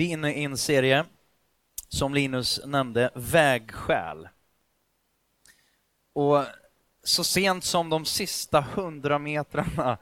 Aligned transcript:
Vi 0.00 0.08
är 0.08 0.12
inne 0.12 0.32
i 0.32 0.44
en 0.44 0.56
serie, 0.56 1.04
som 1.88 2.14
Linus 2.14 2.60
nämnde, 2.66 3.10
Vägskäl. 3.14 4.28
Och 6.12 6.44
så 7.02 7.24
sent 7.24 7.64
som 7.64 7.90
de 7.90 8.04
sista 8.04 8.60
hundra 8.60 9.18
metrarna 9.18 9.98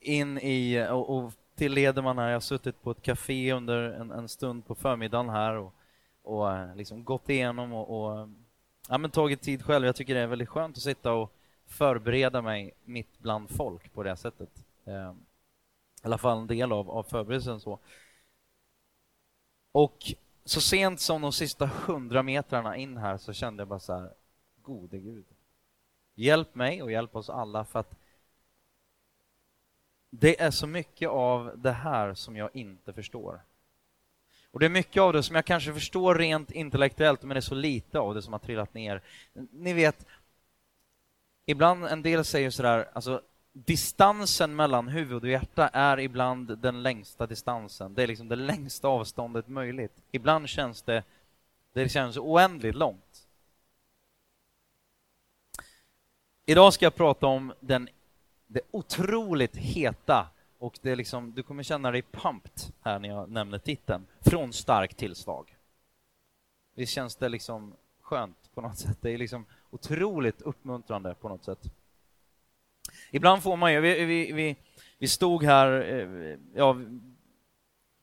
in 0.00 0.38
i, 0.38 0.86
och, 0.90 1.16
och 1.16 1.32
till 1.56 1.72
Lederman 1.72 2.18
här, 2.18 2.26
jag 2.26 2.34
har 2.34 2.40
suttit 2.40 2.82
på 2.82 2.90
ett 2.90 3.02
café 3.02 3.52
under 3.52 3.78
en, 3.78 4.10
en 4.10 4.28
stund 4.28 4.66
på 4.66 4.74
förmiddagen 4.74 5.28
här 5.28 5.54
och, 5.54 5.74
och 6.22 6.52
eh, 6.52 6.76
liksom 6.76 7.04
gått 7.04 7.28
igenom 7.28 7.72
och, 7.72 8.00
och 8.00 8.28
ja, 8.88 8.98
men 8.98 9.10
tagit 9.10 9.42
tid 9.42 9.62
själv. 9.62 9.86
Jag 9.86 9.96
tycker 9.96 10.14
det 10.14 10.20
är 10.20 10.26
väldigt 10.26 10.48
skönt 10.48 10.76
att 10.76 10.82
sitta 10.82 11.12
och 11.12 11.32
förbereda 11.66 12.42
mig 12.42 12.74
mitt 12.84 13.18
bland 13.18 13.50
folk 13.50 13.92
på 13.92 14.02
det 14.02 14.16
sättet. 14.16 14.50
Eh, 14.84 15.12
I 16.02 16.06
alla 16.06 16.18
fall 16.18 16.38
en 16.38 16.46
del 16.46 16.72
av, 16.72 16.90
av 16.90 17.02
förberedelsen 17.02 17.60
så. 17.60 17.78
Och 19.76 20.12
så 20.44 20.60
sent 20.60 21.00
som 21.00 21.22
de 21.22 21.32
sista 21.32 21.66
hundra 21.66 22.22
metrarna 22.22 22.76
in 22.76 22.96
här 22.96 23.18
så 23.18 23.32
kände 23.32 23.60
jag 23.60 23.68
bara 23.68 23.80
så 23.80 23.92
här, 23.92 24.10
gode 24.62 24.98
gud. 24.98 25.24
Hjälp 26.14 26.54
mig 26.54 26.82
och 26.82 26.92
hjälp 26.92 27.16
oss 27.16 27.30
alla 27.30 27.64
för 27.64 27.78
att 27.80 27.94
det 30.10 30.40
är 30.40 30.50
så 30.50 30.66
mycket 30.66 31.08
av 31.08 31.52
det 31.56 31.72
här 31.72 32.14
som 32.14 32.36
jag 32.36 32.50
inte 32.56 32.92
förstår. 32.92 33.40
Och 34.50 34.60
det 34.60 34.66
är 34.66 34.70
mycket 34.70 35.00
av 35.00 35.12
det 35.12 35.22
som 35.22 35.36
jag 35.36 35.44
kanske 35.44 35.72
förstår 35.74 36.14
rent 36.14 36.50
intellektuellt, 36.50 37.22
men 37.22 37.28
det 37.34 37.38
är 37.38 37.40
så 37.40 37.54
lite 37.54 37.98
av 37.98 38.14
det 38.14 38.22
som 38.22 38.32
har 38.32 38.40
trillat 38.40 38.74
ner. 38.74 39.02
Ni 39.50 39.72
vet, 39.72 40.06
ibland 41.46 41.86
en 41.86 42.02
del 42.02 42.24
säger 42.24 42.50
sådär, 42.50 42.88
alltså 42.92 43.22
distansen 43.64 44.56
mellan 44.56 44.88
huvud 44.88 45.22
och 45.22 45.28
hjärta 45.28 45.68
är 45.68 46.00
ibland 46.00 46.58
den 46.58 46.82
längsta 46.82 47.26
distansen. 47.26 47.94
Det 47.94 48.02
är 48.02 48.06
liksom 48.06 48.28
det 48.28 48.36
längsta 48.36 48.88
avståndet 48.88 49.48
möjligt. 49.48 49.92
Ibland 50.10 50.48
känns 50.48 50.82
det, 50.82 51.04
det 51.72 51.88
känns 51.88 52.16
oändligt 52.16 52.74
långt. 52.74 53.28
Idag 56.46 56.72
ska 56.72 56.86
jag 56.86 56.94
prata 56.94 57.26
om 57.26 57.52
den, 57.60 57.88
det 58.46 58.60
otroligt 58.70 59.56
heta 59.56 60.28
och 60.58 60.78
det 60.82 60.90
är 60.90 60.96
liksom, 60.96 61.32
du 61.34 61.42
kommer 61.42 61.62
känna 61.62 61.90
dig 61.90 62.02
pumped 62.02 62.74
här 62.80 62.98
när 62.98 63.08
jag 63.08 63.30
nämner 63.30 63.58
titeln. 63.58 64.06
Från 64.20 64.52
stark 64.52 64.94
till 64.94 65.14
svag. 65.14 65.56
Visst 66.74 66.92
känns 66.92 67.16
det 67.16 67.28
liksom 67.28 67.74
skönt 68.00 68.54
på 68.54 68.60
något 68.60 68.78
sätt? 68.78 68.98
Det 69.00 69.10
är 69.10 69.18
liksom 69.18 69.46
otroligt 69.70 70.42
uppmuntrande 70.42 71.14
på 71.14 71.28
något 71.28 71.44
sätt. 71.44 71.70
Ibland 73.10 73.42
får 73.42 73.56
man 73.56 73.72
ju, 73.72 73.80
vi, 73.80 74.04
vi, 74.04 74.32
vi, 74.32 74.56
vi 74.98 75.08
stod 75.08 75.42
här, 75.44 75.80
eh, 75.80 76.38
ja, 76.54 76.76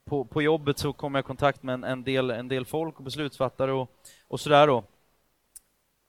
på, 0.04 0.24
på 0.24 0.42
jobbet 0.42 0.78
så 0.78 0.92
kom 0.92 1.14
jag 1.14 1.22
i 1.22 1.26
kontakt 1.26 1.62
med 1.62 1.74
en, 1.74 1.84
en, 1.84 2.04
del, 2.04 2.30
en 2.30 2.48
del 2.48 2.64
folk 2.64 2.98
och 2.98 3.04
beslutsfattare 3.04 3.72
och, 3.72 3.90
och 4.28 4.40
sådär 4.40 4.66
då. 4.66 4.84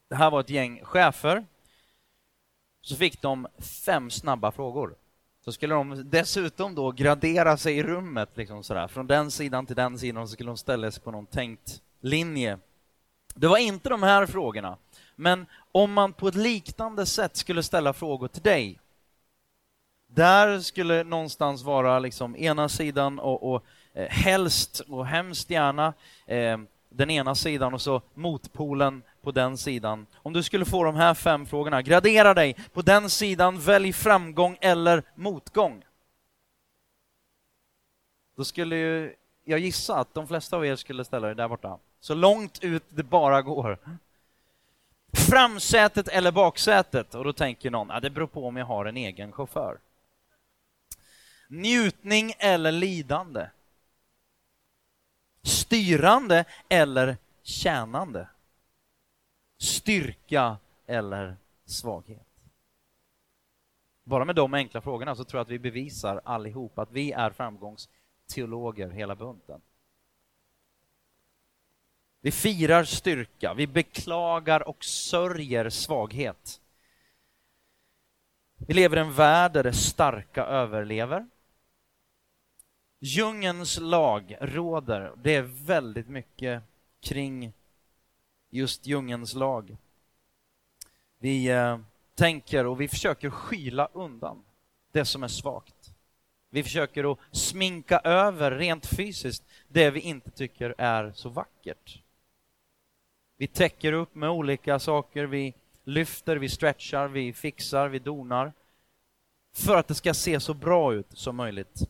Det 0.09 0.15
här 0.15 0.31
var 0.31 0.39
ett 0.39 0.49
gäng 0.49 0.83
chefer. 0.83 1.45
Så 2.81 2.95
fick 2.95 3.21
de 3.21 3.47
fem 3.85 4.09
snabba 4.09 4.51
frågor. 4.51 4.95
Så 5.45 5.51
skulle 5.51 5.75
de 5.75 6.09
dessutom 6.09 6.75
då 6.75 6.91
gradera 6.91 7.57
sig 7.57 7.77
i 7.77 7.83
rummet, 7.83 8.29
liksom 8.33 8.63
sådär. 8.63 8.87
från 8.87 9.07
den 9.07 9.31
sidan 9.31 9.65
till 9.65 9.75
den 9.75 9.99
sidan, 9.99 10.21
och 10.21 10.29
så 10.29 10.33
skulle 10.33 10.49
de 10.49 10.57
ställa 10.57 10.91
sig 10.91 11.03
på 11.03 11.11
någon 11.11 11.25
tänkt 11.25 11.81
linje. 11.99 12.59
Det 13.35 13.47
var 13.47 13.57
inte 13.57 13.89
de 13.89 14.03
här 14.03 14.25
frågorna, 14.25 14.77
men 15.15 15.45
om 15.71 15.93
man 15.93 16.13
på 16.13 16.27
ett 16.27 16.35
liknande 16.35 17.05
sätt 17.05 17.35
skulle 17.35 17.63
ställa 17.63 17.93
frågor 17.93 18.27
till 18.27 18.41
dig, 18.41 18.79
där 20.15 20.59
skulle 20.59 21.03
någonstans 21.03 21.63
vara 21.63 21.99
liksom 21.99 22.35
ena 22.35 22.69
sidan 22.69 23.19
och, 23.19 23.53
och 23.53 23.63
eh, 23.93 24.07
helst 24.09 24.79
och 24.79 25.05
hemskt 25.05 25.49
gärna 25.49 25.93
eh, 26.25 26.57
den 26.89 27.09
ena 27.09 27.35
sidan 27.35 27.73
och 27.73 27.81
så 27.81 28.01
motpolen 28.13 29.03
på 29.21 29.31
den 29.31 29.57
sidan. 29.57 30.07
Om 30.15 30.33
du 30.33 30.43
skulle 30.43 30.65
få 30.65 30.83
de 30.83 30.95
här 30.95 31.13
fem 31.13 31.45
frågorna, 31.45 31.81
gradera 31.81 32.33
dig 32.33 32.55
på 32.73 32.81
den 32.81 33.09
sidan, 33.09 33.59
välj 33.59 33.93
framgång 33.93 34.57
eller 34.61 35.03
motgång. 35.15 35.83
Då 38.37 38.43
skulle 38.43 38.75
ju, 38.75 39.15
jag 39.43 39.59
gissa 39.59 39.95
att 39.95 40.13
de 40.13 40.27
flesta 40.27 40.57
av 40.57 40.65
er 40.65 40.75
skulle 40.75 41.05
ställa 41.05 41.29
er 41.29 41.35
där 41.35 41.47
borta. 41.47 41.77
Så 41.99 42.13
långt 42.13 42.63
ut 42.63 42.83
det 42.89 43.03
bara 43.03 43.41
går. 43.41 43.77
Framsätet 45.13 46.07
eller 46.07 46.31
baksätet? 46.31 47.15
Och 47.15 47.23
då 47.23 47.33
tänker 47.33 47.71
någon, 47.71 47.89
ja, 47.89 47.99
det 47.99 48.09
beror 48.09 48.27
på 48.27 48.47
om 48.47 48.57
jag 48.57 48.65
har 48.65 48.85
en 48.85 48.97
egen 48.97 49.31
chaufför. 49.31 49.77
Njutning 51.47 52.33
eller 52.39 52.71
lidande? 52.71 53.49
Styrande 55.41 56.45
eller 56.69 57.17
tjänande? 57.43 58.29
Styrka 59.57 60.57
eller 60.85 61.37
svaghet? 61.65 62.27
Bara 64.03 64.25
med 64.25 64.35
de 64.35 64.53
enkla 64.53 64.81
frågorna 64.81 65.15
så 65.15 65.23
tror 65.23 65.39
jag 65.39 65.45
att 65.45 65.51
vi 65.51 65.59
bevisar 65.59 66.21
allihop 66.25 66.79
att 66.79 66.91
vi 66.91 67.11
är 67.11 67.29
framgångsteologer 67.29 68.89
hela 68.89 69.15
bunten. 69.15 69.61
Vi 72.21 72.31
firar 72.31 72.83
styrka, 72.83 73.53
vi 73.53 73.67
beklagar 73.67 74.67
och 74.67 74.85
sörjer 74.85 75.69
svaghet. 75.69 76.61
Vi 78.67 78.73
lever 78.73 78.97
i 78.97 78.99
en 78.99 79.13
värld 79.13 79.53
där 79.53 79.63
det 79.63 79.73
starka 79.73 80.45
överlever 80.45 81.27
Djungens 83.05 83.79
lag 83.79 84.35
råder. 84.41 85.11
Det 85.23 85.35
är 85.35 85.41
väldigt 85.65 86.09
mycket 86.09 86.63
kring 86.99 87.53
just 88.49 88.85
djungens 88.85 89.33
lag. 89.33 89.77
Vi 91.19 91.47
eh, 91.47 91.79
tänker 92.15 92.65
och 92.65 92.81
vi 92.81 92.87
försöker 92.87 93.29
skyla 93.29 93.89
undan 93.93 94.43
det 94.91 95.05
som 95.05 95.23
är 95.23 95.27
svagt. 95.27 95.93
Vi 96.49 96.63
försöker 96.63 97.11
att 97.11 97.19
sminka 97.31 97.99
över 97.99 98.51
rent 98.51 98.85
fysiskt 98.85 99.43
det 99.67 99.91
vi 99.91 99.99
inte 99.99 100.31
tycker 100.31 100.75
är 100.77 101.11
så 101.15 101.29
vackert. 101.29 102.01
Vi 103.37 103.47
täcker 103.47 103.93
upp 103.93 104.15
med 104.15 104.29
olika 104.29 104.79
saker, 104.79 105.23
vi 105.23 105.53
lyfter, 105.83 106.37
vi 106.37 106.49
stretchar, 106.49 107.07
vi 107.07 107.33
fixar, 107.33 107.87
vi 107.87 107.99
donar 107.99 108.53
för 109.53 109.77
att 109.77 109.87
det 109.87 109.95
ska 109.95 110.13
se 110.13 110.39
så 110.39 110.53
bra 110.53 110.93
ut 110.93 111.07
som 111.13 111.35
möjligt. 111.35 111.89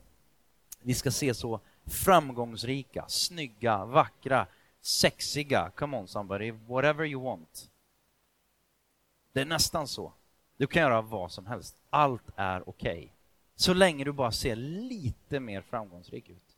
Vi 0.85 0.93
ska 0.93 1.11
se 1.11 1.33
så 1.33 1.59
framgångsrika, 1.85 3.05
snygga, 3.07 3.85
vackra, 3.85 4.47
sexiga. 4.81 5.71
Come 5.75 5.97
on 5.97 6.07
somebody, 6.07 6.51
whatever 6.51 7.05
you 7.05 7.23
want. 7.23 7.69
Det 9.31 9.41
är 9.41 9.45
nästan 9.45 9.87
så. 9.87 10.13
Du 10.57 10.67
kan 10.67 10.81
göra 10.81 11.01
vad 11.01 11.31
som 11.31 11.45
helst. 11.45 11.77
Allt 11.89 12.23
är 12.35 12.69
okej. 12.69 12.97
Okay. 12.97 13.09
Så 13.55 13.73
länge 13.73 14.03
du 14.03 14.11
bara 14.11 14.31
ser 14.31 14.55
lite 14.55 15.39
mer 15.39 15.61
framgångsrik 15.61 16.29
ut. 16.29 16.57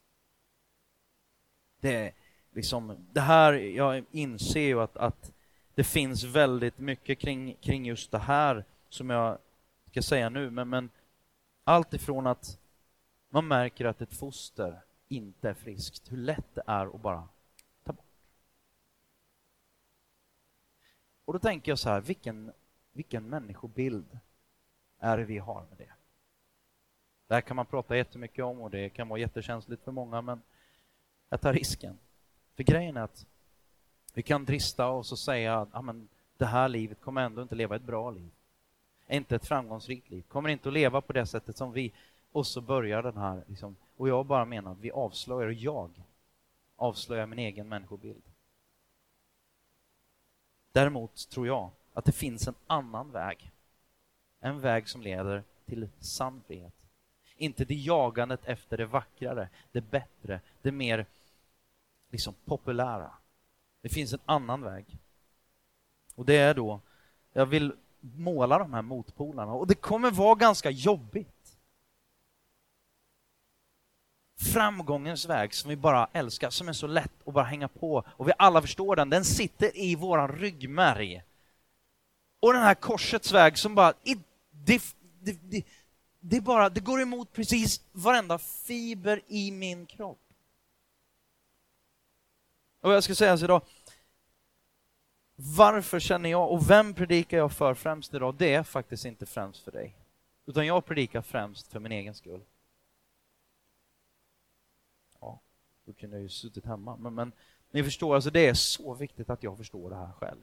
Det 1.80 1.96
är 1.96 2.12
liksom, 2.52 3.08
det 3.14 3.22
här, 3.22 3.54
jag 3.54 4.04
inser 4.12 4.62
ju 4.62 4.82
att, 4.82 4.98
att 4.98 5.32
det 5.76 5.84
finns 5.84 6.24
väldigt 6.24 6.80
mycket 6.80 7.20
kring, 7.20 7.56
kring 7.62 7.86
just 7.86 8.12
det 8.12 8.20
här 8.20 8.66
som 8.90 9.10
jag 9.10 9.38
ska 9.92 10.02
säga 10.02 10.30
nu, 10.30 10.50
men, 10.50 10.70
men 10.70 10.90
allt 11.64 11.94
ifrån 11.94 12.28
att 12.28 12.60
man 13.30 13.48
märker 13.48 13.86
att 13.86 14.02
ett 14.02 14.14
foster 14.14 14.82
inte 15.08 15.50
är 15.50 15.54
friskt, 15.54 16.12
hur 16.12 16.18
lätt 16.18 16.56
det 16.56 16.64
är 16.68 16.96
att 16.96 17.02
bara 17.02 17.28
ta 17.84 17.94
bort. 17.94 18.06
Och 21.26 21.34
då 21.34 21.40
tänker 21.40 21.72
jag 21.72 21.80
så 21.80 21.90
här, 21.90 22.02
vilken, 22.02 22.52
vilken 22.92 23.30
människobild 23.30 24.20
är 25.00 25.18
det 25.18 25.26
vi 25.26 25.38
har 25.38 25.66
med 25.70 25.78
det? 25.78 25.92
Det 27.28 27.34
här 27.34 27.42
kan 27.42 27.56
man 27.56 27.66
prata 27.66 27.98
jättemycket 27.98 28.46
om 28.46 28.62
och 28.62 28.72
det 28.72 28.90
kan 28.90 29.08
vara 29.08 29.20
jättekänsligt 29.20 29.84
för 29.84 29.92
många, 29.92 30.22
men 30.22 30.42
jag 31.30 31.42
tar 31.42 31.54
risken. 31.54 31.98
För 32.56 32.64
grejen 32.64 32.98
är 32.98 33.02
att 33.02 33.26
vi 34.14 34.24
kan 34.24 34.46
drista 34.46 34.88
oss 34.88 35.12
och 35.12 35.20
säga 35.20 35.60
att 35.60 35.70
ah, 35.72 35.82
men 35.82 36.08
det 36.38 36.46
här 36.46 36.70
livet 36.70 37.02
kommer 37.02 37.22
ändå 37.22 37.42
inte 37.42 37.56
leva 37.56 37.76
ett 37.76 37.82
bra 37.82 38.12
liv. 38.12 38.32
Inte 39.08 39.36
ett 39.36 39.48
framgångsrikt 39.48 40.10
liv. 40.10 40.22
Kommer 40.22 40.50
inte 40.50 40.70
att 40.70 40.74
leva 40.74 41.02
på 41.02 41.14
det 41.14 41.26
sättet 41.26 41.58
som 41.58 41.72
vi 41.72 41.94
och 42.38 42.48
så 42.48 42.62
börjar 42.62 43.04
den 43.04 43.18
här, 43.18 43.44
liksom, 43.48 43.76
och 43.98 44.10
jag 44.10 44.26
bara 44.26 44.46
menar 44.46 44.72
att 44.72 44.80
vi 44.80 44.92
avslöjar, 44.92 45.50
jag 45.50 45.92
avslöjar 46.76 47.26
min 47.26 47.40
egen 47.40 47.70
människobild. 47.70 48.24
Däremot 50.72 51.30
tror 51.30 51.48
jag 51.48 51.70
att 51.94 52.06
det 52.06 52.12
finns 52.12 52.48
en 52.48 52.56
annan 52.68 53.12
väg. 53.12 53.52
En 54.40 54.60
väg 54.60 54.90
som 54.90 55.02
leder 55.02 55.44
till 55.66 55.90
sann 56.00 56.42
frihet. 56.48 56.74
Inte 57.36 57.66
det 57.66 57.76
jagandet 57.76 58.46
efter 58.46 58.78
det 58.78 58.86
vackrare, 58.86 59.50
det 59.72 59.82
bättre, 59.82 60.42
det 60.62 60.72
mer 60.72 61.06
liksom 62.12 62.34
populära. 62.46 63.12
Det 63.82 63.90
finns 63.90 64.14
en 64.14 64.20
annan 64.26 64.62
väg. 64.62 64.86
Och 66.16 66.26
det 66.26 66.38
är 66.38 66.54
då, 66.54 66.80
jag 67.34 67.46
vill 67.46 67.74
måla 68.00 68.60
de 68.60 68.74
här 68.74 68.82
motpolarna 68.82 69.54
och 69.54 69.68
det 69.68 69.76
kommer 69.76 70.12
vara 70.12 70.36
ganska 70.36 70.70
jobbigt 70.70 71.37
framgångens 74.38 75.26
väg 75.26 75.54
som 75.54 75.70
vi 75.70 75.76
bara 75.76 76.10
älskar, 76.14 76.50
som 76.50 76.70
är 76.70 76.74
så 76.74 76.88
lätt 76.88 77.28
att 77.28 77.34
bara 77.34 77.44
hänga 77.44 77.68
på 77.68 78.04
och 78.08 78.28
vi 78.28 78.32
alla 78.38 78.62
förstår 78.62 78.96
den, 78.96 79.10
den 79.10 79.26
sitter 79.26 79.78
i 79.78 79.96
våran 79.96 80.32
ryggmärg. 80.32 81.24
Och 82.40 82.54
den 82.54 82.62
här 82.62 82.76
korsets 82.76 83.32
väg 83.32 83.58
som 83.58 83.76
bara, 83.76 83.94
det, 84.52 84.82
det, 85.22 85.40
det, 85.42 85.66
det, 86.20 86.42
bara, 86.42 86.70
det 86.70 86.80
går 86.80 87.02
emot 87.02 87.34
precis 87.34 87.82
varenda 87.92 88.38
fiber 88.38 89.22
i 89.28 89.52
min 89.52 89.86
kropp. 89.86 90.20
Och 92.82 92.94
jag 92.94 93.04
ska 93.04 93.16
säga 93.16 93.38
så 93.38 93.46
idag, 93.46 93.62
varför 95.36 96.00
känner 96.00 96.30
jag 96.30 96.52
och 96.52 96.70
vem 96.70 96.94
predikar 96.94 97.38
jag 97.38 97.52
för 97.52 97.74
främst 97.74 98.14
idag? 98.14 98.36
Det 98.36 98.54
är 98.54 98.64
faktiskt 98.64 99.06
inte 99.06 99.26
främst 99.26 99.64
för 99.64 99.72
dig, 99.72 99.96
utan 100.46 100.66
jag 100.66 100.86
predikar 100.86 101.22
främst 101.22 101.72
för 101.72 101.80
min 101.80 101.92
egen 101.92 102.16
skull. 102.16 102.42
Ja, 105.20 105.40
då 105.88 105.94
kunde 105.94 106.16
jag 106.16 106.24
ju 106.24 106.30
suttit 106.30 106.66
hemma, 106.66 106.98
men, 106.98 107.16
men 107.16 107.32
ni 107.72 107.84
förstår, 107.84 108.16
alltså 108.16 108.30
det 108.30 108.48
är 108.48 108.54
så 108.54 108.94
viktigt 108.94 109.30
att 109.30 109.44
jag 109.44 109.58
förstår 109.58 109.90
det 109.90 109.96
här 109.96 110.12
själv. 110.12 110.42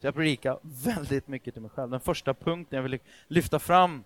Så 0.00 0.06
jag 0.06 0.14
predikar 0.14 0.58
väldigt 0.62 1.28
mycket 1.28 1.54
till 1.54 1.62
mig 1.62 1.70
själv. 1.70 1.90
Den 1.90 2.00
första 2.00 2.34
punkten 2.34 2.76
jag 2.76 2.82
vill 2.82 2.98
lyfta 3.28 3.58
fram, 3.58 4.04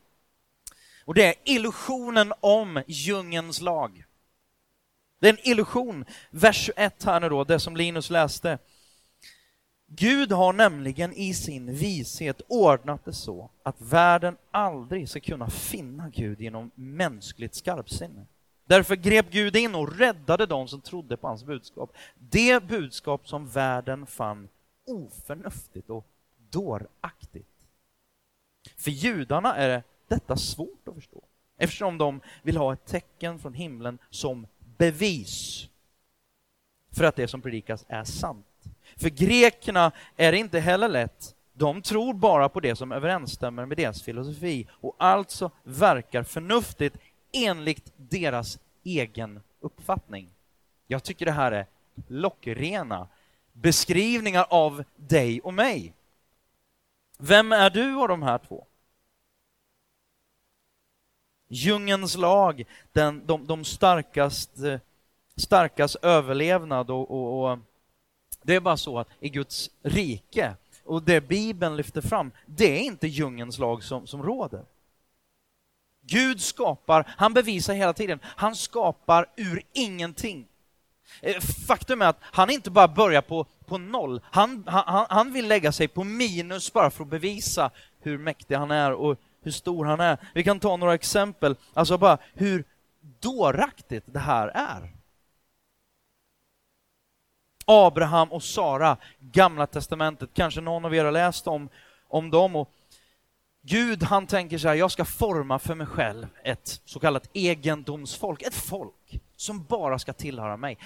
och 1.05 1.15
det 1.15 1.27
är 1.27 1.35
illusionen 1.45 2.33
om 2.41 2.83
djungens 2.87 3.61
lag. 3.61 4.05
Det 5.19 5.29
är 5.29 5.33
en 5.33 5.49
illusion. 5.49 6.05
Vers 6.31 6.57
21 6.57 7.05
här 7.05 7.21
nu 7.21 7.29
då, 7.29 7.45
det 7.45 7.61
som 7.61 7.77
Linus 7.77 8.11
läste. 8.11 8.59
Gud 9.87 10.33
har 10.33 10.53
nämligen 10.53 11.13
i 11.13 11.35
sin 11.35 11.75
vishet 11.75 12.41
ordnat 12.49 13.05
det 13.05 13.13
så 13.13 13.51
att 13.63 13.81
världen 13.81 14.37
aldrig 14.51 15.09
ska 15.09 15.21
kunna 15.21 15.51
finna 15.51 16.09
Gud 16.09 16.41
genom 16.41 16.71
mänskligt 16.75 17.55
skarpsinne. 17.55 18.27
Därför 18.69 18.97
grep 18.97 19.31
Gud 19.31 19.57
in 19.57 19.75
och 19.75 19.99
räddade 19.99 20.47
dem 20.47 20.69
som 20.69 20.81
trodde 20.81 21.17
på 21.17 21.27
hans 21.27 21.45
budskap. 21.45 21.97
Det 22.19 22.63
budskap 22.63 23.29
som 23.29 23.49
världen 23.49 24.07
fann 24.07 24.49
oförnuftigt 24.87 25.91
och 25.91 26.07
dåraktigt. 26.51 27.47
För 28.77 28.91
judarna 28.91 29.57
är 29.57 29.83
detta 30.09 30.37
svårt 30.37 30.89
att 30.89 30.95
förstå 30.95 31.23
eftersom 31.59 31.99
de 31.99 32.21
vill 32.43 32.57
ha 32.57 32.73
ett 32.73 32.87
tecken 32.87 33.39
från 33.39 33.55
himlen 33.55 33.99
som 34.11 34.47
bevis 34.79 35.69
för 36.93 37.05
att 37.05 37.17
det 37.17 37.29
som 37.29 37.41
predikas 37.41 37.85
är 37.89 38.05
sant. 38.05 38.47
För 38.97 39.09
grekerna 39.09 39.93
är 40.17 40.33
det 40.33 40.39
inte 40.39 40.61
heller 40.61 40.89
lätt. 40.89 41.35
De 41.53 41.83
tror 41.83 42.15
bara 42.15 42.49
på 42.49 42.61
det 42.61 42.77
som 42.77 42.93
överensstämmer 42.93 43.67
med 43.67 43.77
deras 43.77 44.03
filosofi 44.03 44.69
och 44.71 44.97
alltså 44.99 45.51
verkar 45.63 46.23
förnuftigt 46.23 46.97
enligt 47.33 47.93
deras 47.97 48.59
egen 48.85 49.41
uppfattning. 49.61 50.29
Jag 50.87 51.03
tycker 51.05 51.27
det 51.27 51.33
här 51.33 51.53
är 51.53 51.67
lockrena 52.07 53.09
beskrivningar 53.53 54.47
av 54.51 54.85
dig 54.97 55.41
och 55.41 55.55
mig. 55.55 55.95
Vem 57.19 57.53
är 57.53 57.71
du 57.71 57.95
av 57.95 58.09
de 58.09 58.23
här 58.23 58.39
två? 58.39 58.65
Djungens 61.49 62.17
lag, 62.17 62.65
den, 62.93 63.27
de, 63.27 63.47
de 63.47 63.65
starkast, 63.65 64.51
starkas 65.37 65.97
överlevnad 65.97 66.91
och, 66.91 67.11
och, 67.11 67.51
och 67.53 67.59
det 68.43 68.55
är 68.55 68.61
bara 68.61 68.77
så 68.77 68.99
att 68.99 69.09
i 69.21 69.29
Guds 69.29 69.71
rike, 69.83 70.55
och 70.85 71.03
det 71.03 71.21
Bibeln 71.21 71.77
lyfter 71.77 72.01
fram, 72.01 72.31
det 72.47 72.79
är 72.79 72.83
inte 72.83 73.09
djungens 73.09 73.59
lag 73.59 73.83
som, 73.83 74.07
som 74.07 74.23
råder. 74.23 74.65
Gud 76.09 76.41
skapar, 76.41 77.15
han 77.17 77.35
bevisar 77.35 77.75
hela 77.75 77.93
tiden, 77.93 78.21
han 78.25 78.57
skapar 78.57 79.27
ur 79.37 79.63
ingenting. 79.73 80.47
Eh, 81.21 81.41
faktum 81.69 82.03
är 82.03 82.07
att 82.07 82.19
han 82.21 82.51
inte 82.51 82.71
bara 82.71 82.89
börjar 82.89 83.23
på, 83.23 83.47
på 83.67 83.79
noll, 83.79 84.21
han, 84.25 84.65
han, 84.67 85.07
han 85.11 85.33
vill 85.33 85.49
lägga 85.49 85.73
sig 85.73 85.89
på 85.89 86.05
minus 86.05 86.73
bara 86.73 86.91
för 86.91 87.05
att 87.05 87.11
bevisa 87.11 87.71
hur 88.01 88.19
mäktig 88.19 88.55
han 88.55 88.71
är 88.71 88.93
och 88.93 89.19
hur 89.43 89.51
stor 89.51 89.85
han 89.85 90.01
är. 90.01 90.19
Vi 90.35 90.45
kan 90.45 90.61
ta 90.61 90.77
några 90.77 90.95
exempel, 90.95 91.57
alltså 91.75 91.99
bara 91.99 92.19
hur 92.35 92.65
dåraktigt 93.21 94.05
det 94.07 94.19
här 94.19 94.49
är. 94.49 94.91
Abraham 97.65 98.33
och 98.33 98.43
Sara, 98.43 98.97
Gamla 99.19 99.67
Testamentet, 99.67 100.31
kanske 100.35 100.61
någon 100.61 100.85
av 100.85 100.95
er 100.95 101.05
har 101.05 101.13
läst 101.13 101.47
om, 101.47 101.69
om 102.09 102.31
dem. 102.31 102.57
Och 102.57 102.71
Gud 103.69 104.03
han 104.03 104.27
tänker 104.27 104.59
så 104.59 104.69
här, 104.69 104.75
jag 104.75 104.91
ska 104.91 105.05
forma 105.05 105.59
för 105.59 105.75
mig 105.75 105.87
själv 105.87 106.27
ett 106.45 106.81
så 106.85 107.01
kallat 107.01 107.31
egendomsfolk, 107.33 108.43
ett 108.43 108.55
folk 108.55 109.21
som 109.37 109.65
bara 109.65 109.99
ska 109.99 110.13
tillhöra 110.13 110.57
mig. 110.57 110.79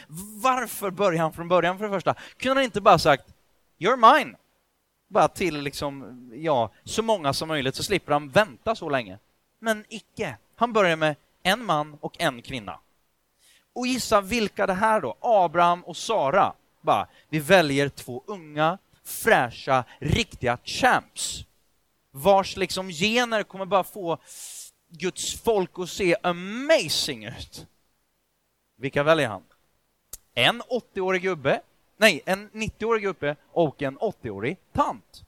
Varför 0.43 0.91
börjar 0.91 1.23
han 1.23 1.33
från 1.33 1.49
början 1.49 1.79
för 1.79 1.85
det 1.85 1.91
första? 1.91 2.15
Kunde 2.37 2.55
han 2.55 2.65
inte 2.65 2.81
bara 2.81 2.99
sagt 2.99 3.25
You're 3.79 4.19
mine? 4.19 4.37
Bara 5.09 5.29
till 5.29 5.61
liksom, 5.61 6.31
ja, 6.35 6.71
så 6.85 7.03
många 7.03 7.33
som 7.33 7.49
möjligt 7.49 7.75
så 7.75 7.83
slipper 7.83 8.13
han 8.13 8.29
vänta 8.29 8.75
så 8.75 8.89
länge. 8.89 9.19
Men 9.59 9.85
icke. 9.89 10.37
Han 10.57 10.73
börjar 10.73 10.97
med 10.97 11.17
en 11.43 11.65
man 11.65 11.99
och 12.01 12.17
en 12.19 12.43
kvinna. 12.43 12.79
Och 13.73 13.87
gissa 13.87 14.21
vilka 14.21 14.67
det 14.67 14.75
här 14.75 15.01
då? 15.01 15.17
Abraham 15.21 15.85
och 15.85 15.97
Sara. 15.97 16.53
Bara, 16.81 17.07
vi 17.29 17.39
väljer 17.39 17.89
två 17.89 18.23
unga, 18.27 18.79
fräscha, 19.05 19.85
riktiga 19.99 20.59
champs. 20.65 21.45
Vars 22.15 22.57
liksom 22.57 22.89
gener 22.89 23.43
kommer 23.43 23.65
bara 23.65 23.85
få 23.85 24.19
Guds 24.89 25.43
folk 25.43 25.71
att 25.79 25.89
se 25.89 26.17
amazing 26.23 27.25
ut. 27.25 27.67
Vilka 28.77 29.03
väljer 29.03 29.29
han? 29.29 29.43
En 30.35 30.63
80-årig 30.63 31.23
gubbe, 31.23 31.61
nej, 31.97 32.23
en 32.27 32.51
90-årig 32.51 33.03
gubbe 33.03 33.37
och 33.51 33.83
en 33.83 33.99
80-årig 33.99 34.57
tant. 34.73 35.25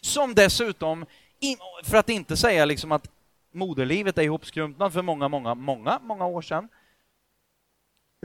Som 0.00 0.34
dessutom, 0.34 1.06
för 1.84 1.96
att 1.96 2.08
inte 2.08 2.36
säga 2.36 2.64
liksom 2.64 2.92
att 2.92 3.10
moderlivet 3.52 4.18
är 4.18 4.22
ihopskrumpnat 4.22 4.92
för 4.92 5.02
många, 5.02 5.28
många, 5.28 5.54
många, 5.54 5.98
många 6.02 6.26
år 6.26 6.42
sedan, 6.42 6.68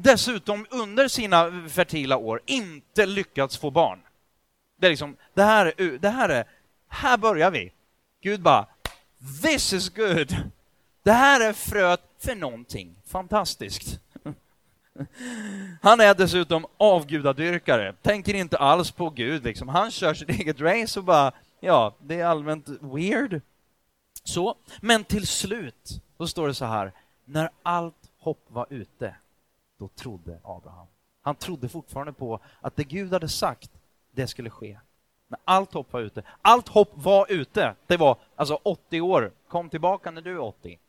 dessutom 0.01 0.65
under 0.69 1.07
sina 1.07 1.69
fertila 1.69 2.17
år 2.17 2.41
inte 2.45 3.05
lyckats 3.05 3.57
få 3.57 3.71
barn. 3.71 3.99
Det 4.77 4.87
är 4.87 4.89
liksom, 4.89 5.17
det 5.33 5.43
här 5.43 5.65
är, 5.77 5.97
det 5.97 6.09
här 6.09 6.29
är, 6.29 6.47
här 6.95 7.17
börjar 7.17 7.51
vi. 7.51 7.71
Gud 8.21 8.41
bara, 8.41 8.67
this 9.41 9.73
is 9.73 9.89
good. 9.89 10.35
Det 11.03 11.11
här 11.11 11.49
är 11.49 11.53
fröet 11.53 12.01
för 12.19 12.35
någonting 12.35 12.95
fantastiskt. 13.05 13.99
Han 15.81 15.99
är 15.99 16.15
dessutom 16.15 16.65
avgudadyrkare, 16.77 17.93
tänker 18.01 18.33
inte 18.33 18.57
alls 18.57 18.91
på 18.91 19.09
Gud 19.09 19.43
liksom. 19.43 19.67
Han 19.67 19.91
kör 19.91 20.13
sitt 20.13 20.29
eget 20.29 20.59
race 20.59 20.99
och 20.99 21.05
bara, 21.05 21.31
ja, 21.59 21.95
det 22.01 22.19
är 22.19 22.25
allmänt 22.25 22.67
weird. 22.69 23.41
Så, 24.23 24.55
men 24.81 25.03
till 25.03 25.27
slut, 25.27 26.01
då 26.17 26.27
står 26.27 26.47
det 26.47 26.53
så 26.53 26.65
här, 26.65 26.91
när 27.25 27.49
allt 27.63 28.11
hopp 28.19 28.45
var 28.47 28.67
ute, 28.69 29.15
då 29.79 29.87
trodde 29.87 30.39
Abraham. 30.43 30.87
Han 31.21 31.35
trodde 31.35 31.69
fortfarande 31.69 32.13
på 32.13 32.39
att 32.61 32.75
det 32.75 32.83
Gud 32.83 33.13
hade 33.13 33.29
sagt, 33.29 33.71
det 34.11 34.27
skulle 34.27 34.49
ske. 34.49 34.79
När 35.35 35.53
allt 35.53 35.73
hopp 35.73 35.93
var 35.93 36.01
ute. 36.01 36.23
Allt 36.41 36.67
hopp 36.67 36.91
var 36.93 37.31
ute. 37.31 37.75
Det 37.87 37.97
var 37.97 38.17
alltså 38.35 38.59
80 38.63 39.01
år. 39.01 39.31
Kom 39.47 39.69
tillbaka 39.69 40.11
när 40.11 40.21
du 40.21 40.31
är 40.31 40.39
80 40.39 40.79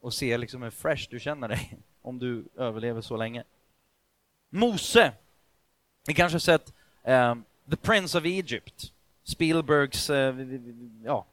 och 0.00 0.14
se 0.14 0.38
liksom 0.38 0.62
hur 0.62 0.70
fresh 0.70 1.06
du 1.10 1.20
känner 1.20 1.48
dig 1.48 1.78
om 2.02 2.18
du 2.18 2.44
överlever 2.56 3.00
så 3.00 3.16
länge. 3.16 3.44
Mose. 4.50 5.12
Ni 6.08 6.14
kanske 6.14 6.40
sett 6.40 6.72
um, 7.04 7.44
The 7.70 7.76
Prince 7.76 8.18
of 8.18 8.24
Egypt. 8.24 8.92
Spielbergs 9.24 10.10
uh, 10.10 10.54
ja, 11.04 11.26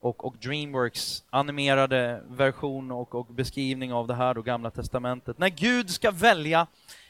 och, 0.00 0.24
och 0.24 0.36
Dreamworks 0.36 1.24
animerade 1.30 2.22
version 2.28 2.90
och, 2.90 3.14
och 3.14 3.26
beskrivning 3.26 3.92
av 3.92 4.06
det 4.06 4.14
här, 4.14 4.34
då 4.34 4.42
Gamla 4.42 4.70
Testamentet. 4.70 5.38
När 5.38 5.48
Gud 5.48 5.90
ska 5.90 6.10
välja 6.10 6.66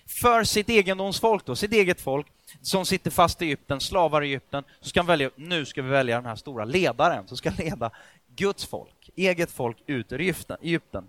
för 0.07 0.45
sitt 0.45 0.69
egendomsfolk, 0.69 1.45
då, 1.47 1.57
sitt 1.57 1.73
eget 1.73 2.01
folk, 2.01 2.27
som 2.61 2.87
sitter 2.87 3.11
fast 3.11 3.43
i 3.43 3.45
Egypten, 3.45 3.81
slavar 3.81 4.23
i 4.23 4.27
Egypten, 4.27 4.65
så 4.81 4.89
ska 4.89 5.01
han 5.01 5.07
välja, 5.07 5.31
nu 5.37 5.65
ska 5.65 5.83
vi 5.83 5.89
välja 5.89 6.17
den 6.17 6.27
här 6.27 6.37
stora 6.37 6.65
ledaren 6.65 7.29
som 7.29 7.37
ska 7.37 7.51
leda 7.59 7.91
Guds 8.37 8.67
folk, 8.67 9.11
eget 9.17 9.51
folk 9.51 9.77
ut 9.87 10.13
ur 10.13 10.21
Egypten. 10.21 11.09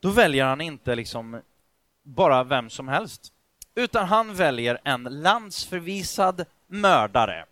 Då 0.00 0.10
väljer 0.10 0.44
han 0.44 0.60
inte 0.60 0.94
liksom 0.94 1.40
bara 2.02 2.44
vem 2.44 2.70
som 2.70 2.88
helst, 2.88 3.32
utan 3.74 4.08
han 4.08 4.34
väljer 4.34 4.80
en 4.84 5.02
landsförvisad 5.02 6.44
mördare 6.66 7.46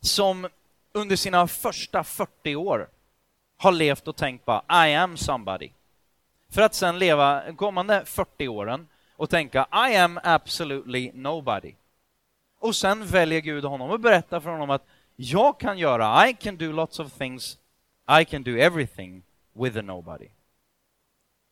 som 0.00 0.48
under 0.92 1.16
sina 1.16 1.46
första 1.46 2.04
40 2.04 2.56
år 2.56 2.88
har 3.56 3.72
levt 3.72 4.08
och 4.08 4.16
tänkt 4.16 4.44
bara 4.44 4.88
I 4.88 4.94
am 4.94 5.16
somebody. 5.16 5.70
För 6.50 6.62
att 6.62 6.74
sen 6.74 6.98
leva 6.98 7.44
de 7.46 7.56
kommande 7.56 8.04
40 8.04 8.48
åren 8.48 8.88
och 9.16 9.30
tänka 9.30 9.66
I 9.90 9.96
am 9.96 10.20
absolutely 10.22 11.10
nobody. 11.14 11.74
Och 12.58 12.76
sen 12.76 13.06
väljer 13.06 13.40
Gud 13.40 13.64
honom 13.64 13.90
och 13.90 14.00
berättar 14.00 14.40
för 14.40 14.50
honom 14.50 14.70
att 14.70 14.86
jag 15.16 15.60
kan 15.60 15.78
göra, 15.78 16.28
I 16.28 16.34
can 16.34 16.56
do 16.56 16.72
lots 16.72 17.00
of 17.00 17.12
things, 17.12 17.58
I 18.20 18.24
can 18.24 18.42
do 18.42 18.56
everything 18.56 19.22
with 19.52 19.78
a 19.78 19.82
nobody. 19.82 20.28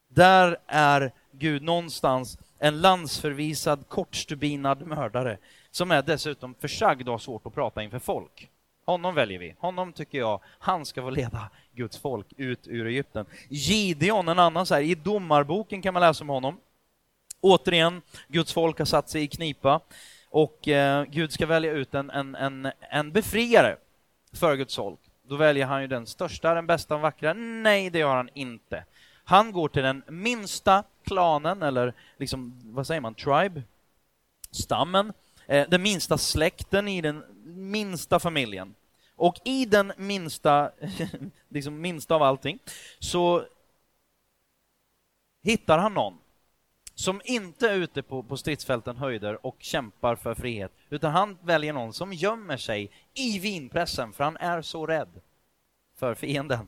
Där 0.09 0.57
är 0.67 1.13
Gud 1.33 1.63
någonstans 1.63 2.39
en 2.59 2.81
landsförvisad, 2.81 3.89
kortstubinad 3.89 4.87
mördare 4.87 5.39
som 5.71 5.91
är 5.91 6.03
dessutom 6.03 6.55
försagd 6.55 7.09
och 7.09 7.15
har 7.15 7.19
svårt 7.19 7.47
att 7.47 7.55
prata 7.55 7.83
inför 7.83 7.99
folk. 7.99 8.51
Honom 8.89 9.15
väljer 9.15 9.39
vi. 9.39 9.55
Honom 9.59 9.93
tycker 9.93 10.19
jag, 10.19 10.41
han 10.59 10.87
ska 10.87 11.03
få 11.03 11.11
leda 11.11 11.51
Guds 11.73 11.99
folk 11.99 12.27
ut 12.37 12.67
ur 12.67 12.87
Egypten. 12.87 13.27
Gideon, 13.49 14.29
en 14.29 14.39
annan 14.39 14.67
så 14.67 14.75
här, 14.75 14.83
i 14.83 14.95
domarboken 14.95 15.83
kan 15.83 15.95
man 15.95 16.01
läsa 16.01 16.25
om 16.25 16.29
honom. 16.29 16.61
Återigen, 17.41 18.03
Guds 18.29 18.53
folk 18.53 18.79
har 18.79 18.87
satt 18.87 19.11
sig 19.11 19.23
i 19.23 19.29
knipa 19.29 19.81
och 20.31 20.69
eh, 20.69 21.05
Gud 21.05 21.33
ska 21.33 21.47
välja 21.47 21.73
ut 21.73 21.95
en, 21.95 22.11
en, 22.11 22.35
en, 22.35 22.73
en 22.91 23.13
befriare 23.13 23.77
för 24.33 24.57
Guds 24.57 24.77
folk. 24.77 25.01
Då 25.23 25.37
väljer 25.37 25.67
han 25.67 25.83
ju 25.83 25.87
den 25.87 26.07
största, 26.07 26.55
den 26.55 26.67
bästa, 26.67 26.95
den 26.95 27.03
vackra. 27.03 27.35
Nej, 27.35 27.91
det 27.91 27.99
gör 27.99 28.17
han 28.17 28.31
inte. 28.35 28.85
Han 29.25 29.53
går 29.53 29.69
till 29.69 29.83
den 29.83 30.03
minsta 30.07 30.85
klanen, 31.05 31.63
eller 31.63 31.93
liksom, 32.17 32.61
vad 32.65 32.87
säger 32.87 33.01
man, 33.01 33.15
tribe? 33.15 33.63
Stammen. 34.51 35.13
Eh, 35.47 35.69
den 35.69 35.83
minsta 35.83 36.19
släkten 36.19 36.89
i 36.89 37.01
den 37.01 37.25
minsta 37.45 38.19
familjen. 38.19 38.75
Och 39.19 39.41
i 39.45 39.65
den 39.65 39.93
minsta, 39.97 40.71
liksom 41.49 41.81
minsta 41.81 42.15
av 42.15 42.23
allting, 42.23 42.59
så 42.99 43.45
hittar 45.43 45.79
han 45.79 45.95
någon 45.95 46.19
som 46.95 47.21
inte 47.25 47.71
är 47.71 47.75
ute 47.75 48.03
på, 48.03 48.23
på 48.23 48.37
stridsfälten 48.37 48.97
höjder 48.97 49.47
och 49.47 49.57
kämpar 49.59 50.17
för 50.17 50.35
frihet, 50.35 50.73
utan 50.91 51.13
han 51.13 51.39
väljer 51.43 51.73
någon 51.73 51.93
som 51.93 52.13
gömmer 52.13 52.57
sig 52.57 52.91
i 53.15 53.39
vinpressen, 53.39 54.13
för 54.13 54.25
han 54.25 54.37
är 54.37 54.63
så 54.63 54.87
rädd 54.87 55.21
för 55.97 56.15
fienden. 56.15 56.67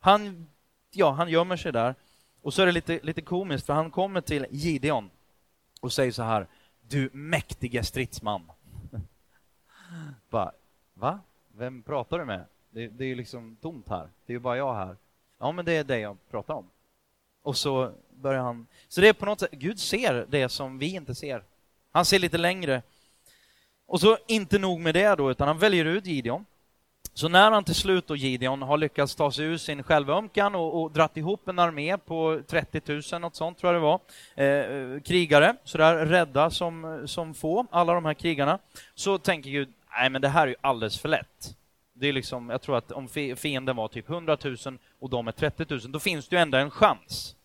Han, 0.00 0.46
ja, 0.90 1.10
han 1.10 1.28
gömmer 1.28 1.56
sig 1.56 1.72
där. 1.72 1.94
Och 2.42 2.54
så 2.54 2.62
är 2.62 2.66
det 2.66 2.72
lite, 2.72 3.00
lite 3.02 3.22
komiskt, 3.22 3.66
för 3.66 3.72
han 3.72 3.90
kommer 3.90 4.20
till 4.20 4.46
Gideon 4.50 5.10
och 5.80 5.92
säger 5.92 6.12
så 6.12 6.22
här, 6.22 6.46
du 6.80 7.10
mäktige 7.12 7.84
stridsman. 7.84 8.52
Bara, 10.30 10.52
va? 10.94 11.20
Vem 11.56 11.82
pratar 11.82 12.18
du 12.18 12.24
med? 12.24 12.44
Det, 12.70 12.86
det 12.88 13.04
är 13.04 13.08
ju 13.08 13.14
liksom 13.14 13.56
tomt 13.60 13.88
här. 13.88 14.08
Det 14.26 14.32
är 14.32 14.34
ju 14.34 14.40
bara 14.40 14.56
jag 14.56 14.74
här. 14.74 14.96
Ja, 15.38 15.52
men 15.52 15.64
det 15.64 15.72
är 15.72 15.84
det 15.84 15.98
jag 15.98 16.16
pratar 16.30 16.54
om. 16.54 16.70
Och 17.42 17.56
så 17.56 17.92
börjar 18.10 18.42
han... 18.42 18.66
Så 18.88 19.00
det 19.00 19.08
är 19.08 19.12
på 19.12 19.26
något 19.26 19.40
sätt, 19.40 19.50
Gud 19.50 19.80
ser 19.80 20.26
det 20.28 20.48
som 20.48 20.78
vi 20.78 20.94
inte 20.94 21.14
ser. 21.14 21.42
Han 21.92 22.04
ser 22.04 22.18
lite 22.18 22.38
längre. 22.38 22.82
Och 23.86 24.00
så 24.00 24.18
inte 24.26 24.58
nog 24.58 24.80
med 24.80 24.94
det 24.94 25.14
då, 25.14 25.30
utan 25.30 25.48
han 25.48 25.58
väljer 25.58 25.84
ut 25.84 26.06
Gideon. 26.06 26.44
Så 27.12 27.28
när 27.28 27.50
han 27.50 27.64
till 27.64 27.74
slut 27.74 28.06
då, 28.06 28.16
Gideon, 28.16 28.62
har 28.62 28.78
lyckats 28.78 29.14
ta 29.14 29.30
sig 29.30 29.44
ur 29.44 29.56
sin 29.56 29.82
självömkan 29.82 30.54
och, 30.54 30.82
och 30.82 30.90
dratt 30.90 31.16
ihop 31.16 31.48
en 31.48 31.58
armé 31.58 31.98
på 31.98 32.40
30 32.46 32.80
000, 33.12 33.20
något 33.20 33.36
sånt 33.36 33.58
tror 33.58 33.72
jag 33.72 33.82
det 33.82 33.86
var, 33.86 34.00
eh, 34.34 34.46
eh, 34.46 35.00
krigare, 35.00 35.56
sådär 35.64 36.06
rädda 36.06 36.50
som, 36.50 37.02
som 37.06 37.34
få, 37.34 37.66
alla 37.70 37.94
de 37.94 38.04
här 38.04 38.14
krigarna, 38.14 38.58
så 38.94 39.18
tänker 39.18 39.50
Gud, 39.50 39.68
nej 39.98 40.10
men 40.10 40.22
det 40.22 40.28
här 40.28 40.42
är 40.42 40.46
ju 40.46 40.56
alldeles 40.60 41.00
för 41.00 41.08
lätt. 41.08 41.56
Det 41.92 42.08
är 42.08 42.12
liksom, 42.12 42.50
jag 42.50 42.62
tror 42.62 42.76
att 42.76 42.92
om 42.92 43.08
fienden 43.36 43.76
var 43.76 43.88
typ 43.88 44.10
100 44.10 44.38
000 44.44 44.56
och 44.98 45.10
de 45.10 45.28
är 45.28 45.32
30 45.32 45.66
000, 45.68 45.92
då 45.92 46.00
finns 46.00 46.28
det 46.28 46.36
ju 46.36 46.42
ändå 46.42 46.58
en 46.58 46.70
chans. 46.70 47.36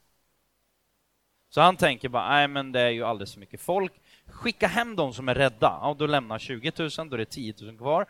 Så 1.50 1.62
han 1.62 1.78
tänker 1.78 2.10
bara, 2.10 2.30
nej 2.30 2.48
men 2.48 2.72
det 2.72 2.80
är 2.80 2.90
ju 2.90 3.04
alldeles 3.04 3.34
för 3.34 3.40
mycket 3.40 3.62
folk. 3.62 3.94
Skicka 4.26 4.68
hem 4.68 4.96
de 4.96 5.14
som 5.14 5.30
är 5.30 5.36
rädda. 5.36 5.80
Ja, 5.82 5.96
då 6.00 6.08
lämnar 6.08 6.40
20 6.40 6.72
000, 6.78 6.90
då 7.10 7.16
är 7.16 7.18
det 7.18 7.26
10 7.26 7.54
000 7.62 7.78
kvar. 7.78 8.06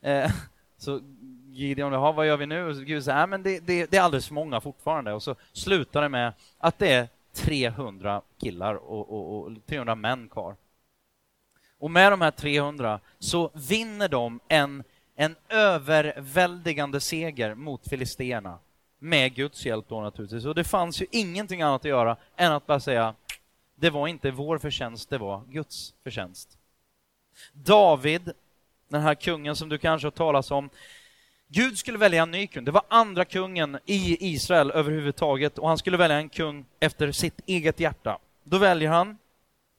Eh, 0.00 0.30
så 0.76 1.00
Gideon, 1.46 1.92
jaha, 1.92 2.12
vad 2.12 2.26
gör 2.26 2.36
vi 2.36 2.46
nu? 2.46 2.64
Och 2.64 2.76
så 2.76 2.82
Gud 2.82 3.04
säger, 3.04 3.18
nej 3.18 3.26
men 3.26 3.42
det, 3.42 3.58
det, 3.66 3.90
det, 3.90 3.96
är 3.96 4.02
alldeles 4.02 4.26
för 4.26 4.34
många 4.34 4.60
fortfarande. 4.60 5.12
Och 5.12 5.22
så 5.22 5.34
slutar 5.52 6.02
det 6.02 6.08
med 6.08 6.32
att 6.58 6.78
det 6.78 6.92
är 6.92 7.08
300 7.34 8.22
killar 8.40 8.74
och, 8.74 9.12
och, 9.12 9.46
och 9.46 9.66
300 9.66 9.94
män 9.94 10.28
kvar. 10.28 10.56
Och 11.80 11.90
med 11.90 12.12
de 12.12 12.20
här 12.20 12.30
300 12.30 13.00
så 13.18 13.50
vinner 13.54 14.08
de 14.08 14.40
en, 14.48 14.84
en 15.16 15.36
överväldigande 15.48 17.00
seger 17.00 17.54
mot 17.54 17.88
filisterna 17.88 18.58
med 18.98 19.34
Guds 19.34 19.66
hjälp 19.66 19.84
då 19.88 20.00
naturligtvis. 20.00 20.44
Och 20.44 20.54
det 20.54 20.64
fanns 20.64 21.02
ju 21.02 21.06
ingenting 21.10 21.62
annat 21.62 21.80
att 21.80 21.84
göra 21.84 22.16
än 22.36 22.52
att 22.52 22.66
bara 22.66 22.80
säga 22.80 23.14
det 23.76 23.90
var 23.90 24.08
inte 24.08 24.30
vår 24.30 24.58
förtjänst, 24.58 25.10
det 25.10 25.18
var 25.18 25.42
Guds 25.48 25.94
förtjänst. 26.02 26.58
David, 27.52 28.32
den 28.88 29.00
här 29.02 29.14
kungen 29.14 29.56
som 29.56 29.68
du 29.68 29.78
kanske 29.78 30.06
har 30.06 30.10
talat 30.10 30.50
om, 30.50 30.70
Gud 31.48 31.78
skulle 31.78 31.98
välja 31.98 32.22
en 32.22 32.30
ny 32.30 32.46
kung. 32.46 32.64
Det 32.64 32.70
var 32.70 32.82
andra 32.88 33.24
kungen 33.24 33.78
i 33.86 34.32
Israel 34.32 34.70
överhuvudtaget 34.70 35.58
och 35.58 35.68
han 35.68 35.78
skulle 35.78 35.96
välja 35.96 36.16
en 36.16 36.28
kung 36.28 36.64
efter 36.80 37.12
sitt 37.12 37.40
eget 37.46 37.80
hjärta. 37.80 38.18
Då 38.44 38.58
väljer 38.58 38.90
han 38.90 39.18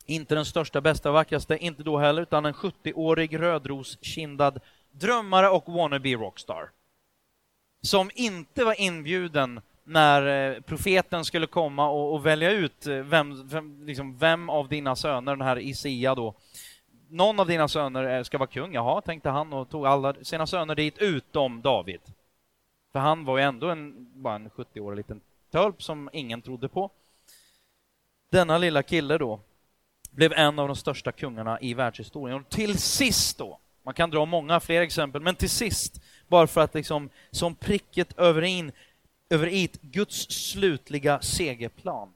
inte 0.06 0.36
den 0.36 0.46
största, 0.46 0.82
bästa, 0.82 1.12
vackraste, 1.12 1.58
inte 1.58 1.84
då 1.84 1.98
heller, 1.98 2.22
utan 2.22 2.46
en 2.46 2.54
70-årig 2.54 3.40
rödroskindad 3.40 4.60
drömmare 4.92 5.50
och 5.50 5.74
wannabe 5.74 6.14
rockstar 6.14 6.70
som 7.82 8.12
inte 8.16 8.64
var 8.64 8.82
inbjuden 8.82 9.62
när 9.84 10.52
eh, 10.56 10.62
profeten 10.62 11.26
skulle 11.26 11.48
komma 11.48 11.90
och, 11.90 12.14
och 12.14 12.26
välja 12.26 12.52
ut 12.52 12.88
eh, 12.88 12.96
vem, 12.96 13.48
vem, 13.48 13.86
liksom, 13.86 14.18
vem, 14.18 14.50
av 14.50 14.68
dina 14.68 14.96
söner, 14.96 15.36
den 15.36 15.48
här 15.48 15.60
Isia 15.60 16.16
då, 16.16 16.34
någon 17.10 17.40
av 17.40 17.48
dina 17.48 17.68
söner 17.68 18.18
eh, 18.18 18.24
ska 18.24 18.38
vara 18.38 18.50
kung. 18.50 18.74
Jaha, 18.74 19.02
tänkte 19.02 19.30
han 19.30 19.54
och 19.54 19.70
tog 19.70 19.86
alla 19.86 20.14
sina 20.22 20.48
söner 20.48 20.76
dit 20.76 20.98
utom 20.98 21.62
David. 21.62 22.02
För 22.92 23.00
han 23.00 23.26
var 23.26 23.38
ju 23.38 23.44
ändå 23.44 23.70
en, 23.70 24.12
bara 24.22 24.36
en 24.36 24.50
70-årig 24.50 24.98
liten 24.98 25.22
tölp 25.52 25.84
som 25.84 26.10
ingen 26.14 26.42
trodde 26.42 26.68
på. 26.68 26.90
Denna 28.32 28.58
lilla 28.58 28.84
kille 28.84 29.18
då 29.18 29.40
blev 30.12 30.34
en 30.34 30.60
av 30.60 30.68
de 30.68 30.76
största 30.76 31.12
kungarna 31.12 31.60
i 31.62 31.74
världshistorien. 31.74 32.40
Och 32.40 32.50
till 32.50 32.80
sist 32.80 33.38
då, 33.38 33.60
man 33.84 33.94
kan 33.94 34.10
dra 34.10 34.26
många 34.26 34.60
fler 34.60 34.82
exempel, 34.82 35.22
men 35.22 35.36
till 35.36 35.50
sist 35.50 36.02
bara 36.28 36.48
för 36.48 36.62
att 36.62 36.74
liksom, 36.74 37.10
som 37.32 37.56
pricket 37.56 38.20
över 38.20 38.42
in, 38.42 38.72
över 39.30 39.48
it, 39.48 39.82
Guds 39.82 40.32
slutliga 40.32 41.22
segerplan. 41.22 42.14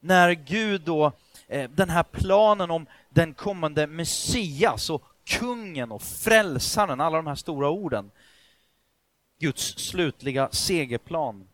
När 0.00 0.32
Gud 0.32 0.80
då, 0.80 1.12
eh, 1.46 1.70
den 1.70 1.90
här 1.90 2.02
planen 2.02 2.70
om 2.70 2.86
den 3.10 3.34
kommande 3.34 3.86
Messias 3.86 4.90
och 4.90 5.02
kungen 5.24 5.92
och 5.92 6.02
frälsaren, 6.02 7.00
alla 7.00 7.16
de 7.16 7.26
här 7.26 7.34
stora 7.34 7.70
orden. 7.70 8.10
Guds 9.38 9.78
slutliga 9.78 10.48
segerplan. 10.52 11.48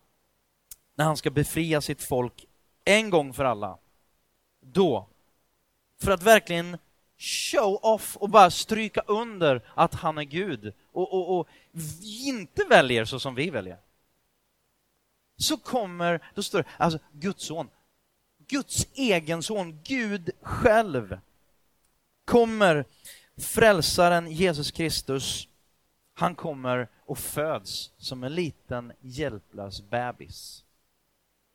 När 0.94 1.04
han 1.04 1.16
ska 1.16 1.30
befria 1.30 1.80
sitt 1.80 2.02
folk 2.02 2.46
en 2.84 3.10
gång 3.10 3.32
för 3.32 3.44
alla. 3.44 3.78
Då, 4.60 5.06
för 6.04 6.10
att 6.10 6.22
verkligen 6.22 6.78
show 7.18 7.78
off 7.82 8.16
och 8.16 8.28
bara 8.28 8.50
stryka 8.50 9.00
under 9.06 9.62
att 9.74 9.94
han 9.94 10.18
är 10.18 10.22
Gud 10.22 10.72
och, 10.92 11.12
och, 11.12 11.38
och 11.38 11.48
inte 12.26 12.64
väljer 12.64 13.04
så 13.04 13.20
som 13.20 13.34
vi 13.34 13.50
väljer. 13.50 13.78
Så 15.36 15.56
kommer, 15.56 16.20
då 16.34 16.42
står 16.42 16.58
det, 16.58 16.68
alltså 16.76 16.98
Guds 17.12 17.44
son, 17.44 17.68
Guds 18.46 18.86
egen 18.94 19.42
son, 19.42 19.80
Gud 19.84 20.30
själv, 20.42 21.18
kommer 22.24 22.84
frälsaren 23.36 24.30
Jesus 24.30 24.70
Kristus, 24.70 25.48
han 26.14 26.34
kommer 26.34 26.88
och 27.06 27.18
föds 27.18 27.92
som 27.98 28.24
en 28.24 28.34
liten 28.34 28.92
hjälplös 29.00 29.82
bebis 29.82 30.64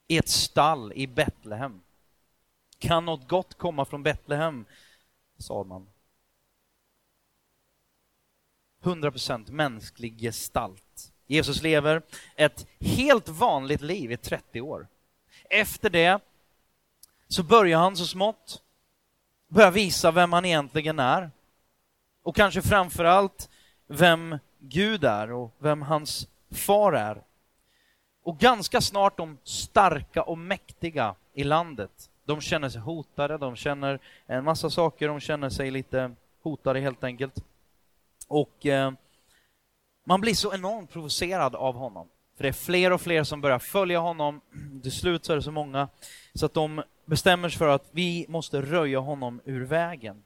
i 0.08 0.18
ett 0.18 0.30
stall 0.30 0.94
i 0.94 1.08
Betlehem. 1.08 1.82
Kan 2.80 3.06
något 3.06 3.28
gott 3.28 3.58
komma 3.58 3.86
från 3.86 4.04
Betlehem? 4.04 4.66
sa 5.38 5.64
man. 5.64 5.88
100% 8.84 9.52
mänsklig 9.52 10.20
gestalt. 10.20 11.12
Jesus 11.28 11.62
lever 11.62 12.02
ett 12.36 12.68
helt 12.80 13.30
vanligt 13.30 13.82
liv 13.82 14.12
i 14.12 14.18
30 14.18 14.62
år. 14.62 14.88
Efter 15.50 15.90
det 15.90 16.20
så 17.28 17.44
börjar 17.44 17.80
han 17.80 17.98
så 17.98 18.06
smått 18.06 18.64
börja 19.50 19.72
visa 19.72 20.12
vem 20.12 20.34
han 20.34 20.46
egentligen 20.46 21.00
är. 21.00 21.32
Och 22.24 22.36
kanske 22.36 22.62
framför 22.62 23.06
allt 23.06 23.50
vem 23.88 24.38
Gud 24.60 25.04
är 25.04 25.32
och 25.32 25.56
vem 25.58 25.82
hans 25.82 26.28
far 26.52 26.94
är. 26.94 27.24
Och 28.24 28.38
ganska 28.38 28.82
snart 28.82 29.18
de 29.18 29.38
starka 29.44 30.24
och 30.24 30.38
mäktiga 30.38 31.16
i 31.34 31.44
landet 31.44 32.09
de 32.30 32.42
känner 32.42 32.70
sig 32.70 32.82
hotade, 32.82 33.38
de 33.38 33.56
känner 33.56 34.00
en 34.26 34.44
massa 34.44 34.70
saker, 34.70 35.08
de 35.08 35.20
känner 35.20 35.50
sig 35.50 35.72
lite 35.72 36.16
hotade 36.42 36.80
helt 36.80 37.04
enkelt. 37.04 37.44
Och 38.28 38.66
eh, 38.66 38.92
man 40.06 40.22
blir 40.22 40.34
så 40.34 40.54
enormt 40.54 40.92
provocerad 40.92 41.56
av 41.56 41.76
honom. 41.76 42.08
För 42.36 42.44
det 42.44 42.50
är 42.50 42.54
fler 42.54 42.92
och 42.92 43.02
fler 43.02 43.24
som 43.24 43.42
börjar 43.42 43.60
följa 43.60 44.00
honom. 44.00 44.42
Till 44.84 44.92
slut 44.92 45.26
så 45.26 45.32
är 45.32 45.36
det 45.36 45.44
så 45.44 45.52
många 45.52 45.88
så 46.34 46.46
att 46.46 46.54
de 46.54 46.84
bestämmer 47.06 47.50
sig 47.50 47.58
för 47.58 47.68
att 47.68 47.90
vi 47.92 48.26
måste 48.30 48.62
röja 48.62 49.00
honom 49.00 49.42
ur 49.46 49.66
vägen. 49.66 50.24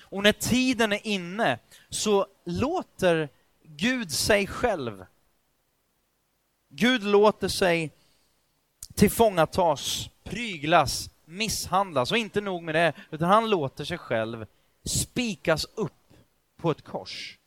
Och 0.00 0.22
när 0.22 0.32
tiden 0.32 0.92
är 0.92 1.06
inne 1.06 1.58
så 1.88 2.26
låter 2.44 3.28
Gud 3.62 4.12
sig 4.12 4.46
själv. 4.46 5.04
Gud 6.68 7.02
låter 7.02 7.48
sig 7.48 7.90
tillfångatas, 8.94 10.10
pryglas, 10.24 11.10
misshandlas 11.28 12.12
och 12.12 12.18
inte 12.18 12.40
nog 12.40 12.62
med 12.62 12.74
det, 12.74 12.92
utan 13.10 13.28
han 13.28 13.50
låter 13.50 13.84
sig 13.84 13.98
själv 13.98 14.46
spikas 14.84 15.64
upp 15.64 15.92
på 16.56 16.70
ett 16.70 16.84
kors. 16.84 17.38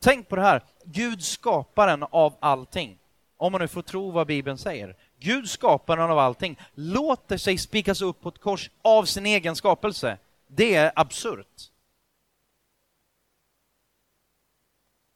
Tänk 0.00 0.28
på 0.28 0.36
det 0.36 0.42
här, 0.42 0.62
Gud 0.84 1.22
skaparen 1.22 2.02
av 2.02 2.36
allting, 2.40 2.98
om 3.36 3.52
man 3.52 3.60
nu 3.60 3.68
får 3.68 3.82
tro 3.82 4.10
vad 4.10 4.26
Bibeln 4.26 4.58
säger. 4.58 4.96
Gud 5.18 5.48
skaparen 5.48 6.10
av 6.10 6.18
allting 6.18 6.58
låter 6.74 7.36
sig 7.36 7.58
spikas 7.58 8.02
upp 8.02 8.20
på 8.20 8.28
ett 8.28 8.38
kors 8.38 8.70
av 8.82 9.04
sin 9.04 9.26
egen 9.26 9.56
skapelse. 9.56 10.18
Det 10.46 10.74
är 10.74 10.92
absurt. 10.96 11.70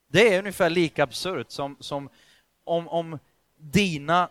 Det 0.09 0.35
är 0.35 0.38
ungefär 0.38 0.71
lika 0.71 1.03
absurt 1.03 1.50
som, 1.50 1.76
som 1.81 2.09
om, 2.65 2.88
om 2.88 3.19
dina 3.57 4.29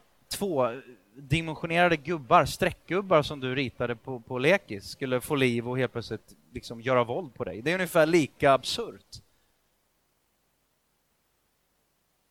Dimensionerade 1.18 1.98
gubbar, 1.98 2.46
streckgubbar 2.46 3.22
som 3.22 3.40
du 3.40 3.56
ritade 3.56 3.96
på, 3.96 4.20
på 4.20 4.40
lekis, 4.40 4.90
skulle 4.90 5.22
få 5.22 5.36
liv 5.36 5.70
och 5.70 5.78
helt 5.78 5.92
plötsligt 5.92 6.36
liksom 6.54 6.82
göra 6.82 7.04
våld 7.04 7.34
på 7.34 7.44
dig. 7.44 7.62
Det 7.62 7.72
är 7.72 7.76
ungefär 7.76 8.06
lika 8.06 8.54
absurt. 8.54 9.22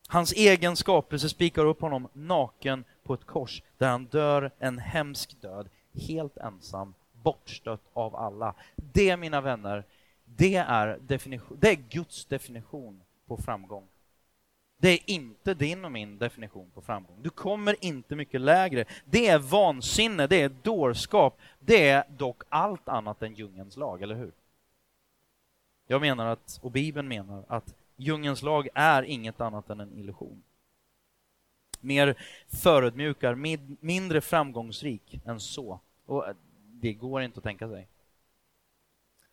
Hans 0.08 0.32
egen 0.32 0.76
skapelse 0.76 1.28
spikar 1.28 1.64
upp 1.64 1.80
honom 1.80 2.08
naken 2.12 2.84
på 3.02 3.14
ett 3.14 3.24
kors 3.24 3.62
där 3.78 3.88
han 3.88 4.04
dör 4.04 4.50
en 4.58 4.78
hemsk 4.78 5.40
död, 5.40 5.68
helt 6.08 6.36
ensam, 6.36 6.94
bortstött 7.12 7.82
av 7.92 8.16
alla. 8.16 8.54
Det, 8.76 9.16
mina 9.16 9.40
vänner, 9.40 9.84
det 10.24 10.56
är, 10.56 10.98
definition, 11.00 11.58
det 11.60 11.70
är 11.70 11.74
Guds 11.90 12.24
definition 12.24 13.02
på 13.26 13.36
framgång. 13.36 13.88
Det 14.84 14.90
är 14.90 15.00
inte 15.06 15.54
din 15.54 15.84
och 15.84 15.92
min 15.92 16.18
definition 16.18 16.70
på 16.74 16.80
framgång. 16.80 17.22
Du 17.22 17.30
kommer 17.30 17.84
inte 17.84 18.16
mycket 18.16 18.40
lägre. 18.40 18.84
Det 19.04 19.28
är 19.28 19.38
vansinne, 19.38 20.26
det 20.26 20.42
är 20.42 20.48
dårskap. 20.48 21.38
Det 21.60 21.88
är 21.88 22.04
dock 22.08 22.42
allt 22.48 22.88
annat 22.88 23.22
än 23.22 23.34
djungelns 23.34 23.76
lag, 23.76 24.02
eller 24.02 24.14
hur? 24.14 24.32
Jag 25.86 26.00
menar 26.00 26.26
att, 26.26 26.58
och 26.62 26.70
Bibeln 26.70 27.08
menar, 27.08 27.44
att 27.48 27.74
djungelns 27.96 28.42
lag 28.42 28.68
är 28.74 29.02
inget 29.02 29.40
annat 29.40 29.70
än 29.70 29.80
en 29.80 29.98
illusion. 29.98 30.42
Mer 31.80 32.14
förödmjukar, 32.62 33.34
mindre 33.84 34.20
framgångsrik 34.20 35.20
än 35.24 35.40
så. 35.40 35.80
Och 36.06 36.28
eh, 36.28 36.36
det 36.72 36.92
går 36.92 37.22
inte 37.22 37.38
att 37.38 37.44
tänka 37.44 37.68
sig. 37.68 37.88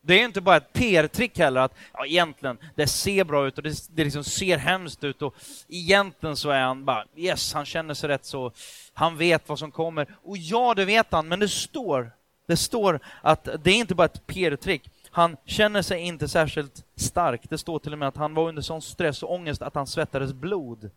Det 0.02 0.22
är 0.22 0.26
inte 0.26 0.42
bara 0.42 0.58
ett 0.58 0.74
PR-trick 0.74 1.38
heller 1.38 1.62
att 1.62 1.74
ja, 1.94 2.06
egentligen, 2.06 2.58
det 2.76 2.88
ser 2.88 3.24
bra 3.24 3.48
ut 3.48 3.58
och 3.58 3.64
det, 3.64 3.88
det 3.96 4.04
liksom 4.04 4.24
ser 4.24 4.58
hemskt 4.58 5.04
ut 5.04 5.22
och 5.22 5.36
egentligen 5.68 6.36
så 6.36 6.50
är 6.50 6.62
han 6.62 6.86
bara 6.86 7.06
yes, 7.16 7.54
han 7.54 7.66
känner 7.66 7.94
sig 7.94 8.10
rätt 8.10 8.26
så, 8.26 8.52
han 8.94 9.18
vet 9.18 9.50
vad 9.50 9.60
som 9.60 9.72
kommer. 9.72 10.08
Och 10.24 10.38
ja, 10.38 10.74
det 10.74 10.86
vet 10.86 11.08
han, 11.10 11.28
men 11.28 11.40
det 11.40 11.50
står, 11.50 12.12
det 12.48 12.58
står 12.58 13.00
att 13.22 13.50
det 13.64 13.72
är 13.72 13.76
inte 13.76 13.96
bara 13.96 14.06
ett 14.06 14.28
PR-trick. 14.28 14.90
Han 15.12 15.38
känner 15.46 15.82
sig 15.82 16.02
inte 16.02 16.28
särskilt 16.28 16.84
stark. 16.96 17.42
Det 17.50 17.58
står 17.58 17.80
till 17.80 17.94
och 17.94 18.00
med 18.00 18.08
att 18.08 18.18
han 18.18 18.34
var 18.34 18.48
under 18.48 18.62
sån 18.62 18.82
stress 18.82 19.24
och 19.24 19.34
ångest 19.34 19.62
att 19.62 19.76
han 19.76 19.88
svettades 19.88 20.34
blod. 20.34 20.90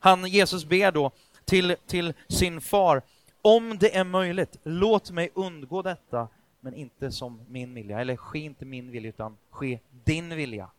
Han, 0.00 0.26
Jesus 0.26 0.64
ber 0.64 0.92
då 0.92 1.10
till, 1.44 1.76
till 1.86 2.12
sin 2.28 2.60
far, 2.60 3.02
om 3.42 3.78
det 3.78 3.96
är 3.96 4.04
möjligt, 4.04 4.56
låt 4.62 5.10
mig 5.10 5.30
undgå 5.34 5.82
detta 5.82 6.28
men 6.64 6.74
inte 6.74 7.12
som 7.12 7.40
min 7.48 7.74
vilja. 7.74 8.00
Eller 8.00 8.16
ske 8.16 8.38
inte 8.38 8.64
min 8.64 8.90
vilja, 8.90 9.08
utan 9.08 9.36
ske 9.50 9.78
din 10.04 10.36
vilja. 10.36 10.70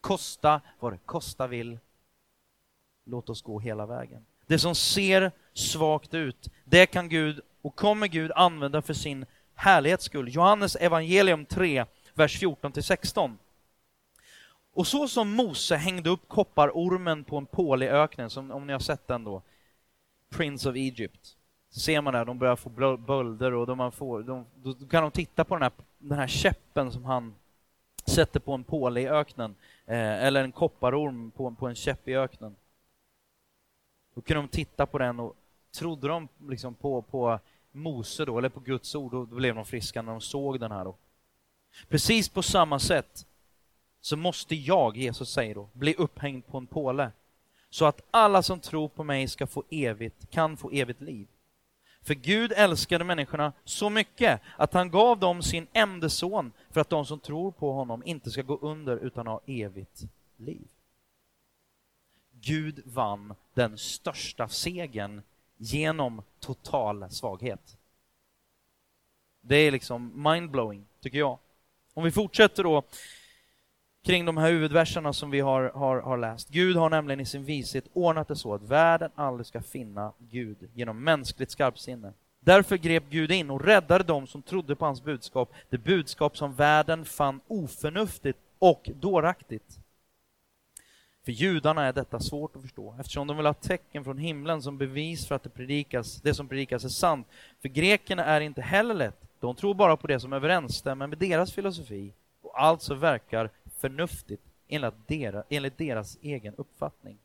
Kosta 0.00 0.60
vad 0.80 0.92
det 0.92 0.98
kosta 1.04 1.46
vill. 1.46 1.78
Låt 3.04 3.28
oss 3.28 3.42
gå 3.42 3.60
hela 3.60 3.86
vägen. 3.86 4.24
Det 4.46 4.58
som 4.58 4.74
ser 4.74 5.32
svagt 5.52 6.14
ut, 6.14 6.48
det 6.64 6.86
kan 6.86 7.08
Gud 7.08 7.40
och 7.62 7.76
kommer 7.76 8.06
Gud 8.06 8.32
använda 8.34 8.82
för 8.82 8.94
sin 8.94 9.26
härlighets 9.54 10.04
skull. 10.04 10.34
Johannes 10.34 10.76
evangelium 10.76 11.44
3, 11.44 11.84
vers 12.14 12.38
14 12.38 12.72
16. 12.82 13.38
Och 14.72 14.86
så 14.86 15.08
som 15.08 15.30
Mose 15.30 15.76
hängde 15.76 16.10
upp 16.10 16.28
kopparormen 16.28 17.24
på 17.24 17.36
en 17.36 17.46
påle 17.46 17.84
i 17.84 17.88
öknen, 17.88 18.30
som 18.30 18.50
om 18.50 18.66
ni 18.66 18.72
har 18.72 18.80
sett 18.80 19.06
den 19.06 19.24
då, 19.24 19.42
Prince 20.30 20.70
of 20.70 20.76
Egypt, 20.76 21.36
så 21.72 21.80
ser 21.80 22.00
man 22.00 22.12
där, 22.12 22.24
de 22.24 22.38
börjar 22.38 22.56
få 22.56 22.96
bölder 22.96 23.54
och 23.54 23.66
de 23.66 23.78
man 23.78 23.92
får, 23.92 24.22
de, 24.22 24.46
då 24.62 24.86
kan 24.86 25.02
de 25.02 25.10
titta 25.10 25.44
på 25.44 25.54
den 25.54 25.62
här, 25.62 25.72
den 25.98 26.18
här 26.18 26.26
käppen 26.26 26.92
som 26.92 27.04
han 27.04 27.34
sätter 28.04 28.40
på 28.40 28.52
en 28.52 28.64
påle 28.64 29.00
i 29.00 29.08
öknen, 29.08 29.54
eh, 29.86 30.24
eller 30.24 30.44
en 30.44 30.52
kopparorm 30.52 31.30
på, 31.30 31.50
på 31.50 31.68
en 31.68 31.74
käpp 31.74 32.08
i 32.08 32.16
öknen. 32.16 32.56
Då 34.14 34.20
kunde 34.20 34.42
de 34.42 34.48
titta 34.48 34.86
på 34.86 34.98
den 34.98 35.20
och 35.20 35.36
trodde 35.78 36.08
de 36.08 36.28
liksom 36.48 36.74
på, 36.74 37.02
på 37.02 37.38
Mose 37.72 38.24
då, 38.24 38.38
eller 38.38 38.48
på 38.48 38.60
Guds 38.60 38.94
ord, 38.94 39.12
då, 39.12 39.24
då 39.24 39.36
blev 39.36 39.54
de 39.54 39.64
friska 39.64 40.02
när 40.02 40.12
de 40.12 40.20
såg 40.20 40.60
den 40.60 40.72
här 40.72 40.84
då. 40.84 40.94
Precis 41.88 42.28
på 42.28 42.42
samma 42.42 42.78
sätt 42.78 43.26
så 44.00 44.16
måste 44.16 44.54
jag, 44.54 44.96
Jesus 44.96 45.32
säger 45.32 45.54
då, 45.54 45.68
bli 45.72 45.94
upphängd 45.94 46.46
på 46.46 46.58
en 46.58 46.66
påle 46.66 47.10
så 47.70 47.84
att 47.84 48.00
alla 48.10 48.42
som 48.42 48.60
tror 48.60 48.88
på 48.88 49.04
mig 49.04 49.28
ska 49.28 49.46
få 49.46 49.64
evigt, 49.70 50.30
kan 50.30 50.56
få 50.56 50.70
evigt 50.70 51.00
liv. 51.00 51.26
För 52.02 52.14
Gud 52.14 52.52
älskade 52.52 53.04
människorna 53.04 53.52
så 53.64 53.90
mycket 53.90 54.40
att 54.56 54.74
han 54.74 54.90
gav 54.90 55.18
dem 55.18 55.42
sin 55.42 55.66
enda 55.72 56.08
son 56.08 56.52
för 56.70 56.80
att 56.80 56.90
de 56.90 57.06
som 57.06 57.20
tror 57.20 57.50
på 57.50 57.72
honom 57.72 58.02
inte 58.04 58.30
ska 58.30 58.42
gå 58.42 58.58
under 58.58 58.96
utan 58.96 59.26
ha 59.26 59.40
evigt 59.46 60.02
liv. 60.36 60.68
Gud 62.40 62.82
vann 62.84 63.34
den 63.54 63.78
största 63.78 64.48
segern 64.48 65.22
genom 65.56 66.22
total 66.40 67.10
svaghet. 67.10 67.78
Det 69.40 69.56
är 69.56 69.70
liksom 69.70 70.22
mindblowing, 70.22 70.86
tycker 71.00 71.18
jag. 71.18 71.38
Om 71.94 72.04
vi 72.04 72.10
fortsätter 72.10 72.64
då 72.64 72.82
kring 74.02 74.24
de 74.24 74.36
här 74.36 74.50
huvudverserna 74.50 75.12
som 75.12 75.30
vi 75.30 75.40
har, 75.40 75.70
har, 75.74 76.00
har 76.00 76.16
läst. 76.16 76.48
Gud 76.48 76.76
har 76.76 76.90
nämligen 76.90 77.20
i 77.20 77.26
sin 77.26 77.44
vishet 77.44 77.84
ordnat 77.92 78.28
det 78.28 78.36
så 78.36 78.54
att 78.54 78.62
världen 78.62 79.10
aldrig 79.14 79.46
ska 79.46 79.62
finna 79.62 80.12
Gud 80.18 80.70
genom 80.74 81.04
mänskligt 81.04 81.50
skarpsinne. 81.50 82.12
Därför 82.40 82.76
grep 82.76 83.04
Gud 83.10 83.30
in 83.30 83.50
och 83.50 83.64
räddade 83.64 84.04
dem 84.04 84.26
som 84.26 84.42
trodde 84.42 84.76
på 84.76 84.84
hans 84.84 85.02
budskap, 85.02 85.52
det 85.70 85.78
budskap 85.78 86.36
som 86.36 86.54
världen 86.54 87.04
fann 87.04 87.40
oförnuftigt 87.48 88.38
och 88.58 88.90
dåraktigt. 88.94 89.78
För 91.24 91.32
judarna 91.32 91.84
är 91.84 91.92
detta 91.92 92.20
svårt 92.20 92.56
att 92.56 92.62
förstå, 92.62 92.96
eftersom 93.00 93.26
de 93.26 93.36
vill 93.36 93.46
ha 93.46 93.54
tecken 93.54 94.04
från 94.04 94.18
himlen 94.18 94.62
som 94.62 94.78
bevis 94.78 95.26
för 95.26 95.34
att 95.34 95.42
det, 95.42 95.50
predikas, 95.50 96.16
det 96.16 96.34
som 96.34 96.48
predikas 96.48 96.84
är 96.84 96.88
sant. 96.88 97.26
För 97.60 97.68
grekerna 97.68 98.24
är 98.24 98.40
inte 98.40 98.62
heller 98.62 98.94
lätt, 98.94 99.22
de 99.40 99.54
tror 99.56 99.74
bara 99.74 99.96
på 99.96 100.06
det 100.06 100.20
som 100.20 100.32
överensstämmer 100.32 101.06
med 101.06 101.18
deras 101.18 101.52
filosofi 101.52 102.12
och 102.42 102.62
alltså 102.62 102.94
verkar 102.94 103.50
förnuftigt 103.82 104.42
enligt 104.68 105.08
deras, 105.08 105.44
enligt 105.48 105.78
deras 105.78 106.18
egen 106.22 106.54
uppfattning. 106.54 107.18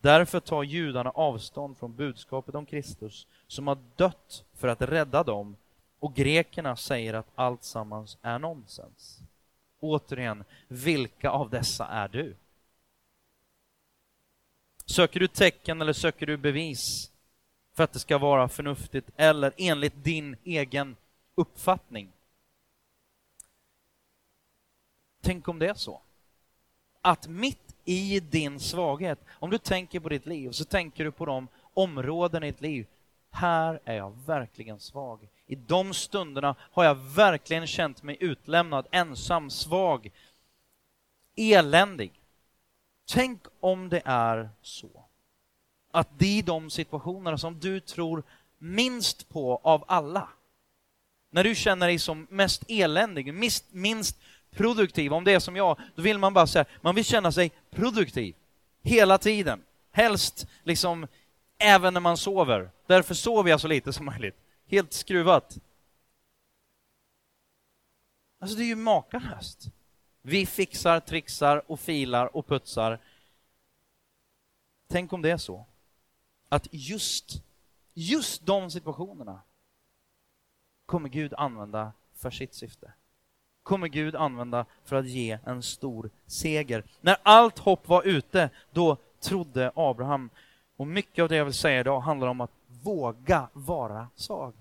Därför 0.00 0.40
tar 0.40 0.62
judarna 0.62 1.10
avstånd 1.10 1.78
från 1.78 1.96
budskapet 1.96 2.54
om 2.54 2.66
Kristus 2.66 3.26
som 3.46 3.66
har 3.66 3.78
dött 3.96 4.44
för 4.54 4.68
att 4.68 4.82
rädda 4.82 5.22
dem 5.22 5.56
och 5.98 6.14
grekerna 6.14 6.76
säger 6.76 7.14
att 7.14 7.26
allt 7.34 7.64
sammans 7.64 8.18
är 8.22 8.38
nonsens. 8.38 9.20
Återigen, 9.80 10.44
vilka 10.68 11.30
av 11.30 11.50
dessa 11.50 11.86
är 11.86 12.08
du? 12.08 12.36
Söker 14.86 15.20
du 15.20 15.28
tecken 15.28 15.80
eller 15.80 15.92
söker 15.92 16.26
du 16.26 16.36
bevis 16.36 17.10
för 17.74 17.84
att 17.84 17.92
det 17.92 17.98
ska 17.98 18.18
vara 18.18 18.48
förnuftigt 18.48 19.10
eller 19.16 19.52
enligt 19.56 20.04
din 20.04 20.36
egen 20.44 20.96
uppfattning? 21.34 22.12
Tänk 25.20 25.48
om 25.48 25.58
det 25.58 25.68
är 25.68 25.74
så. 25.74 26.00
Att 27.00 27.28
mitt 27.28 27.76
i 27.84 28.20
din 28.20 28.60
svaghet, 28.60 29.24
om 29.30 29.50
du 29.50 29.58
tänker 29.58 30.00
på 30.00 30.08
ditt 30.08 30.26
liv, 30.26 30.50
så 30.50 30.64
tänker 30.64 31.04
du 31.04 31.12
på 31.12 31.26
de 31.26 31.48
områden 31.74 32.42
i 32.42 32.46
ditt 32.46 32.60
liv. 32.60 32.86
Här 33.30 33.80
är 33.84 33.96
jag 33.96 34.16
verkligen 34.26 34.80
svag. 34.80 35.28
I 35.46 35.54
de 35.54 35.94
stunderna 35.94 36.54
har 36.60 36.84
jag 36.84 36.94
verkligen 36.94 37.66
känt 37.66 38.02
mig 38.02 38.16
utlämnad, 38.20 38.86
ensam, 38.90 39.50
svag, 39.50 40.10
eländig. 41.36 42.12
Tänk 43.06 43.42
om 43.60 43.88
det 43.88 44.02
är 44.04 44.50
så 44.62 45.04
att 45.90 46.08
det 46.18 46.38
är 46.38 46.42
de 46.42 46.70
situationerna 46.70 47.38
som 47.38 47.60
du 47.60 47.80
tror 47.80 48.22
minst 48.58 49.28
på 49.28 49.60
av 49.62 49.84
alla, 49.86 50.28
när 51.30 51.44
du 51.44 51.54
känner 51.54 51.86
dig 51.86 51.98
som 51.98 52.26
mest 52.30 52.64
eländig, 52.68 53.34
minst, 53.34 53.64
minst 53.70 54.18
produktiv, 54.58 55.12
om 55.12 55.24
det 55.24 55.32
är 55.32 55.38
som 55.38 55.56
jag, 55.56 55.78
då 55.94 56.02
vill 56.02 56.18
man 56.18 56.34
bara 56.34 56.46
säga, 56.46 56.64
man 56.80 56.94
vill 56.94 57.04
känna 57.04 57.32
sig 57.32 57.52
produktiv 57.70 58.34
hela 58.82 59.18
tiden. 59.18 59.64
Helst 59.90 60.46
liksom 60.62 61.06
även 61.58 61.94
när 61.94 62.00
man 62.00 62.16
sover. 62.16 62.70
Därför 62.86 63.14
sover 63.14 63.50
jag 63.50 63.60
så 63.60 63.68
lite 63.68 63.92
som 63.92 64.06
möjligt. 64.06 64.36
Helt 64.66 64.92
skruvat. 64.92 65.58
Alltså 68.40 68.56
det 68.56 68.62
är 68.62 68.66
ju 68.66 68.76
makalöst. 68.76 69.66
Vi 70.22 70.46
fixar, 70.46 71.00
trixar 71.00 71.70
och 71.70 71.80
filar 71.80 72.36
och 72.36 72.46
putsar. 72.46 73.00
Tänk 74.88 75.12
om 75.12 75.22
det 75.22 75.30
är 75.30 75.36
så 75.36 75.66
att 76.48 76.68
just 76.70 77.42
just 77.94 78.46
de 78.46 78.70
situationerna 78.70 79.42
kommer 80.86 81.08
Gud 81.08 81.34
använda 81.34 81.92
för 82.14 82.30
sitt 82.30 82.54
syfte. 82.54 82.92
Kommer 83.68 83.88
Gud 83.88 84.16
använda 84.16 84.64
för 84.84 84.96
att 84.96 85.06
ge 85.06 85.38
en 85.44 85.62
stor 85.62 86.10
seger. 86.26 86.84
När 87.00 87.16
allt 87.22 87.58
hopp 87.58 87.88
var 87.88 88.02
ute, 88.02 88.50
då 88.70 88.96
trodde 89.20 89.72
Abraham. 89.74 90.30
Och 90.76 90.86
mycket 90.86 91.22
av 91.22 91.28
det 91.28 91.36
jag 91.36 91.44
vill 91.44 91.54
säga 91.54 91.80
idag 91.80 92.00
handlar 92.00 92.28
om 92.28 92.40
att 92.40 92.50
våga 92.82 93.48
vara 93.52 94.08
svag. 94.16 94.52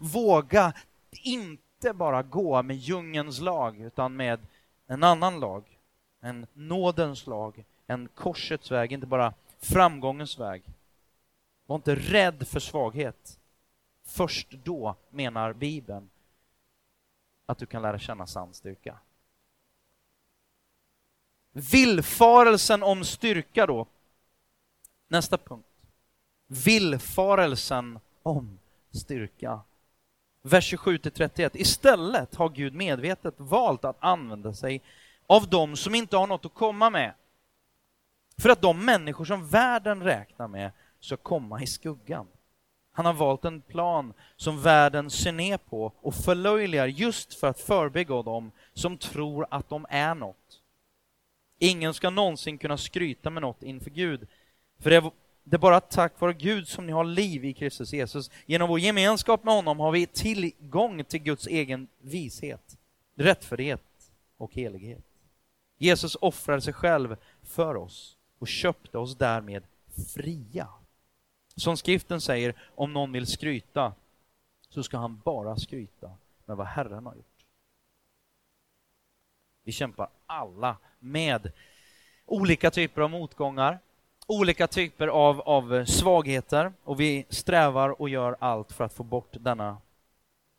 Våga 0.00 0.72
inte 1.10 1.92
bara 1.92 2.22
gå 2.22 2.62
med 2.62 2.76
djungens 2.76 3.40
lag, 3.40 3.80
utan 3.80 4.16
med 4.16 4.40
en 4.86 5.04
annan 5.04 5.40
lag. 5.40 5.64
En 6.20 6.46
nådens 6.52 7.26
lag, 7.26 7.64
en 7.86 8.08
korsets 8.14 8.70
väg, 8.70 8.92
inte 8.92 9.06
bara 9.06 9.34
framgångens 9.60 10.38
väg. 10.38 10.62
Var 11.66 11.76
inte 11.76 11.94
rädd 11.94 12.48
för 12.48 12.60
svaghet. 12.60 13.38
Först 14.04 14.50
då, 14.64 14.94
menar 15.10 15.52
Bibeln, 15.52 16.10
att 17.50 17.58
du 17.58 17.66
kan 17.66 17.82
lära 17.82 17.98
känna 17.98 18.26
sann 18.26 18.54
styrka. 18.54 18.98
Villfarelsen 21.52 22.82
om 22.82 23.04
styrka 23.04 23.66
då. 23.66 23.86
Nästa 25.08 25.38
punkt. 25.38 25.66
Villfarelsen 26.46 27.98
om 28.22 28.58
styrka. 28.90 29.60
Vers 30.42 30.64
27 30.64 30.98
31. 30.98 31.56
Istället 31.56 32.34
har 32.34 32.48
Gud 32.48 32.74
medvetet 32.74 33.34
valt 33.36 33.84
att 33.84 33.96
använda 34.00 34.54
sig 34.54 34.82
av 35.26 35.48
dem 35.48 35.76
som 35.76 35.94
inte 35.94 36.16
har 36.16 36.26
något 36.26 36.44
att 36.44 36.54
komma 36.54 36.90
med. 36.90 37.14
För 38.38 38.48
att 38.48 38.62
de 38.62 38.84
människor 38.84 39.24
som 39.24 39.48
världen 39.48 40.02
räknar 40.02 40.48
med 40.48 40.70
ska 41.00 41.16
komma 41.16 41.62
i 41.62 41.66
skuggan. 41.66 42.26
Han 43.00 43.06
har 43.06 43.12
valt 43.12 43.44
en 43.44 43.60
plan 43.60 44.12
som 44.36 44.62
världen 44.62 45.10
ser 45.10 45.32
ner 45.32 45.56
på 45.56 45.92
och 46.00 46.14
förlöjligar 46.14 46.86
just 46.86 47.34
för 47.34 47.46
att 47.46 47.60
förbigå 47.60 48.22
dem 48.22 48.52
som 48.74 48.98
tror 48.98 49.46
att 49.50 49.68
de 49.68 49.86
är 49.88 50.14
något. 50.14 50.60
Ingen 51.58 51.94
ska 51.94 52.10
någonsin 52.10 52.58
kunna 52.58 52.76
skryta 52.76 53.30
med 53.30 53.42
något 53.42 53.62
inför 53.62 53.90
Gud, 53.90 54.26
för 54.78 54.90
det 54.90 54.96
är, 54.96 55.10
det 55.44 55.56
är 55.56 55.58
bara 55.58 55.80
tack 55.80 56.20
vare 56.20 56.32
Gud 56.32 56.68
som 56.68 56.86
ni 56.86 56.92
har 56.92 57.04
liv 57.04 57.44
i 57.44 57.52
Kristus 57.52 57.92
Jesus. 57.92 58.30
Genom 58.46 58.68
vår 58.68 58.80
gemenskap 58.80 59.44
med 59.44 59.54
honom 59.54 59.80
har 59.80 59.92
vi 59.92 60.06
tillgång 60.06 61.04
till 61.04 61.22
Guds 61.22 61.46
egen 61.46 61.88
vishet, 62.00 62.78
rättfärdighet 63.14 64.12
och 64.36 64.54
helighet. 64.54 65.04
Jesus 65.78 66.16
offrade 66.20 66.60
sig 66.60 66.72
själv 66.72 67.16
för 67.42 67.76
oss 67.76 68.16
och 68.38 68.48
köpte 68.48 68.98
oss 68.98 69.16
därmed 69.16 69.62
fria. 70.14 70.68
Som 71.60 71.76
skriften 71.76 72.20
säger, 72.20 72.54
om 72.74 72.92
någon 72.92 73.12
vill 73.12 73.26
skryta 73.26 73.92
så 74.68 74.82
ska 74.82 74.98
han 74.98 75.20
bara 75.24 75.56
skryta 75.56 76.10
med 76.44 76.56
vad 76.56 76.66
Herren 76.66 77.06
har 77.06 77.14
gjort. 77.14 77.44
Vi 79.64 79.72
kämpar 79.72 80.08
alla 80.26 80.76
med 80.98 81.52
olika 82.26 82.70
typer 82.70 83.02
av 83.02 83.10
motgångar, 83.10 83.78
olika 84.26 84.66
typer 84.66 85.08
av, 85.08 85.40
av 85.40 85.84
svagheter 85.84 86.72
och 86.84 87.00
vi 87.00 87.26
strävar 87.28 88.00
och 88.00 88.08
gör 88.08 88.36
allt 88.38 88.72
för 88.72 88.84
att 88.84 88.92
få 88.92 89.02
bort 89.02 89.32
denna 89.32 89.78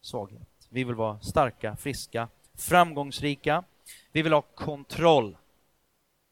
svaghet. 0.02 0.68
Vi 0.70 0.84
vill 0.84 0.96
vara 0.96 1.20
starka, 1.20 1.76
friska, 1.76 2.28
framgångsrika. 2.54 3.64
Vi 4.12 4.22
vill 4.22 4.34
ha 4.34 4.42
kontroll 4.42 5.38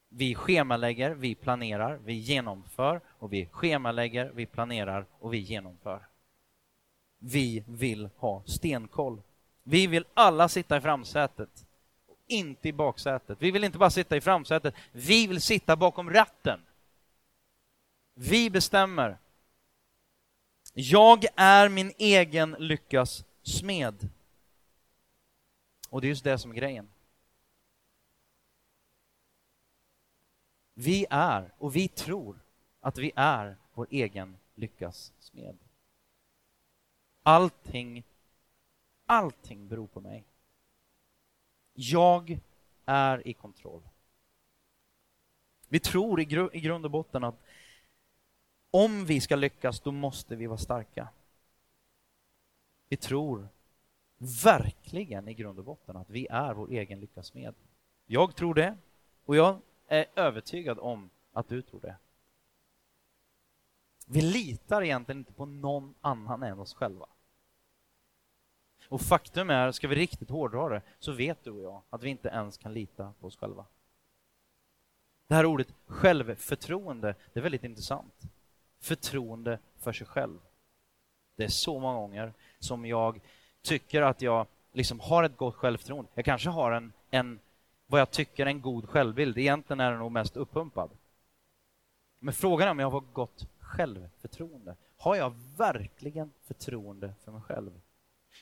vi 0.09 0.35
schemalägger, 0.35 1.11
vi 1.11 1.35
planerar, 1.35 1.99
vi 2.05 2.13
genomför 2.13 3.01
och 3.07 3.33
vi 3.33 3.45
schemalägger, 3.45 4.31
vi 4.33 4.45
planerar 4.45 5.05
och 5.19 5.33
vi 5.33 5.37
genomför. 5.37 6.05
Vi 7.19 7.63
vill 7.67 8.09
ha 8.15 8.43
stenkoll. 8.45 9.21
Vi 9.63 9.87
vill 9.87 10.05
alla 10.13 10.49
sitta 10.49 10.77
i 10.77 10.81
framsätet, 10.81 11.65
inte 12.27 12.69
i 12.69 12.73
baksätet. 12.73 13.37
Vi 13.41 13.51
vill 13.51 13.63
inte 13.63 13.77
bara 13.77 13.89
sitta 13.89 14.17
i 14.17 14.21
framsätet, 14.21 14.75
vi 14.91 15.27
vill 15.27 15.41
sitta 15.41 15.75
bakom 15.75 16.09
ratten. 16.09 16.59
Vi 18.13 18.49
bestämmer. 18.49 19.17
Jag 20.73 21.25
är 21.35 21.69
min 21.69 21.93
egen 21.97 22.55
lyckas 22.59 23.23
smed. 23.43 24.09
Och 25.89 26.01
det 26.01 26.07
är 26.07 26.09
just 26.09 26.23
det 26.23 26.37
som 26.37 26.51
är 26.51 26.55
grejen. 26.55 26.87
Vi 30.81 31.05
är, 31.09 31.53
och 31.57 31.75
vi 31.75 31.87
tror, 31.87 32.39
att 32.79 32.97
vi 32.97 33.11
är 33.15 33.57
vår 33.73 33.87
egen 33.89 34.37
lyckas 34.55 35.13
smed. 35.19 35.57
Allting, 37.23 38.03
allting 39.05 39.67
beror 39.67 39.87
på 39.87 40.01
mig. 40.01 40.23
Jag 41.73 42.39
är 42.85 43.27
i 43.27 43.33
kontroll. 43.33 43.81
Vi 45.67 45.79
tror 45.79 46.21
i, 46.21 46.25
gru 46.25 46.49
i 46.53 46.59
grund 46.59 46.85
och 46.85 46.91
botten 46.91 47.23
att 47.23 47.43
om 48.71 49.05
vi 49.05 49.21
ska 49.21 49.35
lyckas, 49.35 49.79
då 49.79 49.91
måste 49.91 50.35
vi 50.35 50.47
vara 50.47 50.57
starka. 50.57 51.07
Vi 52.89 52.97
tror 52.97 53.47
verkligen 54.43 55.27
i 55.27 55.33
grund 55.33 55.59
och 55.59 55.65
botten 55.65 55.97
att 55.97 56.09
vi 56.09 56.27
är 56.29 56.53
vår 56.53 56.69
egen 56.71 56.99
lyckas 56.99 57.33
med. 57.33 57.55
Jag 58.05 58.35
tror 58.35 58.53
det, 58.53 58.77
och 59.25 59.35
jag 59.35 59.61
är 59.89 60.05
övertygad 60.15 60.79
om 60.79 61.09
att 61.33 61.47
du 61.47 61.61
tror 61.61 61.79
det. 61.79 61.95
Vi 64.05 64.21
litar 64.21 64.81
egentligen 64.81 65.19
inte 65.19 65.33
på 65.33 65.45
någon 65.45 65.95
annan 66.01 66.43
än 66.43 66.59
oss 66.59 66.73
själva. 66.73 67.05
Och 68.87 69.01
faktum 69.01 69.49
är, 69.49 69.71
ska 69.71 69.87
vi 69.87 69.95
riktigt 69.95 70.29
hårdra 70.29 70.69
det, 70.69 70.81
så 70.99 71.11
vet 71.11 71.43
du 71.43 71.51
och 71.51 71.61
jag 71.61 71.81
att 71.89 72.03
vi 72.03 72.09
inte 72.09 72.29
ens 72.29 72.57
kan 72.57 72.73
lita 72.73 73.13
på 73.19 73.27
oss 73.27 73.37
själva. 73.37 73.65
Det 75.27 75.35
här 75.35 75.45
ordet 75.45 75.67
självförtroende, 75.85 77.15
det 77.33 77.39
är 77.39 77.43
väldigt 77.43 77.63
intressant. 77.63 78.21
Förtroende 78.79 79.59
för 79.79 79.93
sig 79.93 80.07
själv. 80.07 80.39
Det 81.35 81.43
är 81.43 81.47
så 81.47 81.79
många 81.79 81.99
gånger 81.99 82.33
som 82.59 82.85
jag 82.85 83.19
tycker 83.61 84.01
att 84.01 84.21
jag 84.21 84.47
liksom 84.73 84.99
har 84.99 85.23
ett 85.23 85.37
gott 85.37 85.55
självförtroende. 85.55 86.11
Jag 86.13 86.25
kanske 86.25 86.49
har 86.49 86.71
en, 86.71 86.93
en 87.09 87.39
vad 87.89 88.01
jag 88.01 88.11
tycker 88.11 88.45
är 88.45 88.49
en 88.49 88.61
god 88.61 88.89
självbild. 88.89 89.37
Egentligen 89.37 89.79
är 89.79 89.91
den 89.91 89.99
nog 89.99 90.11
mest 90.11 90.37
uppumpad. 90.37 90.89
Men 92.19 92.33
frågan 92.33 92.67
är 92.67 92.71
om 92.71 92.79
jag 92.79 92.89
har 92.89 93.03
gott 93.13 93.47
självförtroende. 93.59 94.75
Har 94.97 95.15
jag 95.15 95.33
verkligen 95.57 96.31
förtroende 96.47 97.13
för 97.23 97.31
mig 97.31 97.41
själv? 97.41 97.81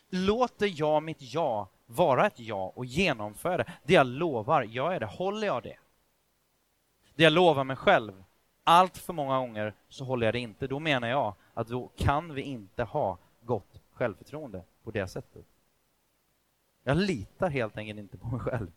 Låter 0.10 0.80
jag 0.80 1.04
mitt 1.04 1.22
ja 1.22 1.70
vara 1.86 2.28
ett 2.28 2.40
ja 2.40 2.72
och 2.76 2.86
genomföra 2.86 3.58
det? 3.58 3.74
Det 3.84 3.94
jag 3.94 4.08
lovar, 4.08 4.64
gör 4.64 4.92
jag 4.92 5.02
det? 5.02 5.06
Håller 5.06 5.48
jag 5.48 5.64
det? 5.64 5.78
Det 7.16 7.24
jag 7.24 7.34
lovar 7.34 7.64
mig 7.64 7.76
själv, 7.76 8.24
allt 8.64 8.98
för 8.98 9.14
många 9.14 9.40
gånger 9.40 9.74
så 9.90 10.06
håller 10.06 10.28
jag 10.28 10.34
det 10.34 10.40
inte. 10.40 10.68
Då 10.68 10.80
menar 10.80 11.08
jag 11.08 11.34
att 11.54 11.68
då 11.68 11.90
kan 11.96 12.34
vi 12.34 12.42
inte 12.42 12.84
ha 12.84 13.18
gott 13.42 13.82
självförtroende 13.94 14.64
på 14.84 14.92
det 14.92 15.08
sättet. 15.08 15.46
Jag 16.84 16.98
litar 16.98 17.50
helt 17.50 17.78
enkelt 17.78 18.00
inte 18.00 18.18
på 18.18 18.28
mig 18.28 18.40
själv. 18.40 18.72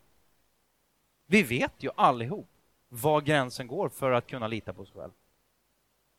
Vi 1.31 1.43
vet 1.43 1.83
ju 1.83 1.89
allihop 1.95 2.49
var 2.89 3.21
gränsen 3.21 3.67
går 3.67 3.89
för 3.89 4.11
att 4.11 4.27
kunna 4.27 4.47
lita 4.47 4.73
på 4.73 4.85
sig 4.85 4.95
själv. 4.95 5.11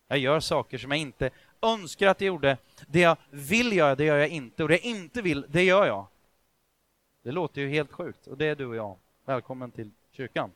Jag 0.09 0.19
gör 0.19 0.41
saker 0.41 0.79
som 0.79 0.91
jag 0.91 1.01
inte 1.01 1.31
önskar 1.63 2.07
att 2.07 2.21
jag 2.21 2.27
gjorde. 2.27 2.59
Det 2.89 3.01
jag 3.01 3.17
vill 3.31 3.73
göra, 3.73 3.95
det 3.95 4.05
gör 4.05 4.17
jag 4.17 4.29
inte. 4.29 4.63
Och 4.63 4.69
det 4.69 4.75
jag 4.75 4.85
inte 4.85 5.23
vill, 5.23 5.47
det 5.49 5.65
gör 5.65 5.87
jag. 5.87 6.07
Det 7.23 7.33
låter 7.33 7.61
ju 7.61 7.69
helt 7.69 7.93
sjukt. 7.93 8.27
Och 8.27 8.39
det 8.39 8.47
är 8.47 8.57
du 8.57 8.67
och 8.67 8.77
jag. 8.77 8.99
Välkommen 9.25 9.71
till 9.71 9.91
kyrkan. 10.11 10.51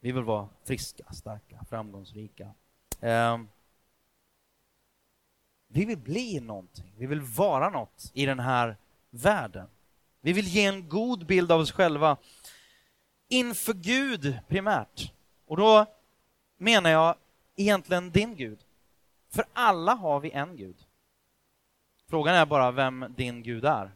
Vi 0.00 0.12
vill 0.12 0.24
vara 0.24 0.48
friska, 0.64 1.12
starka, 1.12 1.64
framgångsrika. 1.68 2.54
Ehm, 3.00 3.48
vi 5.66 5.84
vill 5.84 5.98
bli 5.98 6.40
någonting. 6.40 6.92
Vi 6.96 7.06
vill 7.06 7.20
vara 7.20 7.70
något 7.70 8.10
i 8.14 8.26
den 8.26 8.38
här 8.38 8.76
världen. 9.12 9.68
Vi 10.20 10.32
vill 10.32 10.48
ge 10.48 10.64
en 10.64 10.88
god 10.88 11.26
bild 11.26 11.52
av 11.52 11.60
oss 11.60 11.72
själva 11.72 12.16
inför 13.28 13.72
Gud 13.74 14.38
primärt. 14.48 15.12
Och 15.46 15.56
då 15.56 15.86
menar 16.56 16.90
jag 16.90 17.16
egentligen 17.56 18.10
din 18.10 18.36
Gud. 18.36 18.58
För 19.30 19.44
alla 19.52 19.94
har 19.94 20.20
vi 20.20 20.30
en 20.30 20.56
Gud. 20.56 20.76
Frågan 22.06 22.34
är 22.34 22.46
bara 22.46 22.70
vem 22.70 23.14
din 23.16 23.42
Gud 23.42 23.64
är. 23.64 23.90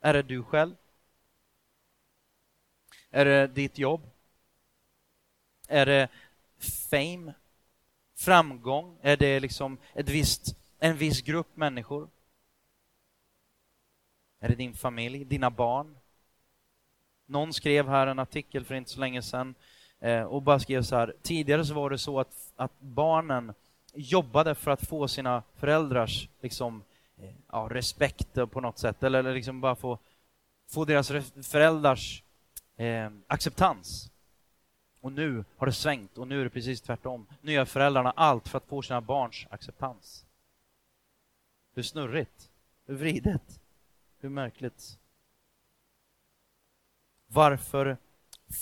Är 0.00 0.14
det 0.14 0.22
du 0.22 0.42
själv? 0.42 0.74
Är 3.10 3.24
det 3.24 3.46
ditt 3.46 3.78
jobb? 3.78 4.10
Är 5.68 5.86
det 5.86 6.08
fame? 6.90 7.34
Framgång? 8.16 8.98
Är 9.02 9.16
det 9.16 9.40
liksom 9.40 9.78
ett 9.94 10.08
visst, 10.08 10.56
en 10.78 10.96
viss 10.96 11.22
grupp 11.22 11.56
människor? 11.56 12.08
Är 14.44 14.48
det 14.48 14.54
din 14.54 14.74
familj, 14.74 15.24
dina 15.24 15.50
barn? 15.50 15.96
Någon 17.26 17.52
skrev 17.52 17.88
här 17.88 18.06
en 18.06 18.18
artikel 18.18 18.64
för 18.64 18.74
inte 18.74 18.90
så 18.90 19.00
länge 19.00 19.22
sedan 19.22 19.54
eh, 20.00 20.22
och 20.22 20.42
bara 20.42 20.58
skrev 20.58 20.82
så 20.82 20.96
här, 20.96 21.14
tidigare 21.22 21.64
så 21.64 21.74
var 21.74 21.90
det 21.90 21.98
så 21.98 22.20
att, 22.20 22.52
att 22.56 22.80
barnen 22.80 23.54
jobbade 23.94 24.54
för 24.54 24.70
att 24.70 24.88
få 24.88 25.08
sina 25.08 25.42
föräldrars 25.56 26.28
liksom, 26.40 26.82
eh, 27.16 27.34
ja, 27.52 27.68
respekt 27.70 28.34
på 28.50 28.60
något 28.60 28.78
sätt, 28.78 29.02
eller, 29.02 29.18
eller 29.18 29.34
liksom 29.34 29.60
bara 29.60 29.76
få, 29.76 29.98
få 30.68 30.84
deras 30.84 31.08
föräldrars 31.48 32.22
eh, 32.76 33.10
acceptans. 33.26 34.10
Och 35.00 35.12
nu 35.12 35.44
har 35.56 35.66
det 35.66 35.72
svängt 35.72 36.18
och 36.18 36.28
nu 36.28 36.40
är 36.40 36.44
det 36.44 36.50
precis 36.50 36.80
tvärtom. 36.80 37.26
Nu 37.40 37.52
gör 37.52 37.64
föräldrarna 37.64 38.10
allt 38.10 38.48
för 38.48 38.58
att 38.58 38.66
få 38.66 38.82
sina 38.82 39.00
barns 39.00 39.46
acceptans. 39.50 40.26
Hur 41.74 41.82
snurrigt, 41.82 42.50
hur 42.86 42.94
vridet, 42.94 43.60
hur 44.24 44.30
märkligt. 44.30 44.98
Varför 47.26 47.96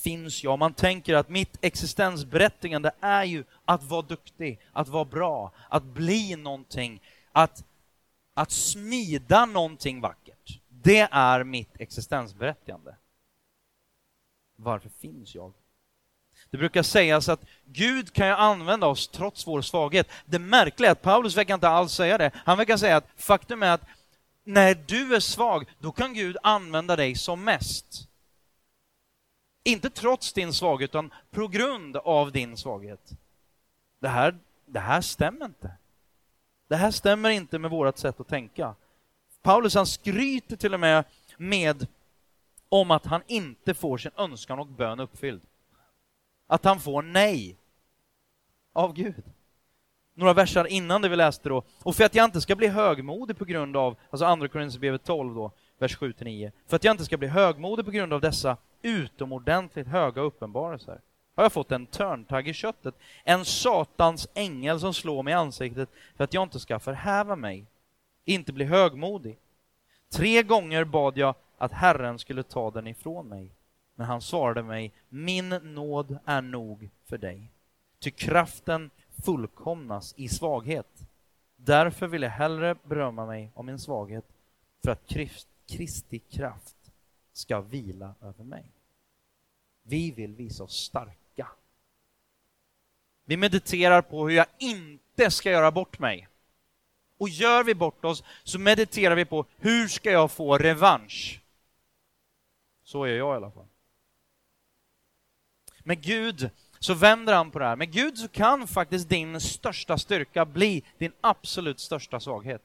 finns 0.02 0.44
jag? 0.44 0.58
Man 0.58 0.74
tänker 0.74 1.14
att 1.14 1.28
mitt 1.28 1.58
existensberättigande 1.60 2.90
är 3.00 3.24
ju 3.24 3.44
att 3.64 3.82
vara 3.82 4.02
duktig, 4.02 4.60
att 4.72 4.88
vara 4.88 5.04
bra, 5.04 5.52
att 5.68 5.84
bli 5.84 6.36
någonting, 6.36 7.02
att, 7.32 7.64
att 8.34 8.50
smida 8.50 9.46
någonting 9.46 10.00
vackert. 10.00 10.60
Det 10.68 11.08
är 11.10 11.44
mitt 11.44 11.80
existensberättigande. 11.80 12.96
Varför 14.56 14.88
finns 14.88 15.34
jag? 15.34 15.52
Det 16.50 16.56
brukar 16.56 16.82
sägas 16.82 17.28
att 17.28 17.44
Gud 17.64 18.12
kan 18.12 18.26
ju 18.26 18.32
använda 18.32 18.86
oss 18.86 19.08
trots 19.08 19.46
vår 19.46 19.62
svaghet. 19.62 20.08
Det 20.24 20.38
märkliga 20.38 20.90
är 20.90 20.92
att 20.92 21.02
Paulus 21.02 21.36
verkar 21.36 21.54
inte 21.54 21.68
alls 21.68 21.92
säga 21.92 22.18
det. 22.18 22.30
Han 22.34 22.58
verkar 22.58 22.76
säga 22.76 22.96
att 22.96 23.08
faktum 23.16 23.62
är 23.62 23.70
att 23.70 23.84
när 24.44 24.74
du 24.74 25.14
är 25.14 25.20
svag, 25.20 25.64
då 25.78 25.92
kan 25.92 26.14
Gud 26.14 26.36
använda 26.42 26.96
dig 26.96 27.14
som 27.14 27.44
mest. 27.44 28.08
Inte 29.64 29.90
trots 29.90 30.32
din 30.32 30.52
svaghet, 30.52 30.90
utan 30.90 31.12
på 31.30 31.48
grund 31.48 31.96
av 31.96 32.32
din 32.32 32.56
svaghet. 32.56 33.10
Det 33.98 34.08
här, 34.08 34.38
det 34.66 34.80
här 34.80 35.00
stämmer 35.00 35.44
inte. 35.44 35.70
Det 36.68 36.76
här 36.76 36.90
stämmer 36.90 37.30
inte 37.30 37.58
med 37.58 37.70
vårt 37.70 37.98
sätt 37.98 38.20
att 38.20 38.28
tänka. 38.28 38.74
Paulus 39.42 39.74
han 39.74 39.86
skryter 39.86 40.56
till 40.56 40.74
och 40.74 40.80
med 40.80 41.04
med 41.36 41.86
om 42.68 42.90
att 42.90 43.06
han 43.06 43.22
inte 43.26 43.74
får 43.74 43.98
sin 43.98 44.10
önskan 44.16 44.58
och 44.58 44.66
bön 44.66 45.00
uppfylld. 45.00 45.42
Att 46.46 46.64
han 46.64 46.80
får 46.80 47.02
nej 47.02 47.56
av 48.72 48.92
Gud. 48.92 49.24
Några 50.14 50.32
verser 50.32 50.66
innan 50.66 51.02
det 51.02 51.08
vi 51.08 51.16
läste 51.16 51.48
då. 51.48 51.62
Och 51.82 51.96
för 51.96 52.04
att 52.04 52.14
jag 52.14 52.24
inte 52.24 52.40
ska 52.40 52.56
bli 52.56 52.68
högmodig 52.68 53.38
på 53.38 53.44
grund 53.44 53.76
av, 53.76 53.96
alltså 54.10 54.26
andra 54.26 54.48
Korinthierbrevet 54.48 55.04
12 55.04 55.34
då, 55.34 55.52
vers 55.78 55.98
7-9. 55.98 56.52
För 56.66 56.76
att 56.76 56.84
jag 56.84 56.92
inte 56.94 57.04
ska 57.04 57.16
bli 57.16 57.28
högmodig 57.28 57.84
på 57.84 57.90
grund 57.90 58.12
av 58.12 58.20
dessa 58.20 58.56
utomordentligt 58.82 59.86
höga 59.86 60.22
uppenbarelser 60.22 61.00
har 61.34 61.44
jag 61.44 61.52
fått 61.52 61.72
en 61.72 61.86
törntagg 61.86 62.48
i 62.48 62.52
köttet, 62.52 62.94
en 63.24 63.44
satans 63.44 64.28
ängel 64.34 64.80
som 64.80 64.94
slår 64.94 65.22
mig 65.22 65.32
i 65.32 65.34
ansiktet 65.34 65.88
för 66.16 66.24
att 66.24 66.34
jag 66.34 66.42
inte 66.42 66.60
ska 66.60 66.78
förhäva 66.78 67.36
mig, 67.36 67.66
inte 68.24 68.52
bli 68.52 68.64
högmodig. 68.64 69.38
Tre 70.10 70.42
gånger 70.42 70.84
bad 70.84 71.18
jag 71.18 71.34
att 71.58 71.72
Herren 71.72 72.18
skulle 72.18 72.42
ta 72.42 72.70
den 72.70 72.86
ifrån 72.86 73.28
mig, 73.28 73.50
men 73.94 74.06
han 74.06 74.20
svarade 74.20 74.62
mig, 74.62 74.92
min 75.08 75.48
nåd 75.48 76.18
är 76.24 76.42
nog 76.42 76.90
för 77.08 77.18
dig, 77.18 77.50
ty 78.00 78.10
kraften 78.10 78.90
fullkomnas 79.22 80.14
i 80.16 80.28
svaghet. 80.28 81.08
Därför 81.56 82.06
vill 82.06 82.22
jag 82.22 82.30
hellre 82.30 82.74
berömma 82.74 83.26
mig 83.26 83.50
om 83.54 83.66
min 83.66 83.78
svaghet, 83.78 84.24
för 84.82 84.90
att 84.90 85.12
Kristi 85.66 86.18
kraft 86.18 86.76
ska 87.32 87.60
vila 87.60 88.14
över 88.20 88.44
mig. 88.44 88.64
Vi 89.82 90.10
vill 90.10 90.34
visa 90.34 90.64
oss 90.64 90.76
starka. 90.76 91.48
Vi 93.24 93.36
mediterar 93.36 94.02
på 94.02 94.28
hur 94.28 94.36
jag 94.36 94.46
inte 94.58 95.30
ska 95.30 95.50
göra 95.50 95.70
bort 95.70 95.98
mig. 95.98 96.28
Och 97.18 97.28
gör 97.28 97.64
vi 97.64 97.74
bort 97.74 98.04
oss 98.04 98.24
så 98.44 98.58
mediterar 98.58 99.14
vi 99.14 99.24
på 99.24 99.46
hur 99.56 99.88
ska 99.88 100.10
jag 100.10 100.30
få 100.30 100.58
revansch? 100.58 101.40
Så 102.84 103.04
är 103.04 103.08
jag 103.08 103.34
i 103.34 103.36
alla 103.36 103.50
fall. 103.50 103.66
Men 105.78 106.00
Gud 106.00 106.50
så 106.82 106.94
vänder 106.94 107.34
han 107.34 107.50
på 107.50 107.58
det 107.58 107.64
här. 107.64 107.76
Med 107.76 107.92
Gud 107.92 108.18
så 108.18 108.28
kan 108.28 108.68
faktiskt 108.68 109.08
din 109.08 109.40
största 109.40 109.98
styrka 109.98 110.44
bli 110.44 110.82
din 110.98 111.12
absolut 111.20 111.80
största 111.80 112.20
svaghet. 112.20 112.62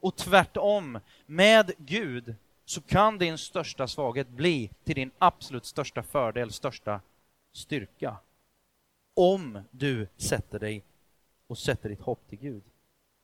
Och 0.00 0.16
tvärtom, 0.16 0.98
med 1.26 1.72
Gud 1.78 2.34
så 2.64 2.80
kan 2.80 3.18
din 3.18 3.38
största 3.38 3.88
svaghet 3.88 4.28
bli 4.28 4.70
till 4.84 4.94
din 4.94 5.10
absolut 5.18 5.66
största 5.66 6.02
fördel, 6.02 6.52
största 6.52 7.00
styrka. 7.52 8.16
Om 9.14 9.62
du 9.70 10.08
sätter 10.16 10.58
dig 10.58 10.82
och 11.46 11.58
sätter 11.58 11.88
ditt 11.88 12.00
hopp 12.00 12.28
till 12.28 12.38
Gud. 12.38 12.62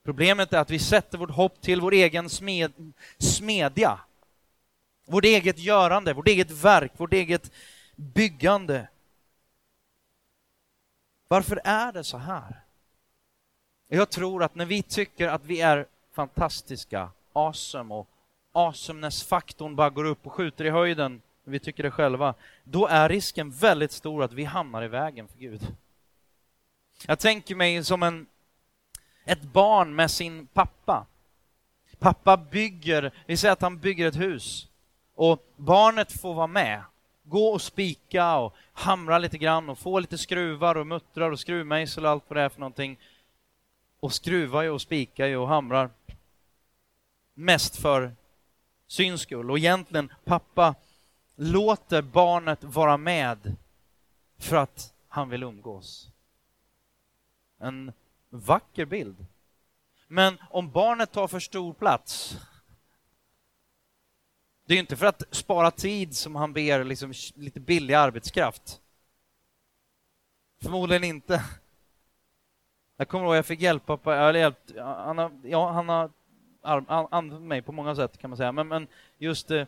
Problemet 0.05 0.53
är 0.53 0.59
att 0.59 0.71
vi 0.71 0.79
sätter 0.79 1.19
vårt 1.19 1.31
hopp 1.31 1.61
till 1.61 1.81
vår 1.81 1.93
egen 1.93 2.31
smed, 2.31 2.93
smedja. 3.19 4.01
Vårt 5.07 5.25
eget 5.25 5.59
görande, 5.59 6.12
vårt 6.12 6.29
eget 6.29 6.51
verk, 6.51 6.93
vårt 6.97 7.12
eget 7.12 7.51
byggande. 7.97 8.88
Varför 11.33 11.61
är 11.64 11.92
det 11.92 12.05
så 12.05 12.18
här? 12.18 12.61
Jag 13.88 14.11
tror 14.11 14.42
att 14.42 14.55
när 14.55 14.66
vi 14.66 14.83
tycker 14.83 15.29
att 15.29 15.45
vi 15.45 15.61
är 15.61 15.87
fantastiska, 16.12 17.11
awesome 17.33 17.95
och 17.95 18.09
awesomeness-faktorn 18.53 19.77
bara 19.77 19.90
går 19.90 20.05
upp 20.05 20.27
och 20.27 20.33
skjuter 20.33 20.64
i 20.64 20.71
höjden, 20.71 21.23
vi 21.45 21.59
tycker 21.59 21.83
det 21.83 21.90
själva, 21.90 22.35
då 22.64 22.87
är 22.87 23.09
risken 23.09 23.51
väldigt 23.51 23.92
stor 23.92 24.25
att 24.25 24.33
vi 24.33 24.45
hamnar 24.45 24.83
i 24.83 24.88
vägen 24.88 25.29
för 25.29 25.38
Gud. 25.38 25.77
Jag 27.07 27.18
tänker 27.18 27.55
mig 27.55 27.85
som 27.85 28.03
en, 28.03 28.27
ett 29.25 29.42
barn 29.42 29.95
med 29.95 30.11
sin 30.11 30.47
pappa. 30.47 31.07
Pappa 31.99 32.37
bygger, 32.37 33.12
vi 33.27 33.37
säger 33.37 33.53
att 33.53 33.62
han 33.62 33.79
bygger 33.79 34.07
ett 34.07 34.21
hus 34.21 34.68
och 35.14 35.47
barnet 35.57 36.21
får 36.21 36.35
vara 36.35 36.47
med. 36.47 36.83
Gå 37.33 37.47
och 37.47 37.62
spika 37.62 38.37
och 38.37 38.55
hamra 38.73 39.18
lite 39.18 39.38
grann 39.38 39.71
och 39.71 39.79
få 39.79 40.01
lite 40.01 40.18
skruvar 40.18 40.75
och 40.75 40.87
muttrar 40.87 41.31
och 41.31 41.40
skruvmejsel 41.40 42.05
och 42.05 42.11
allt 42.11 42.25
vad 42.29 42.37
det 42.37 42.42
är 42.42 42.49
för 42.49 42.61
någonting. 42.61 42.99
Och 44.01 44.12
skruvar 44.12 44.62
ju 44.62 44.71
och 44.71 44.81
spikar 44.81 45.27
ju 45.27 45.37
och 45.37 45.49
hamrar. 45.49 45.90
Mest 47.35 47.77
för 47.77 48.12
syns 48.87 49.21
skull. 49.21 49.51
Och 49.51 49.59
egentligen, 49.59 50.12
pappa 50.25 50.75
låter 51.37 52.03
barnet 52.03 52.64
vara 52.64 52.97
med 52.97 53.57
för 54.38 54.57
att 54.57 54.95
han 55.09 55.29
vill 55.29 55.42
umgås. 55.42 56.09
En 57.59 57.92
vacker 58.31 58.85
bild. 58.85 59.27
Men 60.09 60.38
om 60.51 60.71
barnet 60.71 61.12
tar 61.12 61.29
för 61.29 61.40
stor 61.40 61.73
plats, 61.73 62.37
det 64.64 64.75
är 64.75 64.79
inte 64.79 64.96
för 64.96 65.07
att 65.07 65.22
spara 65.31 65.70
tid 65.70 66.16
som 66.16 66.37
han 66.37 66.53
ber 66.53 66.85
liksom 66.85 67.12
lite 67.35 67.61
billig 67.61 67.94
arbetskraft. 67.94 68.81
Förmodligen 70.62 71.05
inte. 71.05 71.44
Jag 72.96 73.09
kommer 73.09 73.25
ihåg, 73.25 73.37
jag 73.37 73.46
fick 73.46 73.61
hjälpa, 73.61 74.16
eller 74.16 74.40
hjälpt, 74.40 74.77
han 74.79 75.18
har, 75.18 75.40
ja, 75.44 75.70
han 75.70 75.88
har 75.88 76.11
använt 77.11 77.42
mig 77.42 77.62
på 77.62 77.72
många 77.72 77.96
sätt 77.96 78.18
kan 78.18 78.31
man 78.31 78.37
säga, 78.37 78.53
men, 78.53 78.68
men 78.68 78.87
just 79.18 79.51
eh, 79.51 79.66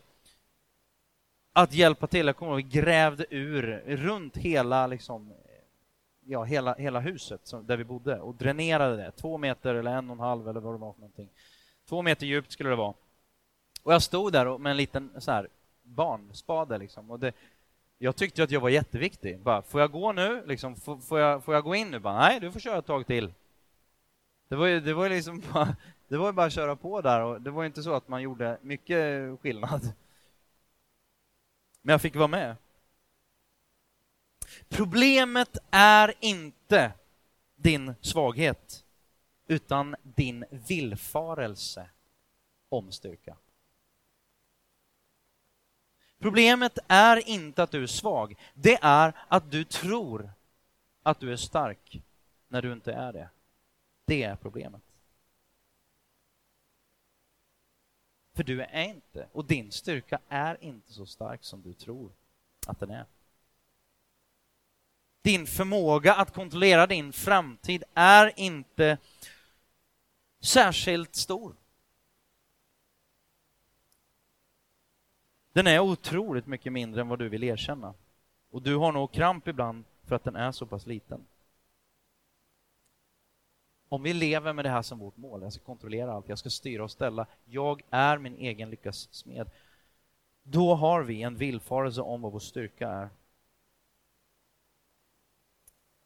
att 1.53 1.73
hjälpa 1.73 2.07
till. 2.07 2.25
Jag 2.25 2.35
kommer 2.35 2.51
ihåg, 2.51 2.71
vi 2.71 2.79
grävde 2.79 3.25
ur 3.29 3.83
runt 3.85 4.37
hela, 4.37 4.87
liksom, 4.87 5.33
ja, 6.25 6.43
hela, 6.43 6.73
hela 6.73 6.99
huset 6.99 7.41
som, 7.43 7.67
där 7.67 7.77
vi 7.77 7.83
bodde 7.83 8.19
och 8.19 8.35
dränerade 8.35 8.97
det. 8.97 9.11
Två 9.11 9.37
meter 9.37 9.75
eller 9.75 9.91
en 9.91 10.09
och 10.09 10.15
en 10.15 10.19
halv 10.19 10.49
eller 10.49 10.59
vad 10.59 10.73
det 10.73 10.77
var 10.77 10.93
för 10.93 10.99
någonting. 10.99 11.29
Två 11.89 12.01
meter 12.01 12.25
djupt 12.25 12.51
skulle 12.51 12.69
det 12.69 12.75
vara. 12.75 12.93
Och 13.85 13.93
jag 13.93 14.01
stod 14.01 14.33
där 14.33 14.57
med 14.57 14.71
en 14.71 14.77
liten 14.77 15.21
så 15.21 15.31
här, 15.31 15.49
barnspade 15.83 16.77
liksom. 16.77 17.11
Och 17.11 17.19
det, 17.19 17.33
jag 17.97 18.15
tyckte 18.15 18.43
att 18.43 18.51
jag 18.51 18.59
var 18.59 18.69
jätteviktig. 18.69 19.39
Bara, 19.39 19.61
får 19.61 19.81
jag 19.81 19.91
gå 19.91 20.11
nu? 20.11 20.43
Liksom, 20.45 20.75
får, 20.75 20.97
får, 20.97 21.19
jag, 21.19 21.43
får 21.43 21.53
jag 21.53 21.63
gå 21.63 21.75
in 21.75 21.91
nu? 21.91 21.99
Bara, 21.99 22.19
Nej, 22.19 22.39
du 22.39 22.51
får 22.51 22.59
köra 22.59 22.77
ett 22.77 22.85
tag 22.85 23.07
till. 23.07 23.33
Det 24.47 24.55
var 24.55 24.67
ju, 24.67 24.79
det 24.79 24.93
var 24.93 25.09
liksom 25.09 25.43
bara, 25.53 25.75
det 26.07 26.17
var 26.17 26.33
bara 26.33 26.45
att 26.45 26.53
köra 26.53 26.75
på 26.75 27.01
där 27.01 27.21
och 27.21 27.41
det 27.41 27.51
var 27.51 27.65
inte 27.65 27.83
så 27.83 27.93
att 27.93 28.07
man 28.07 28.21
gjorde 28.21 28.57
mycket 28.61 29.39
skillnad. 29.41 29.93
Men 31.81 31.93
jag 31.93 32.01
fick 32.01 32.15
vara 32.15 32.27
med. 32.27 32.55
Problemet 34.69 35.57
är 35.71 36.13
inte 36.19 36.91
din 37.55 37.95
svaghet, 38.01 38.83
utan 39.47 39.95
din 40.03 40.45
villfarelse 40.49 41.89
om 42.69 42.91
styrka. 42.91 43.35
Problemet 46.25 46.79
är 46.87 47.29
inte 47.29 47.63
att 47.63 47.71
du 47.71 47.83
är 47.83 47.87
svag, 47.87 48.35
det 48.53 48.79
är 48.81 49.13
att 49.27 49.51
du 49.51 49.63
tror 49.63 50.31
att 51.03 51.19
du 51.19 51.31
är 51.31 51.35
stark 51.37 52.01
när 52.47 52.61
du 52.61 52.73
inte 52.73 52.93
är 52.93 53.13
det. 53.13 53.29
Det 54.05 54.23
är 54.23 54.35
problemet. 54.35 54.81
För 58.33 58.43
du 58.43 58.61
är 58.61 58.83
inte, 58.83 59.27
och 59.31 59.45
din 59.45 59.71
styrka 59.71 60.19
är 60.29 60.63
inte 60.63 60.93
så 60.93 61.05
stark 61.05 61.43
som 61.43 61.61
du 61.61 61.73
tror 61.73 62.11
att 62.67 62.79
den 62.79 62.89
är. 62.89 63.05
din 65.21 65.47
förmåga 65.47 66.13
att 66.13 66.33
kontrollera 66.33 66.87
din 66.87 67.13
framtid 67.13 67.83
är 67.93 68.39
inte 68.39 68.97
särskilt 70.39 71.15
stor. 71.15 71.55
Den 75.55 75.67
är 75.67 75.79
otroligt 75.79 76.47
mycket 76.47 76.73
mindre 76.73 77.01
än 77.01 77.07
vad 77.07 77.19
du 77.19 77.29
vill 77.29 77.43
erkänna. 77.43 77.93
Och 78.49 78.61
du 78.61 78.75
har 78.75 78.91
nog 78.91 79.11
kramp 79.11 79.47
ibland 79.47 79.83
för 80.03 80.15
att 80.15 80.23
den 80.23 80.35
är 80.35 80.51
så 80.51 80.65
pass 80.65 80.85
liten. 80.85 81.25
Om 83.89 84.03
vi 84.03 84.13
lever 84.13 84.53
med 84.53 84.65
det 84.65 84.69
här 84.69 84.81
som 84.81 84.99
vårt 84.99 85.17
mål, 85.17 85.41
jag 85.41 85.53
ska 85.53 85.63
kontrollera 85.63 86.13
allt, 86.13 86.29
jag 86.29 86.39
ska 86.39 86.49
styra 86.49 86.83
och 86.83 86.91
ställa, 86.91 87.27
jag 87.45 87.81
är 87.89 88.17
min 88.17 88.35
egen 88.35 88.69
lyckas 88.69 89.09
smed. 89.11 89.49
Då 90.43 90.75
har 90.75 91.03
vi 91.03 91.21
en 91.21 91.35
villfarelse 91.35 92.01
om 92.01 92.21
vad 92.21 92.31
vår 92.31 92.39
styrka 92.39 92.89
är. 92.89 93.09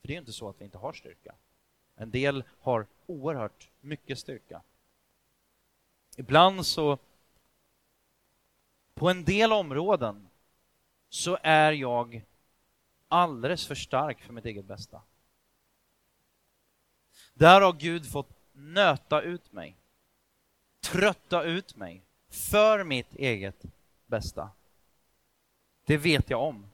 För 0.01 0.07
det 0.07 0.13
är 0.13 0.19
inte 0.19 0.33
så 0.33 0.49
att 0.49 0.61
vi 0.61 0.65
inte 0.65 0.77
har 0.77 0.93
styrka. 0.93 1.35
En 1.95 2.11
del 2.11 2.43
har 2.59 2.85
oerhört 3.05 3.69
mycket 3.81 4.19
styrka. 4.19 4.61
Ibland 6.17 6.65
så, 6.65 6.97
på 8.99 9.09
en 9.09 9.23
del 9.23 9.53
områden, 9.53 10.27
så 11.09 11.37
är 11.43 11.71
jag 11.71 12.25
alldeles 13.07 13.67
för 13.67 13.75
stark 13.75 14.21
för 14.21 14.33
mitt 14.33 14.45
eget 14.45 14.65
bästa. 14.65 15.01
Där 17.33 17.61
har 17.61 17.73
Gud 17.73 18.11
fått 18.11 18.29
nöta 18.53 19.21
ut 19.21 19.51
mig, 19.51 19.75
trötta 20.81 21.43
ut 21.43 21.75
mig 21.75 22.03
för 22.29 22.83
mitt 22.83 23.15
eget 23.15 23.65
bästa. 24.05 24.49
Det 25.85 25.97
vet 25.97 26.29
jag 26.29 26.41
om. 26.41 26.65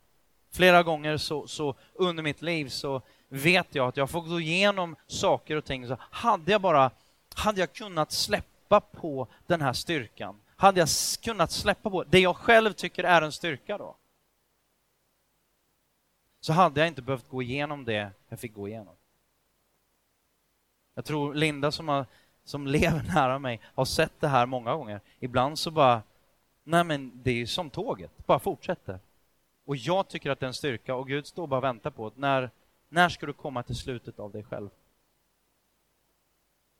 Flera 0.52 0.84
gånger 0.84 1.18
så, 1.18 1.48
så 1.48 1.76
under 1.94 2.24
mitt 2.24 2.42
liv 2.42 2.70
så 2.70 3.02
vet 3.28 3.76
jag 3.76 3.88
att 3.88 3.98
jag 3.98 4.10
får 4.10 4.22
gå 4.22 4.40
igenom 4.40 4.96
saker 5.08 5.56
och 5.56 5.66
ting. 5.66 5.88
Så 5.88 5.98
hade 6.00 6.52
jag 6.52 6.62
bara, 6.62 6.92
hade 7.36 7.60
jag 7.60 7.74
kunnat 7.74 8.12
släppa 8.12 8.80
på 8.82 9.28
den 9.48 9.62
här 9.62 9.74
styrkan, 9.74 10.42
hade 10.56 10.80
jag 10.80 10.90
kunnat 11.22 11.52
släppa 11.52 11.90
på 11.90 12.04
det 12.04 12.20
jag 12.20 12.36
själv 12.36 12.74
tycker 12.74 13.04
är 13.04 13.22
en 13.22 13.32
styrka 13.32 13.78
då, 13.78 13.96
så 16.40 16.54
hade 16.54 16.80
jag 16.80 16.88
inte 16.88 17.02
behövt 17.02 17.30
gå 17.30 17.42
igenom 17.42 17.86
det 17.86 18.12
jag 18.30 18.40
fick 18.40 18.54
gå 18.54 18.68
igenom. 18.68 18.96
Jag 20.94 21.06
tror 21.06 21.34
Linda 21.34 21.72
som, 21.72 21.88
har, 21.88 22.06
som 22.44 22.68
lever 22.68 23.04
nära 23.16 23.40
mig 23.40 23.60
har 23.64 23.86
sett 23.86 24.20
det 24.20 24.28
här 24.28 24.46
många 24.46 24.76
gånger. 24.76 25.02
Ibland 25.20 25.60
så 25.60 25.72
bara, 25.72 26.02
nej 26.64 26.84
men 26.84 27.12
det 27.24 27.32
är 27.32 27.36
ju 27.36 27.48
som 27.48 27.70
tåget, 27.70 28.12
bara 28.26 28.40
fortsätter. 28.40 29.00
Och 29.66 29.76
jag 29.76 30.08
tycker 30.08 30.30
att 30.30 30.40
det 30.40 30.46
är 30.46 30.48
en 30.48 30.54
styrka 30.54 30.96
och 30.96 31.08
Gud 31.08 31.28
står 31.28 31.48
bara 31.48 31.58
och 31.58 31.64
väntar 31.64 31.92
på 31.92 32.08
att 32.08 32.18
när, 32.18 32.50
när 32.90 33.10
ska 33.10 33.26
du 33.26 33.34
komma 33.34 33.64
till 33.64 33.76
slutet 33.76 34.20
av 34.20 34.32
dig 34.32 34.44
själv? 34.44 34.70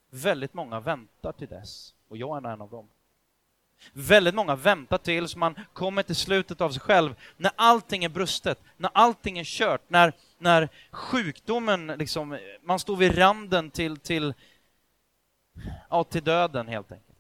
Väldigt 0.10 0.54
många 0.54 0.80
väntar 0.80 1.32
till 1.32 1.48
dess 1.48 1.96
och 2.08 2.18
jag 2.18 2.38
är 2.38 2.50
en 2.52 2.62
av 2.62 2.70
dem. 2.70 2.88
Väldigt 3.94 4.36
många 4.36 4.56
väntar 4.56 4.98
tills 4.98 5.36
man 5.36 5.56
kommer 5.74 6.04
till 6.04 6.16
slutet 6.16 6.62
av 6.62 6.72
sig 6.72 6.82
själv, 6.82 7.16
när 7.38 7.52
allting 7.56 8.04
är 8.04 8.10
brustet, 8.10 8.62
när 8.78 8.90
allting 8.94 9.38
är 9.38 9.44
kört, 9.44 9.90
när, 9.90 10.14
när 10.38 10.70
sjukdomen, 10.92 11.88
liksom, 11.88 12.40
man 12.64 12.80
står 12.80 12.96
vid 12.96 13.18
randen 13.18 13.72
till, 13.72 13.98
till, 13.98 14.34
ja, 15.90 16.04
till 16.04 16.24
döden 16.24 16.68
helt 16.68 16.92
enkelt. 16.92 17.16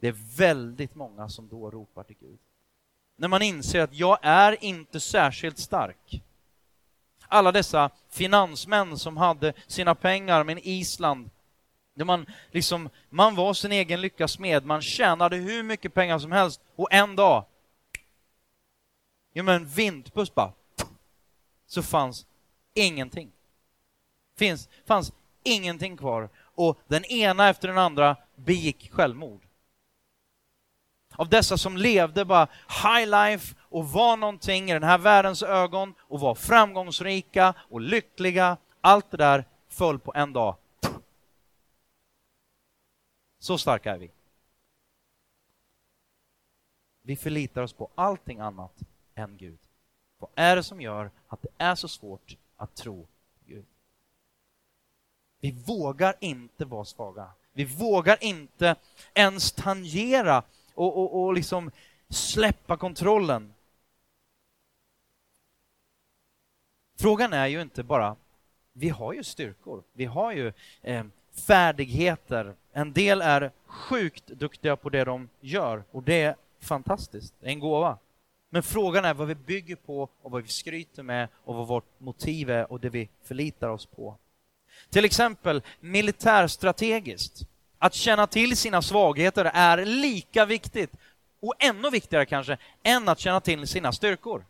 Det 0.00 0.08
är 0.08 0.36
väldigt 0.36 0.94
många 0.94 1.28
som 1.28 1.48
då 1.48 1.70
ropar 1.70 2.02
till 2.02 2.16
Gud. 2.20 2.38
När 3.16 3.28
man 3.28 3.42
inser 3.42 3.80
att 3.80 3.94
jag 3.94 4.18
är 4.22 4.64
inte 4.64 5.00
särskilt 5.00 5.58
stark. 5.58 6.22
Alla 7.28 7.52
dessa 7.52 7.90
finansmän 8.10 8.98
som 8.98 9.16
hade 9.16 9.52
sina 9.66 9.94
pengar 9.94 10.44
men 10.44 10.58
Island 10.58 11.30
där 11.98 12.04
man, 12.04 12.26
liksom, 12.50 12.90
man 13.10 13.34
var 13.34 13.54
sin 13.54 13.72
egen 13.72 14.00
lyckas 14.00 14.38
med, 14.38 14.64
man 14.64 14.82
tjänade 14.82 15.36
hur 15.36 15.62
mycket 15.62 15.94
pengar 15.94 16.18
som 16.18 16.32
helst 16.32 16.60
och 16.76 16.92
en 16.92 17.16
dag, 17.16 17.44
ja 19.32 19.42
men 19.42 19.66
vindpust 19.66 20.34
bara, 20.34 20.52
så 21.66 21.82
fanns 21.82 22.26
ingenting. 22.74 23.30
Finns, 24.36 24.68
fanns 24.86 25.12
ingenting 25.44 25.96
kvar 25.96 26.28
och 26.38 26.78
den 26.86 27.04
ena 27.04 27.48
efter 27.48 27.68
den 27.68 27.78
andra 27.78 28.16
begick 28.36 28.90
självmord. 28.92 29.42
Av 31.16 31.28
dessa 31.28 31.58
som 31.58 31.76
levde 31.76 32.24
bara 32.24 32.48
high 32.82 33.06
life 33.06 33.54
och 33.60 33.88
var 33.88 34.16
någonting 34.16 34.70
i 34.70 34.72
den 34.72 34.82
här 34.82 34.98
världens 34.98 35.42
ögon 35.42 35.94
och 36.00 36.20
var 36.20 36.34
framgångsrika 36.34 37.54
och 37.58 37.80
lyckliga, 37.80 38.56
allt 38.80 39.10
det 39.10 39.16
där 39.16 39.44
föll 39.68 39.98
på 39.98 40.12
en 40.14 40.32
dag 40.32 40.56
så 43.38 43.58
starka 43.58 43.94
är 43.94 43.98
vi. 43.98 44.10
Vi 47.02 47.16
förlitar 47.16 47.62
oss 47.62 47.72
på 47.72 47.90
allting 47.94 48.40
annat 48.40 48.82
än 49.14 49.36
Gud. 49.36 49.58
Vad 50.18 50.30
är 50.34 50.56
det 50.56 50.62
som 50.62 50.80
gör 50.80 51.10
att 51.28 51.42
det 51.42 51.48
är 51.58 51.74
så 51.74 51.88
svårt 51.88 52.36
att 52.56 52.74
tro 52.74 53.06
Gud? 53.46 53.66
Vi 55.40 55.50
vågar 55.50 56.14
inte 56.20 56.64
vara 56.64 56.84
svaga. 56.84 57.30
Vi 57.52 57.64
vågar 57.64 58.24
inte 58.24 58.76
ens 59.14 59.52
tangera 59.52 60.42
och, 60.74 60.98
och, 60.98 61.22
och 61.22 61.34
liksom 61.34 61.70
släppa 62.08 62.76
kontrollen. 62.76 63.54
Frågan 66.96 67.32
är 67.32 67.46
ju 67.46 67.62
inte 67.62 67.82
bara, 67.82 68.16
vi 68.72 68.88
har 68.88 69.12
ju 69.12 69.24
styrkor, 69.24 69.82
vi 69.92 70.04
har 70.04 70.32
ju 70.32 70.52
eh, 70.82 71.04
färdigheter. 71.46 72.54
En 72.72 72.92
del 72.92 73.22
är 73.22 73.50
sjukt 73.66 74.26
duktiga 74.26 74.76
på 74.76 74.88
det 74.88 75.04
de 75.04 75.28
gör 75.40 75.84
och 75.90 76.02
det 76.02 76.22
är 76.22 76.36
fantastiskt, 76.60 77.34
det 77.40 77.46
är 77.46 77.50
en 77.50 77.60
gåva. 77.60 77.98
Men 78.50 78.62
frågan 78.62 79.04
är 79.04 79.14
vad 79.14 79.28
vi 79.28 79.34
bygger 79.34 79.76
på 79.76 80.02
och 80.22 80.30
vad 80.30 80.42
vi 80.42 80.48
skryter 80.48 81.02
med 81.02 81.28
och 81.44 81.54
vad 81.54 81.66
vårt 81.66 82.00
motiv 82.00 82.50
är 82.50 82.72
och 82.72 82.80
det 82.80 82.88
vi 82.88 83.08
förlitar 83.24 83.68
oss 83.68 83.86
på. 83.86 84.16
Till 84.90 85.04
exempel 85.04 85.62
militärstrategiskt. 85.80 87.48
Att 87.78 87.94
känna 87.94 88.26
till 88.26 88.56
sina 88.56 88.82
svagheter 88.82 89.50
är 89.54 89.84
lika 89.84 90.44
viktigt, 90.44 90.90
och 91.40 91.54
ännu 91.58 91.90
viktigare 91.90 92.26
kanske, 92.26 92.58
än 92.82 93.08
att 93.08 93.18
känna 93.18 93.40
till 93.40 93.66
sina 93.66 93.92
styrkor. 93.92 94.44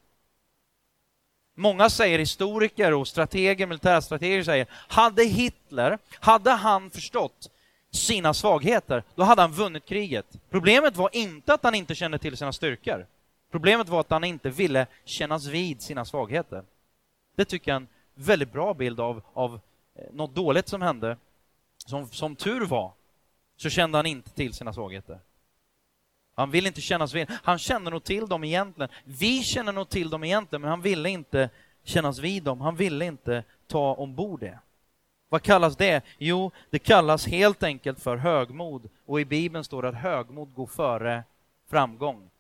Många 1.59 1.91
säger, 1.91 2.19
historiker 2.19 2.95
och 2.95 3.09
strateger, 3.09 3.67
militärstrateger 3.67 4.43
säger, 4.43 4.67
hade 4.71 5.25
Hitler, 5.25 5.99
hade 6.21 6.51
han 6.51 6.91
förstått 6.91 7.51
sina 7.91 8.35
svagheter, 8.35 9.03
då 9.15 9.23
hade 9.23 9.43
han 9.43 9.53
vunnit 9.53 9.85
kriget. 9.85 10.27
Problemet 10.51 10.97
var 10.97 11.11
inte 11.13 11.55
att 11.55 11.63
han 11.63 11.75
inte 11.75 11.95
kände 11.95 12.19
till 12.19 12.37
sina 12.37 12.53
styrkor. 12.53 13.07
Problemet 13.51 13.89
var 13.89 14.01
att 14.01 14.11
han 14.11 14.25
inte 14.25 14.51
ville 14.51 14.87
kännas 15.05 15.47
vid 15.47 15.83
sina 15.83 16.05
svagheter. 16.05 16.65
Det 17.37 17.45
tycker 17.45 17.71
jag 17.71 17.77
är 17.77 17.81
en 17.81 17.89
väldigt 18.15 18.53
bra 18.53 18.75
bild 18.75 19.01
av, 19.01 19.23
av 19.33 19.61
eh, 19.95 20.05
något 20.13 20.35
dåligt 20.35 20.69
som 20.69 20.83
hände. 20.83 21.17
Som, 21.87 22.09
som 22.09 22.37
tur 22.37 22.67
var, 22.67 22.93
så 23.57 23.71
kände 23.71 23.99
han 23.99 24.07
inte 24.07 24.31
till 24.31 24.55
sina 24.55 24.73
svagheter. 24.73 25.19
Han 26.39 26.51
vill 26.51 26.67
inte 26.67 26.81
kännas 26.81 27.15
vid. 27.15 27.31
Han 27.31 27.59
känner 27.59 27.91
nog 27.91 28.05
till 28.05 28.27
dem 28.27 28.45
egentligen. 28.45 28.91
Vi 29.05 29.43
känner 29.43 29.73
nog 29.73 29.89
till 29.89 30.11
dem 30.11 30.25
egentligen, 30.25 30.61
men 30.61 30.71
han 30.71 30.83
ville 30.83 31.09
inte 31.11 31.51
kännas 31.83 32.19
vid 32.19 32.43
dem. 32.43 32.61
Han 32.61 32.77
ville 32.77 33.05
inte 33.05 33.45
ta 33.67 33.95
ombord 33.95 34.41
det. 34.41 34.59
Vad 35.29 35.43
kallas 35.43 35.77
det? 35.77 36.05
Jo, 36.19 36.51
det 36.71 36.79
kallas 36.79 37.27
helt 37.27 37.63
enkelt 37.63 38.01
för 38.01 38.17
högmod. 38.17 38.89
Och 39.07 39.21
i 39.21 39.25
Bibeln 39.25 39.65
står 39.65 39.83
det 39.83 39.89
att 39.89 39.95
högmod 39.95 40.55
går 40.55 40.67
före 40.67 41.25
framgång. 41.67 42.31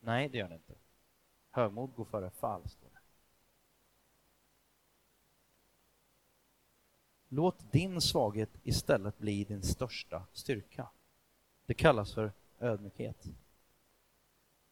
Nej, 0.00 0.28
det 0.28 0.38
gör 0.38 0.48
det 0.48 0.54
inte. 0.54 0.74
Högmod 1.50 1.94
går 1.94 2.04
före 2.04 2.30
fall, 2.30 2.68
står 2.68 2.88
det. 2.92 3.00
Låt 7.28 7.72
din 7.72 8.00
svaghet 8.00 8.50
istället 8.62 9.18
bli 9.18 9.44
din 9.44 9.62
största 9.62 10.22
styrka. 10.32 10.88
Det 11.66 11.74
kallas 11.74 12.14
för 12.14 12.32
ödmjukhet. 12.60 13.24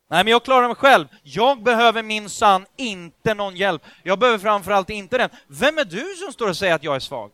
Nej, 0.09 0.24
men 0.24 0.30
jag 0.30 0.45
klarar 0.45 0.66
mig 0.66 0.76
själv. 0.76 1.09
Jag 1.22 1.62
behöver 1.62 2.03
min 2.03 2.28
sann 2.30 2.66
inte 2.76 3.35
någon 3.35 3.57
hjälp. 3.57 3.83
Jag 4.03 4.18
behöver 4.18 4.39
framförallt 4.39 4.91
inte 4.91 5.18
den. 5.18 5.30
Vem 5.47 5.78
är 5.78 5.85
du 5.85 6.14
som 6.14 6.33
står 6.33 6.49
och 6.49 6.57
säger 6.57 6.74
att 6.74 6.83
jag 6.83 6.97
är 6.97 7.01
svag? 7.01 7.33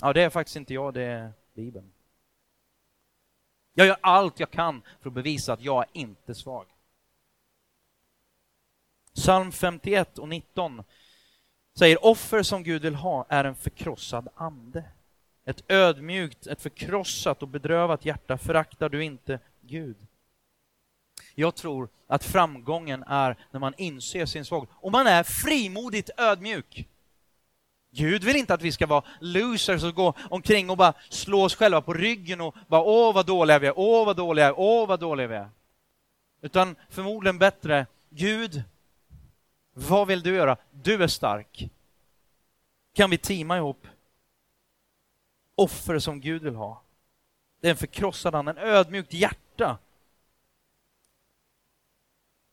Ja, 0.00 0.12
det 0.12 0.22
är 0.22 0.30
faktiskt 0.30 0.56
inte 0.56 0.74
jag, 0.74 0.94
det 0.94 1.02
är 1.02 1.32
Bibeln. 1.54 1.92
Jag 3.74 3.86
gör 3.86 3.96
allt 4.00 4.40
jag 4.40 4.50
kan 4.50 4.82
för 5.00 5.08
att 5.08 5.14
bevisa 5.14 5.52
att 5.52 5.60
jag 5.60 5.82
är 5.82 5.88
inte 5.92 6.34
svag. 6.34 6.66
Psalm 9.14 9.52
51 9.52 10.18
och 10.18 10.28
19 10.28 10.84
säger 11.78 12.04
offer 12.04 12.42
som 12.42 12.62
Gud 12.62 12.82
vill 12.82 12.94
ha 12.94 13.26
är 13.28 13.44
en 13.44 13.56
förkrossad 13.56 14.28
ande. 14.34 14.84
Ett 15.44 15.64
ödmjukt, 15.68 16.46
ett 16.46 16.62
förkrossat 16.62 17.42
och 17.42 17.48
bedrövat 17.48 18.04
hjärta 18.04 18.38
föraktar 18.38 18.88
du 18.88 19.04
inte 19.04 19.38
Gud. 19.60 19.96
Jag 21.34 21.54
tror 21.54 21.88
att 22.06 22.24
framgången 22.24 23.02
är 23.02 23.36
när 23.50 23.60
man 23.60 23.74
inser 23.76 24.26
sin 24.26 24.44
svaghet 24.44 24.70
och 24.74 24.92
man 24.92 25.06
är 25.06 25.22
frimodigt 25.22 26.10
ödmjuk. 26.16 26.88
Gud 27.90 28.24
vill 28.24 28.36
inte 28.36 28.54
att 28.54 28.62
vi 28.62 28.72
ska 28.72 28.86
vara 28.86 29.04
losers 29.20 29.84
och 29.84 29.94
gå 29.94 30.14
omkring 30.30 30.70
och 30.70 30.76
bara 30.76 30.94
slå 31.08 31.42
oss 31.42 31.54
själva 31.54 31.80
på 31.80 31.94
ryggen 31.94 32.40
och 32.40 32.54
bara 32.68 32.82
åh 32.82 33.14
vad 33.14 33.26
dåliga 33.26 33.58
vi 33.58 33.66
är, 33.66 33.78
åh 33.78 34.06
vad 34.06 34.16
dåliga 34.16 34.46
vi 34.46 34.48
är, 34.48 34.60
åh 34.60 34.88
vad 34.88 35.00
dåliga 35.00 35.26
vi 35.26 35.34
är. 35.34 35.50
Utan 36.42 36.76
förmodligen 36.90 37.38
bättre, 37.38 37.86
Gud, 38.10 38.62
vad 39.72 40.06
vill 40.06 40.22
du 40.22 40.34
göra? 40.34 40.56
Du 40.70 41.02
är 41.02 41.06
stark. 41.06 41.68
Kan 42.94 43.10
vi 43.10 43.18
teama 43.18 43.56
ihop? 43.56 43.86
Offer 45.54 45.98
som 45.98 46.20
Gud 46.20 46.42
vill 46.42 46.54
ha. 46.54 46.82
Det 47.60 47.68
är 47.68 47.70
en 47.70 47.76
förkrossad 47.76 48.34
ande, 48.34 48.50
en 48.50 48.58
ödmjukt 48.58 49.12
hjärta. 49.12 49.78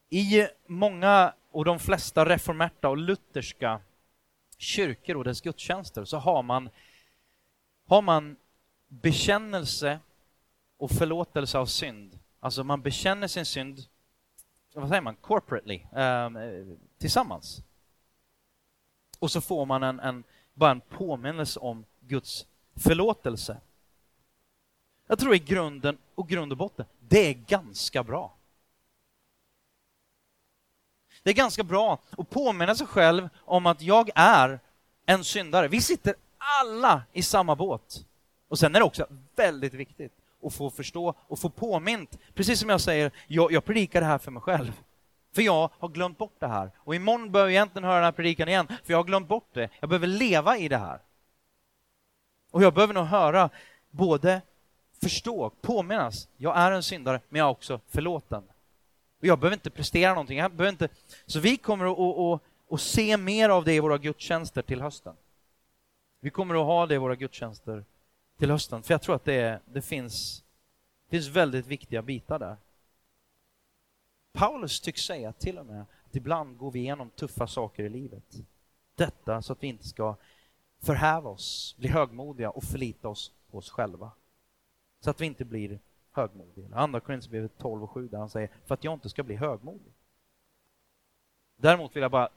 I 0.10 0.48
många 0.66 1.34
och 1.52 1.66
de 1.66 1.80
flesta 1.80 2.26
reformerta 2.26 2.90
och 2.90 2.98
lutherska 2.98 3.82
kyrkor 4.58 5.18
och 5.18 5.24
dess 5.24 5.42
gudstjänster 5.42 6.06
så 6.06 6.18
har 6.18 6.44
man, 6.44 6.70
har 7.88 8.02
man 8.02 8.38
bekännelse 8.88 10.00
och 10.78 10.92
förlåtelse 10.92 11.58
av 11.58 11.66
synd. 11.66 12.20
Alltså 12.40 12.64
man 12.64 12.82
bekänner 12.82 13.28
sin 13.28 13.46
synd, 13.46 13.80
vad 14.74 14.90
säger 14.90 15.02
man, 15.02 15.16
corporately, 15.16 15.82
eh, 15.96 16.30
tillsammans. 16.98 17.64
Och 19.20 19.32
så 19.32 19.42
får 19.42 19.66
man 19.66 19.84
en, 19.84 20.00
en, 20.00 20.24
bara 20.54 20.72
en 20.72 20.82
påminnelse 20.82 21.60
om 21.60 21.86
Guds 22.00 22.48
förlåtelse. 22.76 23.58
Jag 25.08 25.20
tror 25.20 25.36
i 25.36 25.40
grunden 25.40 25.98
och 26.16 26.30
grund 26.30 26.52
och 26.52 26.58
botten, 26.58 26.86
det 27.00 27.30
är 27.30 27.34
ganska 27.34 28.04
bra. 28.04 28.34
Det 31.24 31.30
är 31.30 31.34
ganska 31.34 31.64
bra 31.64 32.00
att 32.18 32.30
påminna 32.30 32.76
sig 32.76 32.88
själv 32.88 33.30
om 33.40 33.66
att 33.66 33.82
jag 33.82 34.10
är 34.16 34.60
en 35.06 35.24
syndare. 35.24 35.68
Vi 35.68 35.82
sitter 35.82 36.16
alla 36.60 37.04
i 37.14 37.24
samma 37.24 37.56
båt. 37.56 38.06
Och 38.48 38.60
sen 38.60 38.76
är 38.76 38.80
det 38.80 38.86
också 38.86 39.08
väldigt 39.36 39.74
viktigt 39.74 40.12
att 40.44 40.54
få 40.54 40.70
förstå 40.70 41.14
och 41.28 41.40
få 41.40 41.50
påmint. 41.50 42.18
Precis 42.34 42.60
som 42.60 42.70
jag 42.70 42.82
säger, 42.82 43.12
jag, 43.28 43.52
jag 43.52 43.66
predikar 43.66 44.02
det 44.02 44.08
här 44.08 44.18
för 44.18 44.32
mig 44.32 44.42
själv. 44.42 44.82
För 45.34 45.42
jag 45.42 45.70
har 45.80 45.90
glömt 45.90 46.18
bort 46.18 46.36
det 46.40 46.48
här. 46.48 46.72
Och 46.78 46.96
imorgon 46.96 47.32
behöver 47.32 47.52
jag 47.52 47.56
egentligen 47.56 47.84
höra 47.84 47.96
den 47.96 48.04
här 48.04 48.12
predikan 48.12 48.48
igen, 48.48 48.68
för 48.68 48.94
jag 48.94 48.98
har 48.98 49.04
glömt 49.04 49.28
bort 49.28 49.50
det. 49.54 49.70
Jag 49.80 49.90
behöver 49.90 50.08
leva 50.08 50.58
i 50.58 50.68
det 50.68 50.78
här. 50.78 51.00
Och 52.52 52.64
jag 52.64 52.74
behöver 52.74 52.94
nog 52.94 53.06
höra 53.06 53.50
både 53.90 54.42
förstå, 55.02 55.50
påminnas, 55.62 56.28
jag 56.38 56.58
är 56.58 56.72
en 56.72 56.84
syndare, 56.84 57.22
men 57.30 57.40
jag 57.40 57.48
är 57.48 57.52
också 57.52 57.80
förlåten. 57.88 58.44
Och 59.20 59.28
jag 59.28 59.40
behöver 59.40 59.56
inte 59.56 59.70
prestera 59.70 60.14
någonting. 60.14 60.38
Jag 60.38 60.52
behöver 60.52 60.72
inte... 60.72 60.90
Så 61.26 61.40
vi 61.40 61.58
kommer 61.58 61.86
att, 61.86 62.00
att, 62.00 62.18
att, 62.18 62.74
att 62.74 62.82
se 62.82 63.18
mer 63.18 63.50
av 63.50 63.66
det 63.66 63.74
i 63.74 63.80
våra 63.80 63.98
gudstjänster 63.98 64.62
till 64.62 64.82
hösten. 64.82 65.16
Vi 66.20 66.30
kommer 66.30 66.56
att 66.56 66.66
ha 66.66 66.86
det 66.86 66.96
i 66.96 66.98
våra 66.98 67.16
gudstjänster 67.16 67.86
till 68.38 68.52
hösten, 68.52 68.84
för 68.84 68.94
jag 68.94 69.02
tror 69.02 69.16
att 69.16 69.26
det, 69.26 69.60
det 69.66 69.82
finns, 69.82 70.44
finns 71.10 71.28
väldigt 71.28 71.68
viktiga 71.68 72.02
bitar 72.02 72.40
där. 72.40 72.58
Paulus 74.34 74.80
tycks 74.82 75.02
säga 75.02 75.34
till 75.34 75.58
och 75.58 75.66
med 75.66 75.82
att 75.82 76.16
ibland 76.16 76.58
går 76.58 76.72
vi 76.72 76.80
igenom 76.80 77.10
tuffa 77.10 77.48
saker 77.48 77.84
i 77.84 77.90
livet. 77.90 78.36
Detta 78.96 79.42
så 79.42 79.54
att 79.54 79.64
vi 79.64 79.68
inte 79.68 79.88
ska 79.88 80.16
förhäva 80.82 81.30
oss, 81.30 81.76
bli 81.78 81.90
högmodiga 81.90 82.50
och 82.50 82.64
förlita 82.64 83.08
oss 83.08 83.32
på 83.52 83.58
oss 83.58 83.70
själva. 83.70 84.12
Så 85.00 85.10
att 85.10 85.22
vi 85.22 85.26
inte 85.26 85.46
blir 85.46 85.80
högmodiga. 86.12 86.76
Andra 86.76 87.00
Korinthierbrevet 87.00 87.58
12 87.58 87.84
och 87.84 87.92
7 87.92 88.08
där 88.08 88.18
han 88.18 88.30
säger 88.30 88.50
för 88.66 88.74
att 88.74 88.84
jag 88.84 88.94
inte 88.94 89.10
ska 89.10 89.24
bli 89.24 89.36
högmodig. 89.36 89.94
Däremot 91.56 91.96
vill 91.96 92.02
jag 92.02 92.12
bara 92.12 92.30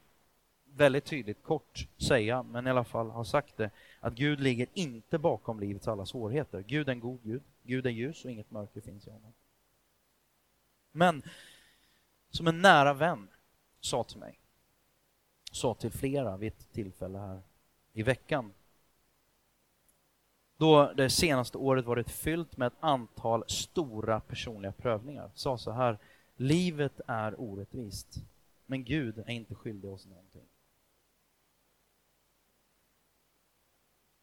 väldigt 0.65 1.05
tydligt, 1.05 1.43
kort 1.43 1.89
säga, 1.97 2.43
men 2.43 2.67
i 2.67 2.71
alla 2.71 2.85
fall 2.85 3.11
ha 3.11 3.25
sagt 3.25 3.57
det, 3.57 3.71
att 4.01 4.15
Gud 4.15 4.41
ligger 4.41 4.67
inte 4.75 5.19
bakom 5.19 5.61
livets 5.61 5.89
alla 5.89 6.07
svårigheter. 6.07 6.61
Gud 6.61 6.89
är 6.89 6.93
en 6.93 7.01
god 7.01 7.23
Gud. 7.23 7.43
Gud 7.63 7.87
är 7.87 7.91
ljus 7.91 8.25
och 8.25 8.31
inget 8.31 8.51
mörker 8.51 8.81
finns 8.81 9.07
i 9.07 9.11
honom. 9.11 9.33
Men 10.93 11.23
som 12.31 12.47
en 12.47 12.63
nära 12.63 12.95
vän 12.95 13.29
sa 13.81 14.05
till 14.05 14.19
mig, 14.19 14.39
sa 15.53 15.75
till 15.75 15.91
flera 15.91 16.37
vid 16.37 16.53
ett 16.53 16.73
tillfälle 16.73 17.19
här 17.19 17.43
i 17.95 18.03
veckan, 18.03 18.53
då 20.57 20.93
det 20.93 21.11
senaste 21.11 21.59
året 21.59 21.85
varit 21.85 22.11
fyllt 22.11 22.57
med 22.57 22.67
ett 22.67 22.79
antal 22.81 23.45
stora 23.49 24.21
personliga 24.21 24.73
prövningar, 24.73 25.31
sa 25.35 25.59
så 25.59 25.71
här, 25.71 25.99
livet 26.37 27.01
är 27.07 27.41
orättvist, 27.41 28.17
men 28.67 28.85
Gud 28.85 29.19
är 29.19 29.31
inte 29.31 29.55
skyldig 29.55 29.91
oss 29.91 30.07
någonting. 30.07 30.49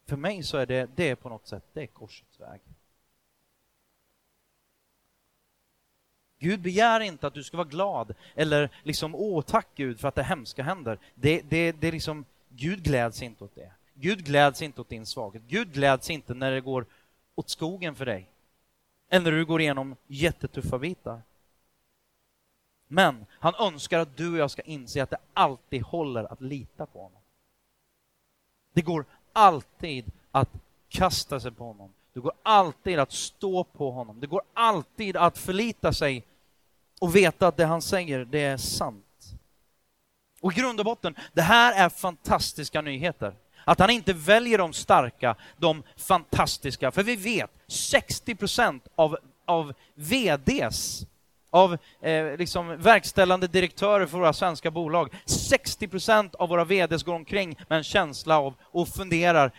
För 0.06 0.18
mig 0.18 0.44
så 0.44 0.58
är 0.58 0.66
det, 0.66 0.90
det 0.96 1.10
är 1.10 1.16
på 1.16 1.30
något 1.30 1.48
sätt, 1.48 1.64
det 1.74 1.82
är 1.82 1.88
korsets 1.88 2.40
väg. 2.40 2.62
Gud 6.40 6.62
begär 6.62 7.00
inte 7.00 7.28
att 7.28 7.34
du 7.34 7.44
ska 7.44 7.58
vara 7.58 7.68
glad 7.68 8.16
eller 8.36 8.70
liksom, 8.84 9.16
åh 9.16 9.44
tack 9.44 9.68
Gud 9.76 10.00
för 10.00 10.08
att 10.08 10.16
det 10.16 10.24
hemska 10.24 10.64
händer. 10.64 11.00
Det, 11.16 11.42
det, 11.42 11.72
det 11.72 11.88
är 11.88 11.92
liksom, 11.92 12.26
Gud 12.56 12.84
gläds 12.84 13.22
inte 13.22 13.44
åt 13.44 13.56
det. 13.56 13.72
Gud 13.94 14.26
gläds 14.26 14.62
inte 14.62 14.82
åt 14.82 14.90
din 14.90 15.06
svaghet. 15.06 15.44
Gud 15.48 15.74
gläds 15.74 16.10
inte 16.10 16.34
när 16.34 16.52
det 16.52 16.62
går 16.62 16.86
åt 17.36 17.50
skogen 17.50 17.96
för 17.96 18.06
dig. 18.06 18.30
Eller 19.10 19.32
när 19.32 19.38
du 19.38 19.46
går 19.46 19.62
igenom 19.62 19.96
jättetuffa 20.08 20.80
bitar. 20.80 21.22
Men 22.88 23.26
han 23.32 23.56
önskar 23.56 24.00
att 24.00 24.18
du 24.18 24.32
och 24.32 24.38
jag 24.38 24.52
ska 24.52 24.62
inse 24.62 25.04
att 25.04 25.10
det 25.10 25.18
alltid 25.34 25.82
håller 25.82 26.24
att 26.24 26.42
lita 26.42 26.86
på 26.86 27.02
honom. 27.02 27.22
Det 28.74 28.82
går 28.82 29.06
alltid 29.34 30.12
att 30.32 30.50
kasta 30.90 31.40
sig 31.40 31.52
på 31.52 31.64
honom. 31.64 31.94
Det 32.14 32.20
går 32.20 32.34
alltid 32.44 33.00
att 33.00 33.12
stå 33.12 33.64
på 33.64 33.92
honom. 33.92 34.20
Det 34.20 34.28
går 34.28 34.42
alltid 34.54 35.18
att 35.18 35.38
förlita 35.38 35.94
sig 35.94 36.24
och 37.00 37.16
veta 37.16 37.48
att 37.48 37.58
det 37.58 37.66
han 37.66 37.82
säger, 37.82 38.26
det 38.26 38.40
är 38.40 38.58
sant. 38.58 39.06
Och 40.42 40.52
i 40.52 40.56
grund 40.56 40.80
och 40.80 40.86
botten, 40.86 41.16
det 41.34 41.42
här 41.42 41.86
är 41.86 41.90
fantastiska 41.90 42.82
nyheter. 42.82 43.34
Att 43.66 43.80
han 43.80 43.90
inte 43.90 44.14
väljer 44.14 44.58
de 44.58 44.74
starka, 44.74 45.36
de 45.58 45.84
fantastiska. 45.98 46.92
För 46.92 47.04
vi 47.04 47.16
vet, 47.16 47.52
60 47.68 48.36
procent 48.36 48.88
av, 48.96 49.18
av 49.46 49.74
VDs, 49.96 51.06
av 51.50 51.78
eh, 52.02 52.38
liksom 52.38 52.78
verkställande 52.78 53.48
direktörer 53.48 54.06
för 54.06 54.18
våra 54.18 54.34
svenska 54.34 54.72
bolag, 54.72 55.10
60 55.26 55.88
procent 55.88 56.36
av 56.36 56.50
våra 56.50 56.66
VDs 56.66 57.04
går 57.04 57.14
omkring 57.14 57.60
med 57.68 57.78
en 57.78 57.84
känsla 57.84 58.40
av 58.40 58.54
och 58.62 58.88
funderar, 58.88 59.52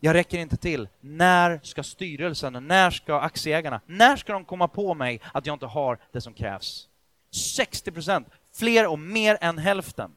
jag 0.00 0.14
räcker 0.14 0.38
inte 0.38 0.56
till. 0.56 0.88
När 1.00 1.60
ska 1.62 1.82
styrelsen, 1.82 2.66
när 2.66 2.90
ska 2.90 3.20
aktieägarna, 3.20 3.80
när 3.86 4.16
ska 4.16 4.32
de 4.32 4.44
komma 4.44 4.68
på 4.68 4.94
mig 4.94 5.20
att 5.32 5.46
jag 5.46 5.54
inte 5.54 5.66
har 5.66 5.98
det 6.12 6.20
som 6.20 6.34
krävs? 6.34 6.88
60 7.56 7.92
procent, 7.92 8.28
fler 8.54 8.86
och 8.86 8.98
mer 8.98 9.38
än 9.40 9.58
hälften. 9.58 10.10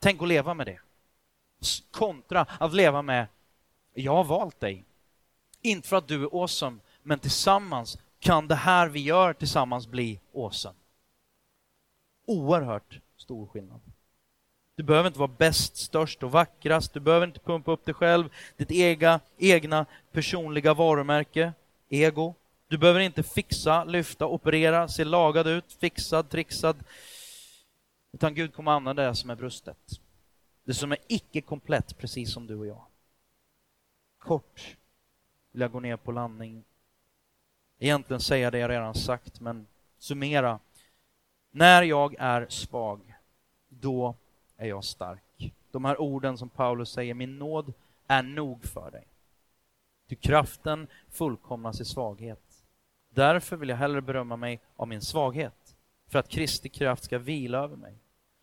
Tänk 0.00 0.22
att 0.22 0.28
leva 0.28 0.54
med 0.54 0.66
det 0.66 0.78
kontra 1.90 2.46
att 2.58 2.74
leva 2.74 3.02
med 3.02 3.26
jag 3.94 4.12
har 4.12 4.24
valt 4.24 4.60
dig. 4.60 4.84
Inte 5.62 5.88
för 5.88 5.96
att 5.96 6.08
du 6.08 6.22
är 6.24 6.42
awesome, 6.42 6.78
men 7.02 7.18
tillsammans 7.18 7.98
kan 8.20 8.48
det 8.48 8.54
här 8.54 8.88
vi 8.88 9.00
gör 9.00 9.32
tillsammans 9.32 9.86
bli 9.86 10.20
awesome. 10.34 10.74
Oerhört 12.26 12.98
stor 13.16 13.46
skillnad. 13.46 13.80
Du 14.74 14.82
behöver 14.82 15.06
inte 15.06 15.18
vara 15.18 15.32
bäst, 15.38 15.76
störst 15.76 16.22
och 16.22 16.32
vackrast. 16.32 16.92
Du 16.92 17.00
behöver 17.00 17.26
inte 17.26 17.40
pumpa 17.40 17.72
upp 17.72 17.84
dig 17.84 17.94
själv, 17.94 18.28
ditt 18.56 18.70
ega, 18.70 19.20
egna 19.38 19.86
personliga 20.12 20.74
varumärke, 20.74 21.52
ego. 21.88 22.34
Du 22.68 22.78
behöver 22.78 23.00
inte 23.00 23.22
fixa, 23.22 23.84
lyfta, 23.84 24.26
operera, 24.26 24.88
se 24.88 25.04
lagad 25.04 25.46
ut, 25.46 25.72
fixad, 25.80 26.30
trixad. 26.30 26.76
Utan 28.12 28.34
Gud 28.34 28.54
kommer 28.54 28.72
använda 28.72 29.06
det 29.06 29.14
som 29.14 29.30
är 29.30 29.36
brustet. 29.36 30.00
Det 30.64 30.74
som 30.74 30.92
är 30.92 30.98
icke 31.06 31.40
komplett, 31.40 31.98
precis 31.98 32.32
som 32.32 32.46
du 32.46 32.56
och 32.56 32.66
jag. 32.66 32.84
Kort 34.18 34.76
vill 35.52 35.60
jag 35.60 35.72
gå 35.72 35.80
ner 35.80 35.96
på 35.96 36.12
landning. 36.12 36.64
Egentligen 37.78 38.20
säga 38.20 38.50
det 38.50 38.58
jag 38.58 38.70
redan 38.70 38.94
sagt, 38.94 39.40
men 39.40 39.66
summera. 39.98 40.58
När 41.50 41.82
jag 41.82 42.14
är 42.18 42.46
svag, 42.48 43.14
då 43.68 44.14
är 44.56 44.66
jag 44.66 44.84
stark. 44.84 45.54
De 45.70 45.84
här 45.84 46.00
orden 46.00 46.38
som 46.38 46.48
Paulus 46.48 46.90
säger, 46.90 47.14
min 47.14 47.38
nåd 47.38 47.72
är 48.06 48.22
nog 48.22 48.64
för 48.64 48.90
dig. 48.90 49.04
Ty 50.08 50.16
kraften 50.16 50.86
fullkomnas 51.08 51.80
i 51.80 51.84
svaghet. 51.84 52.64
Därför 53.08 53.56
vill 53.56 53.68
jag 53.68 53.76
hellre 53.76 54.02
berömma 54.02 54.36
mig 54.36 54.60
av 54.76 54.88
min 54.88 55.02
svaghet, 55.02 55.54
för 56.10 56.18
att 56.18 56.28
Kristi 56.28 56.68
kraft 56.68 57.04
ska 57.04 57.18
vila 57.18 57.58
över 57.58 57.76
mig. 57.76 57.94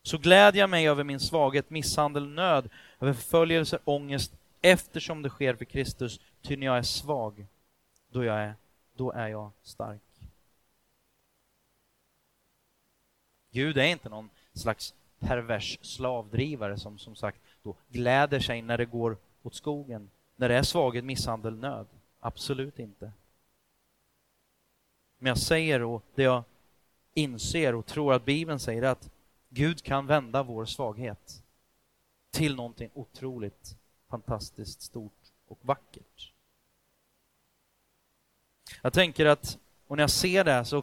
Så 0.02 0.18
glädjer 0.18 0.62
jag 0.62 0.70
mig 0.70 0.88
över 0.88 1.04
min 1.04 1.20
svaghet, 1.20 1.70
misshandel, 1.70 2.28
nöd, 2.28 2.68
över 3.00 3.12
förföljelse, 3.12 3.78
ångest, 3.84 4.32
eftersom 4.60 5.22
det 5.22 5.30
sker 5.30 5.54
för 5.54 5.64
Kristus. 5.64 6.20
Ty 6.42 6.56
när 6.56 6.66
jag 6.66 6.78
är 6.78 6.82
svag, 6.82 7.46
då, 8.10 8.24
jag 8.24 8.40
är, 8.40 8.54
då 8.96 9.12
är 9.12 9.28
jag 9.28 9.50
stark. 9.62 10.00
Gud 13.50 13.78
är 13.78 13.84
inte 13.84 14.08
någon 14.08 14.30
slags 14.52 14.94
pervers 15.18 15.78
slavdrivare 15.82 16.78
som 16.78 16.98
som 16.98 17.16
sagt 17.16 17.40
då 17.62 17.74
gläder 17.88 18.40
sig 18.40 18.62
när 18.62 18.78
det 18.78 18.84
går 18.84 19.16
åt 19.42 19.54
skogen, 19.54 20.10
när 20.36 20.48
det 20.48 20.54
är 20.54 20.62
svaghet, 20.62 21.04
misshandel, 21.04 21.56
nöd. 21.56 21.86
Absolut 22.20 22.78
inte. 22.78 23.12
Men 25.18 25.28
jag 25.28 25.38
säger 25.38 25.82
och 25.82 26.02
det 26.14 26.22
jag 26.22 26.44
inser 27.18 27.74
och 27.74 27.86
tror 27.86 28.14
att 28.14 28.24
Bibeln 28.24 28.58
säger 28.58 28.82
att 28.82 29.10
Gud 29.48 29.82
kan 29.82 30.06
vända 30.06 30.42
vår 30.42 30.64
svaghet 30.64 31.42
till 32.30 32.54
någonting 32.56 32.90
otroligt 32.94 33.76
fantastiskt 34.10 34.82
stort 34.82 35.32
och 35.46 35.58
vackert. 35.62 36.32
Jag 38.82 38.92
tänker 38.92 39.26
att, 39.26 39.58
och 39.86 39.96
när 39.96 40.02
jag 40.02 40.10
ser 40.10 40.44
det 40.44 40.64
så 40.64 40.82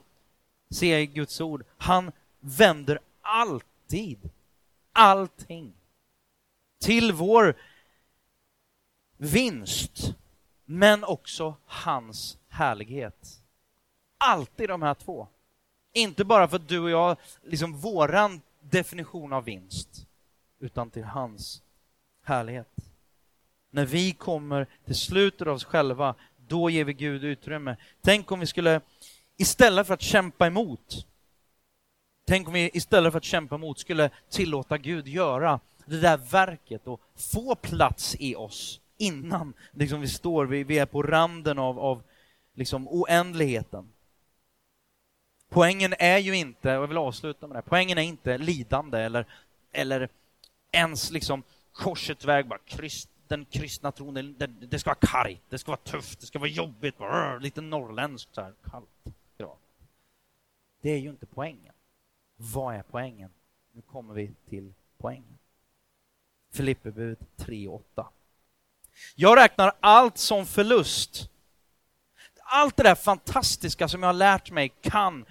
ser 0.70 0.92
jag 0.92 1.02
i 1.02 1.06
Guds 1.06 1.42
ord, 1.42 1.66
han 1.78 2.12
vänder 2.40 3.00
alltid 3.22 4.30
allting 4.92 5.74
till 6.80 7.12
vår 7.12 7.56
vinst, 9.18 10.16
men 10.66 11.04
också 11.04 11.56
hans 11.66 12.38
härlighet. 12.48 13.42
Alltid 14.18 14.70
de 14.70 14.82
här 14.82 14.94
två. 14.94 15.28
Inte 15.98 16.26
bara 16.26 16.48
för 16.48 16.56
att 16.56 16.68
du 16.68 16.80
och 16.80 16.90
jag, 16.90 17.18
liksom 17.44 17.78
våran 17.78 18.42
definition 18.60 19.34
av 19.34 19.44
vinst, 19.44 20.08
utan 20.60 20.90
till 20.90 21.04
hans 21.04 21.62
härlighet. 22.24 22.76
När 23.72 23.86
vi 23.86 24.12
kommer 24.12 24.68
till 24.86 24.96
slutet 24.96 25.48
av 25.48 25.54
oss 25.54 25.64
själva, 25.64 26.16
då 26.48 26.70
ger 26.70 26.84
vi 26.84 26.94
Gud 26.94 27.24
utrymme. 27.24 27.76
Tänk 28.02 28.32
om 28.32 28.40
vi 28.40 28.46
skulle, 28.46 28.82
istället 29.38 29.88
för 29.88 29.94
att 29.94 30.02
kämpa 30.02 30.48
emot, 30.48 31.08
tänk 32.28 32.48
om 32.48 32.54
vi 32.54 32.70
istället 32.74 33.12
för 33.12 33.18
att 33.18 33.24
kämpa 33.24 33.56
emot 33.56 33.80
skulle 33.80 34.10
tillåta 34.30 34.78
Gud 34.78 35.08
göra 35.08 35.60
det 35.86 36.00
där 36.00 36.18
verket 36.18 36.88
och 36.88 37.02
få 37.34 37.56
plats 37.56 38.16
i 38.20 38.36
oss 38.36 38.80
innan 38.98 39.54
liksom 39.72 40.02
vi 40.02 40.08
står, 40.08 40.46
vi, 40.46 40.64
vi 40.64 40.78
är 40.78 40.86
på 40.86 41.04
randen 41.04 41.60
av, 41.60 41.80
av 41.80 42.04
liksom 42.54 42.88
oändligheten. 42.88 43.90
Poängen 45.50 45.94
är 46.00 46.18
ju 46.18 46.36
inte, 46.36 46.78
och 46.78 46.84
jag 46.84 46.88
vill 46.88 46.98
avsluta 46.98 47.48
med 47.48 47.58
det, 47.58 47.62
poängen 47.62 47.98
är 47.98 48.02
inte 48.02 48.38
lidande 48.38 49.00
eller, 49.00 49.26
eller 49.72 50.10
ens 50.72 51.12
liksom 51.12 51.44
korsets 51.72 52.26
väg, 52.26 52.48
bara 52.48 52.60
krist, 52.60 53.10
den 53.28 53.46
kristna 53.46 53.92
tron, 53.92 54.14
det, 54.14 54.48
det 54.48 54.80
ska 54.80 54.90
vara 54.90 54.98
kargt, 55.02 55.42
det 55.50 55.58
ska 55.58 55.72
vara 55.72 55.82
tufft, 55.82 56.20
det 56.20 56.26
ska 56.26 56.40
vara 56.40 56.50
jobbigt, 56.50 56.98
bara, 56.98 57.38
lite 57.38 57.62
norrländskt 57.62 58.36
så 58.36 58.42
här, 58.42 58.54
kallt. 58.72 59.16
Ja. 59.38 59.58
Det 60.82 60.90
är 60.90 60.98
ju 60.98 61.10
inte 61.10 61.26
poängen. 61.26 61.74
Vad 62.36 62.76
är 62.76 62.84
poängen? 62.92 63.32
Nu 63.72 63.82
kommer 63.82 64.14
vi 64.14 64.34
till 64.50 64.74
poängen. 64.98 65.38
Filipperbud 66.52 67.18
3.8. 67.38 68.06
Jag 69.16 69.38
räknar 69.38 69.72
allt 69.80 70.18
som 70.18 70.46
förlust. 70.46 71.30
Allt 72.48 72.78
det 72.78 72.84
där 72.84 72.96
fantastiska 72.96 73.88
som 73.88 74.04
jag 74.04 74.10
har 74.10 74.14
lärt 74.14 74.52
mig 74.52 74.74
kan 74.82 75.26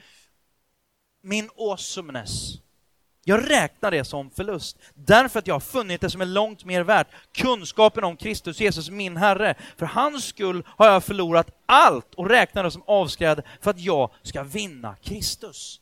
min 1.22 1.50
awesomeness. 1.56 2.58
Jag 3.24 3.50
räknar 3.50 3.90
det 3.90 4.04
som 4.04 4.30
förlust, 4.30 4.78
därför 4.94 5.38
att 5.38 5.46
jag 5.46 5.54
har 5.54 5.60
funnit 5.60 6.00
det 6.00 6.10
som 6.10 6.20
är 6.20 6.26
långt 6.26 6.64
mer 6.64 6.82
värt. 6.82 7.06
Kunskapen 7.32 8.04
om 8.04 8.16
Kristus 8.16 8.60
Jesus, 8.60 8.90
min 8.90 9.16
Herre. 9.16 9.54
För 9.76 9.86
hans 9.86 10.24
skull 10.24 10.64
har 10.66 10.86
jag 10.86 11.04
förlorat 11.04 11.50
allt 11.66 12.14
och 12.14 12.28
räknar 12.28 12.64
det 12.64 12.70
som 12.70 12.82
avskräd 12.86 13.42
för 13.60 13.70
att 13.70 13.80
jag 13.80 14.10
ska 14.22 14.42
vinna 14.42 14.96
Kristus. 15.02 15.80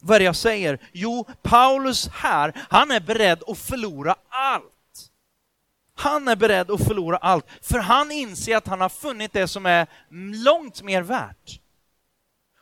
Vad 0.00 0.14
är 0.14 0.18
det 0.18 0.24
jag 0.24 0.36
säger? 0.36 0.78
Jo, 0.92 1.26
Paulus 1.42 2.08
här, 2.08 2.52
han 2.70 2.90
är 2.90 3.00
beredd 3.00 3.42
att 3.46 3.58
förlora 3.58 4.16
allt. 4.28 4.75
Han 5.98 6.28
är 6.28 6.36
beredd 6.36 6.70
att 6.70 6.84
förlora 6.84 7.16
allt, 7.16 7.46
för 7.62 7.78
han 7.78 8.10
inser 8.10 8.56
att 8.56 8.66
han 8.66 8.80
har 8.80 8.88
funnit 8.88 9.32
det 9.32 9.48
som 9.48 9.66
är 9.66 9.86
långt 10.44 10.82
mer 10.82 11.02
värt. 11.02 11.60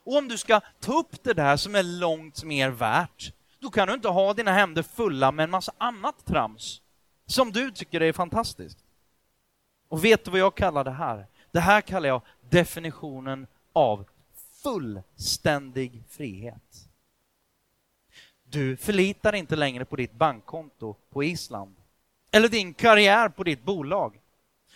Och 0.04 0.16
om 0.16 0.28
du 0.28 0.38
ska 0.38 0.60
ta 0.80 0.98
upp 0.98 1.22
det 1.22 1.34
där 1.34 1.56
som 1.56 1.74
är 1.74 1.82
långt 1.82 2.44
mer 2.44 2.70
värt, 2.70 3.32
då 3.58 3.70
kan 3.70 3.88
du 3.88 3.94
inte 3.94 4.08
ha 4.08 4.34
dina 4.34 4.52
händer 4.52 4.82
fulla 4.82 5.32
med 5.32 5.44
en 5.44 5.50
massa 5.50 5.72
annat 5.78 6.26
trams 6.26 6.80
som 7.26 7.52
du 7.52 7.70
tycker 7.70 8.00
är 8.00 8.12
fantastiskt. 8.12 8.78
Och 9.88 10.04
vet 10.04 10.24
du 10.24 10.30
vad 10.30 10.40
jag 10.40 10.54
kallar 10.54 10.84
det 10.84 10.90
här? 10.90 11.26
Det 11.50 11.60
här 11.60 11.80
kallar 11.80 12.08
jag 12.08 12.22
definitionen 12.50 13.46
av 13.72 14.04
fullständig 14.62 16.02
frihet. 16.08 16.88
Du 18.44 18.76
förlitar 18.76 19.32
inte 19.32 19.56
längre 19.56 19.84
på 19.84 19.96
ditt 19.96 20.12
bankkonto 20.12 20.94
på 21.10 21.24
Island. 21.24 21.76
Eller 22.34 22.48
din 22.48 22.74
karriär 22.74 23.28
på 23.28 23.44
ditt 23.44 23.62
bolag. 23.62 24.20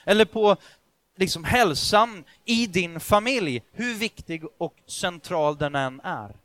Eller 0.04 0.24
på 0.24 0.56
liksom 1.16 1.44
hälsan 1.44 2.24
i 2.44 2.66
din 2.66 3.00
familj, 3.00 3.62
hur 3.72 3.94
viktig 3.94 4.44
och 4.58 4.74
central 4.86 5.56
den 5.56 5.74
än 5.74 6.00
är. 6.00 6.36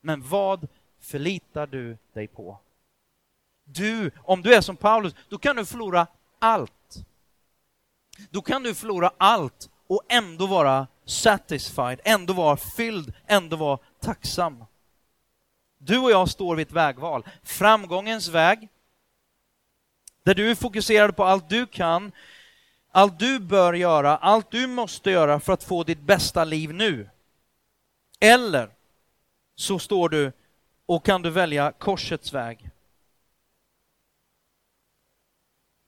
Men 0.00 0.28
vad 0.28 0.68
förlitar 1.00 1.66
du 1.66 1.98
dig 2.12 2.26
på? 2.26 2.58
Du, 3.64 4.10
om 4.16 4.42
du 4.42 4.54
är 4.54 4.60
som 4.60 4.76
Paulus, 4.76 5.14
då 5.28 5.38
kan 5.38 5.56
du 5.56 5.64
förlora 5.64 6.06
allt. 6.38 7.06
Då 8.30 8.42
kan 8.42 8.62
du 8.62 8.74
förlora 8.74 9.12
allt 9.18 9.70
och 9.86 10.02
ändå 10.08 10.46
vara 10.46 10.86
satisfied, 11.04 12.00
ändå 12.04 12.32
vara 12.32 12.56
fylld, 12.56 13.12
ändå 13.26 13.56
vara 13.56 13.78
tacksam. 14.00 14.64
Du 15.78 15.98
och 15.98 16.10
jag 16.10 16.28
står 16.28 16.56
vid 16.56 16.66
ett 16.66 16.72
vägval. 16.72 17.26
Framgångens 17.42 18.28
väg, 18.28 18.68
där 20.24 20.34
du 20.34 20.50
är 20.50 20.54
fokuserad 20.54 21.16
på 21.16 21.24
allt 21.24 21.48
du 21.48 21.66
kan, 21.66 22.12
allt 22.90 23.18
du 23.18 23.38
bör 23.38 23.72
göra, 23.72 24.16
allt 24.16 24.50
du 24.50 24.66
måste 24.66 25.10
göra 25.10 25.40
för 25.40 25.52
att 25.52 25.64
få 25.64 25.84
ditt 25.84 26.00
bästa 26.00 26.44
liv 26.44 26.74
nu. 26.74 27.08
Eller 28.20 28.70
så 29.54 29.78
står 29.78 30.08
du 30.08 30.32
och 30.86 31.04
kan 31.04 31.22
du 31.22 31.30
välja 31.30 31.72
korsets 31.72 32.32
väg. 32.32 32.70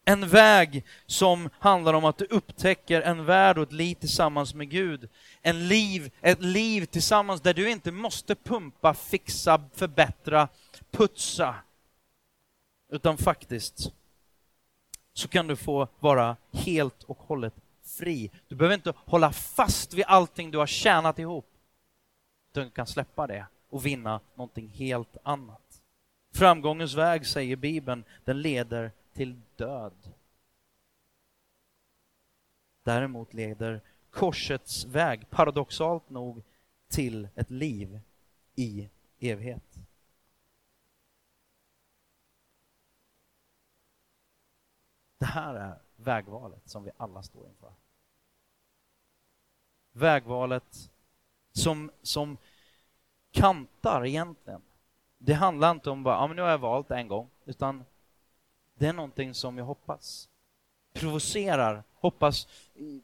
En 0.05 0.29
väg 0.29 0.85
som 1.07 1.51
handlar 1.59 1.95
om 1.95 2.05
att 2.05 2.19
du 2.19 2.25
upptäcker 2.25 3.03
en 3.03 3.25
värld 3.25 3.59
och 3.59 3.63
ett 3.63 3.73
liv 3.73 3.95
tillsammans 3.95 4.55
med 4.55 4.71
Gud. 4.71 5.09
En 5.43 5.69
liv, 5.69 6.13
ett 6.21 6.43
liv 6.43 6.85
tillsammans 6.85 7.41
där 7.41 7.55
du 7.55 7.71
inte 7.71 7.93
måste 7.93 8.35
pumpa, 8.35 8.95
fixa, 8.95 9.63
förbättra, 9.75 10.49
putsa. 10.91 11.55
Utan 12.93 13.19
faktiskt 13.19 13.93
så 15.17 15.29
kan 15.29 15.47
du 15.47 15.57
få 15.57 15.89
vara 16.01 16.37
helt 16.53 17.03
och 17.03 17.19
hållet 17.19 17.55
fri. 17.83 18.31
Du 18.49 18.55
behöver 18.55 18.75
inte 18.75 18.93
hålla 18.97 19.33
fast 19.33 19.95
vid 19.95 20.05
allting 20.05 20.51
du 20.51 20.59
har 20.59 20.67
tjänat 20.67 21.19
ihop. 21.19 21.47
Du 22.53 22.71
kan 22.71 22.87
släppa 22.87 23.27
det 23.27 23.47
och 23.69 23.87
vinna 23.87 24.21
någonting 24.35 24.69
helt 24.69 25.17
annat. 25.23 25.83
Framgångens 26.35 26.95
väg, 26.95 27.27
säger 27.27 27.57
Bibeln, 27.57 28.05
den 28.25 28.43
leder 28.43 28.93
till 29.13 29.41
död. 29.57 30.13
Däremot 32.83 33.35
leder 33.35 33.81
korsets 34.11 34.85
väg, 34.85 35.31
paradoxalt 35.31 36.11
nog, 36.11 36.43
till 36.89 37.29
ett 37.35 37.51
liv 37.51 38.01
i 38.55 38.89
evighet. 39.21 39.79
Här 45.37 45.55
är 45.55 45.79
vägvalet 45.97 46.63
som 46.65 46.85
vi 46.85 46.91
alla 46.97 47.23
står 47.23 47.49
inför. 47.49 47.73
Vägvalet 49.93 50.91
som, 51.53 51.91
som 52.03 52.37
kantar 53.33 54.07
egentligen. 54.07 54.63
Det 55.19 55.33
handlar 55.33 55.71
inte 55.71 55.91
om 55.91 56.03
bara, 56.03 56.15
ja 56.15 56.27
men 56.27 56.37
nu 56.37 56.43
har 56.43 56.49
jag 56.49 56.59
valt 56.59 56.91
en 56.91 57.09
gång, 57.09 57.31
utan 57.45 57.85
det 58.75 58.87
är 58.87 58.93
någonting 58.93 59.35
som 59.35 59.59
jag 59.59 59.65
hoppas 59.65 60.29
provocerar, 60.97 61.83
hoppas 61.95 62.49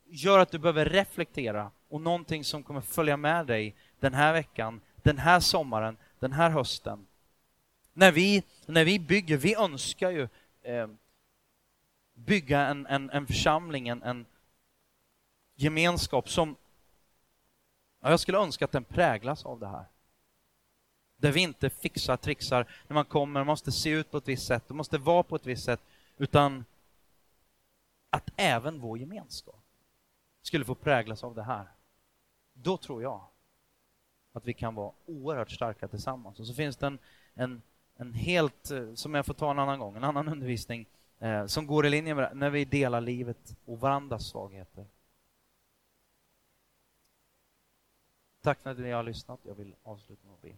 gör 0.04 0.38
att 0.38 0.50
du 0.50 0.58
behöver 0.58 0.84
reflektera 0.84 1.70
och 1.88 2.00
någonting 2.00 2.44
som 2.44 2.62
kommer 2.62 2.80
följa 2.80 3.16
med 3.16 3.46
dig 3.46 3.74
den 4.00 4.14
här 4.14 4.32
veckan, 4.32 4.80
den 4.96 5.18
här 5.18 5.40
sommaren, 5.40 5.96
den 6.18 6.32
här 6.32 6.50
hösten. 6.50 7.06
När 7.92 8.12
vi, 8.12 8.42
när 8.66 8.84
vi 8.84 8.98
bygger, 8.98 9.36
vi 9.36 9.54
önskar 9.54 10.10
ju 10.10 10.28
eh, 10.62 10.88
bygga 12.24 12.60
en, 12.66 12.86
en, 12.86 13.10
en 13.10 13.26
församling, 13.26 13.88
en, 13.88 14.02
en 14.02 14.26
gemenskap 15.54 16.28
som 16.28 16.56
ja, 18.00 18.10
jag 18.10 18.20
skulle 18.20 18.38
önska 18.38 18.64
att 18.64 18.72
den 18.72 18.84
präglas 18.84 19.46
av 19.46 19.60
det 19.60 19.68
här. 19.68 19.84
Där 21.16 21.32
vi 21.32 21.40
inte 21.40 21.70
fixar, 21.70 22.16
trixar 22.16 22.66
när 22.86 22.94
man 22.94 23.04
kommer, 23.04 23.44
måste 23.44 23.72
se 23.72 23.90
ut 23.90 24.10
på 24.10 24.18
ett 24.18 24.28
visst 24.28 24.46
sätt, 24.46 24.68
det 24.68 24.74
måste 24.74 24.98
vara 24.98 25.22
på 25.22 25.36
ett 25.36 25.46
visst 25.46 25.64
sätt, 25.64 25.80
utan 26.16 26.64
att 28.10 28.30
även 28.36 28.80
vår 28.80 28.98
gemenskap 28.98 29.64
skulle 30.42 30.64
få 30.64 30.74
präglas 30.74 31.24
av 31.24 31.34
det 31.34 31.42
här. 31.42 31.68
Då 32.52 32.76
tror 32.76 33.02
jag 33.02 33.26
Att 34.32 34.44
vi 34.44 34.54
kan 34.54 34.74
vara 34.74 34.92
oerhört 35.06 35.50
starka 35.50 35.88
tillsammans. 35.88 36.40
Och 36.40 36.46
så 36.46 36.54
finns 36.54 36.76
det 36.76 36.86
en, 36.86 36.98
en, 37.34 37.62
en 37.96 38.12
helt, 38.12 38.70
eh, 38.70 38.94
som 38.94 39.14
jag 39.14 39.26
får 39.26 39.34
ta 39.34 39.50
en 39.50 39.58
annan 39.58 39.78
gång, 39.78 39.96
en 39.96 40.04
annan 40.04 40.28
undervisning 40.28 40.86
eh, 41.22 41.46
som 41.46 41.66
går 41.66 41.86
i 41.86 41.90
linje 41.90 42.14
med 42.14 42.24
det, 42.24 42.34
när 42.34 42.50
vi 42.50 42.64
delar 42.64 43.00
livet 43.00 43.56
och 43.64 43.80
varandras 43.80 44.26
svagheter. 44.26 44.86
Tack 48.40 48.60
för 48.60 48.70
att 48.70 48.78
ni 48.78 48.90
har 48.90 49.02
lyssnat. 49.02 49.40
Jag 49.42 49.54
vill 49.54 49.74
avsluta 49.82 50.26
med 50.26 50.34
att 50.34 50.42
be. 50.42 50.56